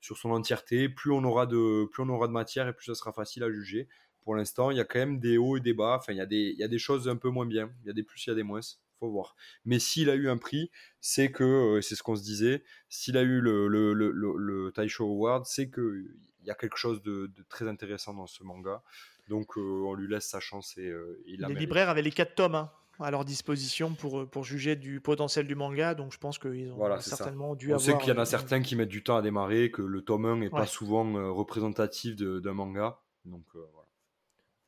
[0.00, 0.88] sur son entièreté.
[0.88, 3.50] Plus on aura de plus on aura de matière et plus ça sera facile à
[3.50, 3.88] juger.
[4.22, 5.96] Pour l'instant il y a quand même des hauts et des bas.
[5.98, 7.72] Enfin il y a des il y a des choses un peu moins bien.
[7.82, 8.60] Il y a des plus il y a des moins
[8.98, 9.36] faut voir.
[9.64, 10.70] Mais s'il a eu un prix,
[11.00, 14.72] c'est que, euh, c'est ce qu'on se disait, s'il a eu le, le, le, le,
[14.72, 16.14] Taisho Award, c'est qu'il
[16.44, 18.82] y a quelque chose de, très intéressant dans ce manga.
[19.28, 22.34] Donc euh, on lui laisse sa chance et euh, il Les libraires avaient les quatre
[22.34, 26.38] tomes hein, à leur disposition pour, pour juger du potentiel du manga, donc je pense
[26.38, 27.80] qu'ils ont certainement dû avoir...
[27.80, 30.02] On sait qu'il y en a certains qui mettent du temps à démarrer, que le
[30.02, 31.04] tome 1 n'est pas souvent
[31.34, 33.00] représentatif d'un manga.
[33.24, 33.77] Donc voilà.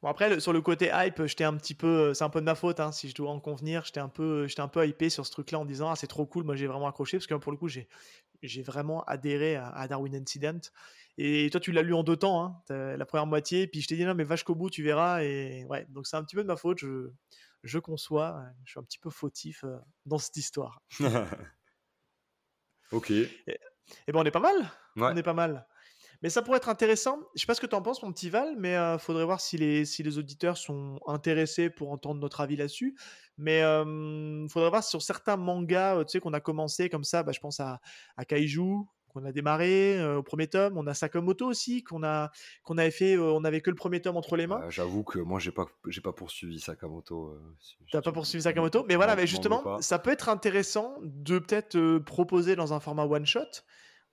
[0.03, 2.47] Bon après sur le côté hype, j'étais un petit peu, euh, c'est un peu de
[2.47, 3.85] ma faute hein, si je dois en convenir.
[3.85, 6.25] J'étais un peu, j'étais un peu hypé sur ce truc-là en disant ah c'est trop
[6.25, 6.45] cool.
[6.45, 7.87] Moi j'ai vraiment accroché parce que pour le coup j'ai,
[8.43, 10.61] j'ai vraiment adhéré à, Darwin Incident.
[11.19, 13.67] Et toi tu l'as lu en deux temps, hein, la première moitié.
[13.67, 15.23] Puis je t'ai dit non mais vache qu'au bout tu verras.
[15.23, 16.79] Et ouais donc c'est un petit peu de ma faute.
[16.79, 17.11] Je,
[17.63, 18.39] je conçois.
[18.39, 20.83] Euh, je suis un petit peu fautif euh, dans cette histoire.
[22.93, 23.11] ok.
[23.11, 24.71] Et, et ben on est pas mal.
[24.97, 25.67] On est pas mal.
[26.23, 27.19] Mais ça pourrait être intéressant.
[27.35, 29.41] Je sais pas ce que tu en penses, mon petit Val, mais il faudrait voir
[29.41, 32.95] si les, si les auditeurs sont intéressés pour entendre notre avis là-dessus.
[33.39, 37.23] Mais il faudrait voir sur certains mangas, tu sais, qu'on a commencé comme ça.
[37.23, 37.81] Bah, je pense à,
[38.19, 40.77] à Kaiju, qu'on a démarré au premier tome.
[40.77, 42.31] On a Sakamoto aussi, qu'on a
[42.65, 43.17] qu'on avait fait.
[43.17, 44.61] on n'avait que le premier tome entre les mains.
[44.61, 47.35] Bah, j'avoue que moi, j'ai pas j'ai pas poursuivi Sakamoto.
[47.87, 51.99] Tu T'as pas poursuivi Sakamoto, mais voilà, mais justement, ça peut être intéressant de peut-être
[51.99, 53.63] proposer dans un format one shot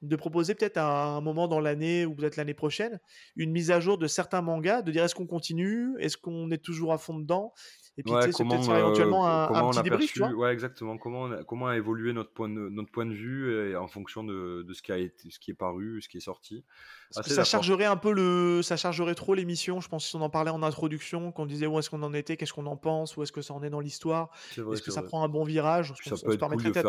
[0.01, 2.99] de proposer peut-être à un moment dans l'année ou peut-être l'année prochaine
[3.35, 6.63] une mise à jour de certains mangas, de dire est-ce qu'on continue, est-ce qu'on est
[6.63, 7.53] toujours à fond dedans,
[7.97, 10.13] et puis, c'est peut-être éventuellement un, un petit débrief.
[10.13, 10.97] Tu vois ouais, exactement.
[10.97, 14.61] Comment, comment a évolué notre point de, notre point de vue et en fonction de,
[14.61, 16.63] de, ce, qui a été, ce qui est paru, ce qui est sorti.
[17.09, 19.81] ça chargerait un peu le, ça chargerait trop l'émission.
[19.81, 22.37] Je pense si on en parlait en introduction, qu'on disait où est-ce qu'on en était,
[22.37, 25.01] qu'est-ce qu'on en pense, où est-ce que ça en est dans l'histoire, est-ce que ça
[25.01, 25.93] prend un bon virage?
[26.03, 26.87] Ça peut être cool de faire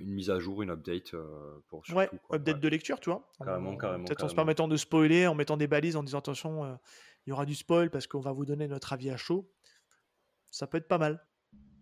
[0.00, 1.24] une mise à jour, une update euh,
[1.68, 3.28] pour surtout, ouais, update de lecture, tu vois.
[3.44, 4.04] Carrément, carrément.
[4.04, 6.74] Peut-être en se permettant de spoiler, en mettant des balises, en disant attention, euh,
[7.26, 9.48] il y aura du spoil parce qu'on va vous donner notre avis à chaud
[10.50, 11.20] ça peut être pas mal.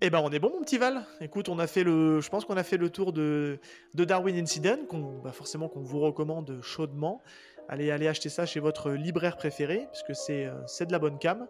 [0.03, 1.05] Eh ben on est bon mon petit Val.
[1.23, 3.59] Écoute, on a fait le, je pense qu'on a fait le tour de,
[3.95, 7.23] Darwin Incident, qu'on, bah forcément qu'on vous recommande chaudement.
[7.69, 11.19] Allez, allez acheter ça chez votre libraire préféré, puisque c'est, euh, c'est de la bonne
[11.19, 11.49] cam.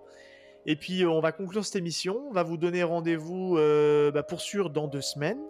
[0.64, 2.24] Et puis euh, on va conclure cette émission.
[2.28, 5.42] On va vous donner rendez-vous euh, bah, pour sûr dans deux semaines.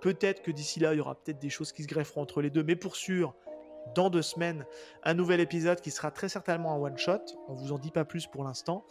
[0.00, 2.50] Peut-être que d'ici là il y aura peut-être des choses qui se grefferont entre les
[2.50, 3.34] deux, mais pour sûr
[3.94, 4.64] dans deux semaines
[5.02, 7.20] un nouvel épisode qui sera très certainement un one shot.
[7.48, 8.84] On vous en dit pas plus pour l'instant,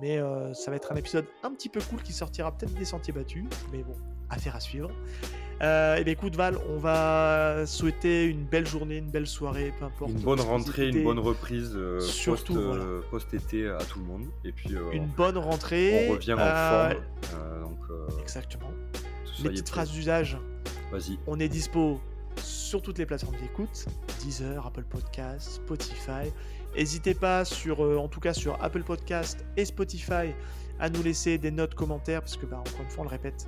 [0.00, 2.84] mais euh, ça va être un épisode un petit peu cool qui sortira peut-être des
[2.84, 3.94] sentiers battus, mais bon,
[4.30, 4.90] affaire à suivre.
[5.62, 9.84] Euh, et bien écoute Val, on va souhaiter une belle journée, une belle soirée, peu
[9.84, 10.10] importe.
[10.10, 12.58] Une bonne rentrée, une bonne reprise euh, surtout
[13.10, 14.26] post-été à tout le monde.
[14.44, 16.08] Et puis une bonne rentrée.
[16.08, 17.60] On revient en forme.
[17.62, 17.78] donc,
[18.20, 18.70] Exactement.
[19.42, 20.38] Les petites phrases d'usage.
[20.90, 21.18] Vas-y.
[21.26, 22.00] On est dispo
[22.36, 23.86] sur toutes les plateformes d'écoute,
[24.20, 26.30] Deezer, Apple Podcast, Spotify.
[26.76, 30.32] N'hésitez pas sur, euh, en tout cas sur Apple Podcast et Spotify,
[30.78, 33.46] à nous laisser des notes, commentaires, parce que bah, encore une fois, on le répète,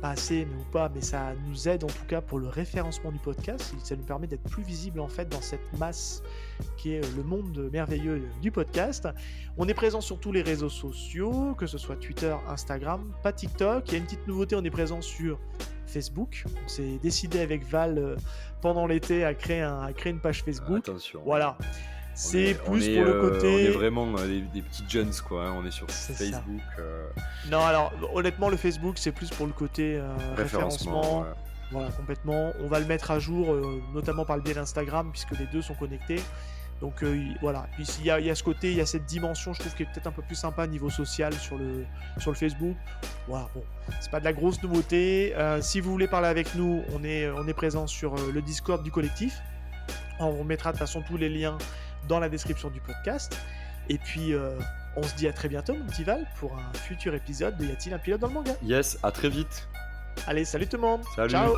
[0.00, 3.12] pas assez, mais ou pas, mais ça nous aide en tout cas pour le référencement
[3.12, 3.74] du podcast.
[3.82, 6.22] Ça nous permet d'être plus visible en fait dans cette masse
[6.76, 9.08] qui est euh, le monde merveilleux du podcast.
[9.56, 13.84] On est présent sur tous les réseaux sociaux, que ce soit Twitter, Instagram, pas TikTok.
[13.88, 15.38] Il y a une petite nouveauté, on est présent sur
[15.92, 16.44] Facebook.
[16.64, 18.16] On s'est décidé avec Val euh,
[18.60, 20.88] pendant l'été à créer, un, à créer une page Facebook.
[20.88, 21.22] Attention.
[21.24, 21.56] Voilà.
[22.14, 23.46] C'est plus pour le côté.
[23.46, 25.46] on est vraiment euh, des, petits jeunes, quoi.
[25.46, 25.54] Hein.
[25.56, 26.60] On est sur Facebook.
[26.78, 27.08] Euh.
[27.50, 30.00] Non, alors honnêtement, le Facebook, c'est plus pour le côté
[30.36, 31.24] référencement.
[31.70, 32.52] Voilà, complètement.
[32.60, 33.56] On va le mettre à jour,
[33.94, 36.20] notamment par le biais d'Instagram, puisque les deux sont connectés.
[36.82, 39.60] Donc euh, voilà, puis il y, a, ce côté, il y a cette dimension, je
[39.60, 41.86] trouve, qui est peut-être un peu plus sympa niveau social sur le,
[42.18, 42.76] sur le Facebook.
[43.28, 43.62] Voilà, bon,
[44.00, 45.32] c'est pas de la grosse nouveauté.
[45.36, 48.42] Euh, si vous voulez parler avec nous, on est, on est présent sur euh, le
[48.42, 49.40] Discord du collectif.
[50.18, 51.56] On vous mettra de toute façon tous les liens
[52.08, 53.38] dans la description du podcast.
[53.88, 54.58] Et puis, euh,
[54.96, 57.70] on se dit à très bientôt, mon petit Val, pour un futur épisode de Y
[57.70, 58.54] a-t-il un pilote dans le manga?
[58.60, 59.68] Yes, à très vite.
[60.26, 61.30] Allez, salut tout le monde Salut.
[61.30, 61.54] Ciao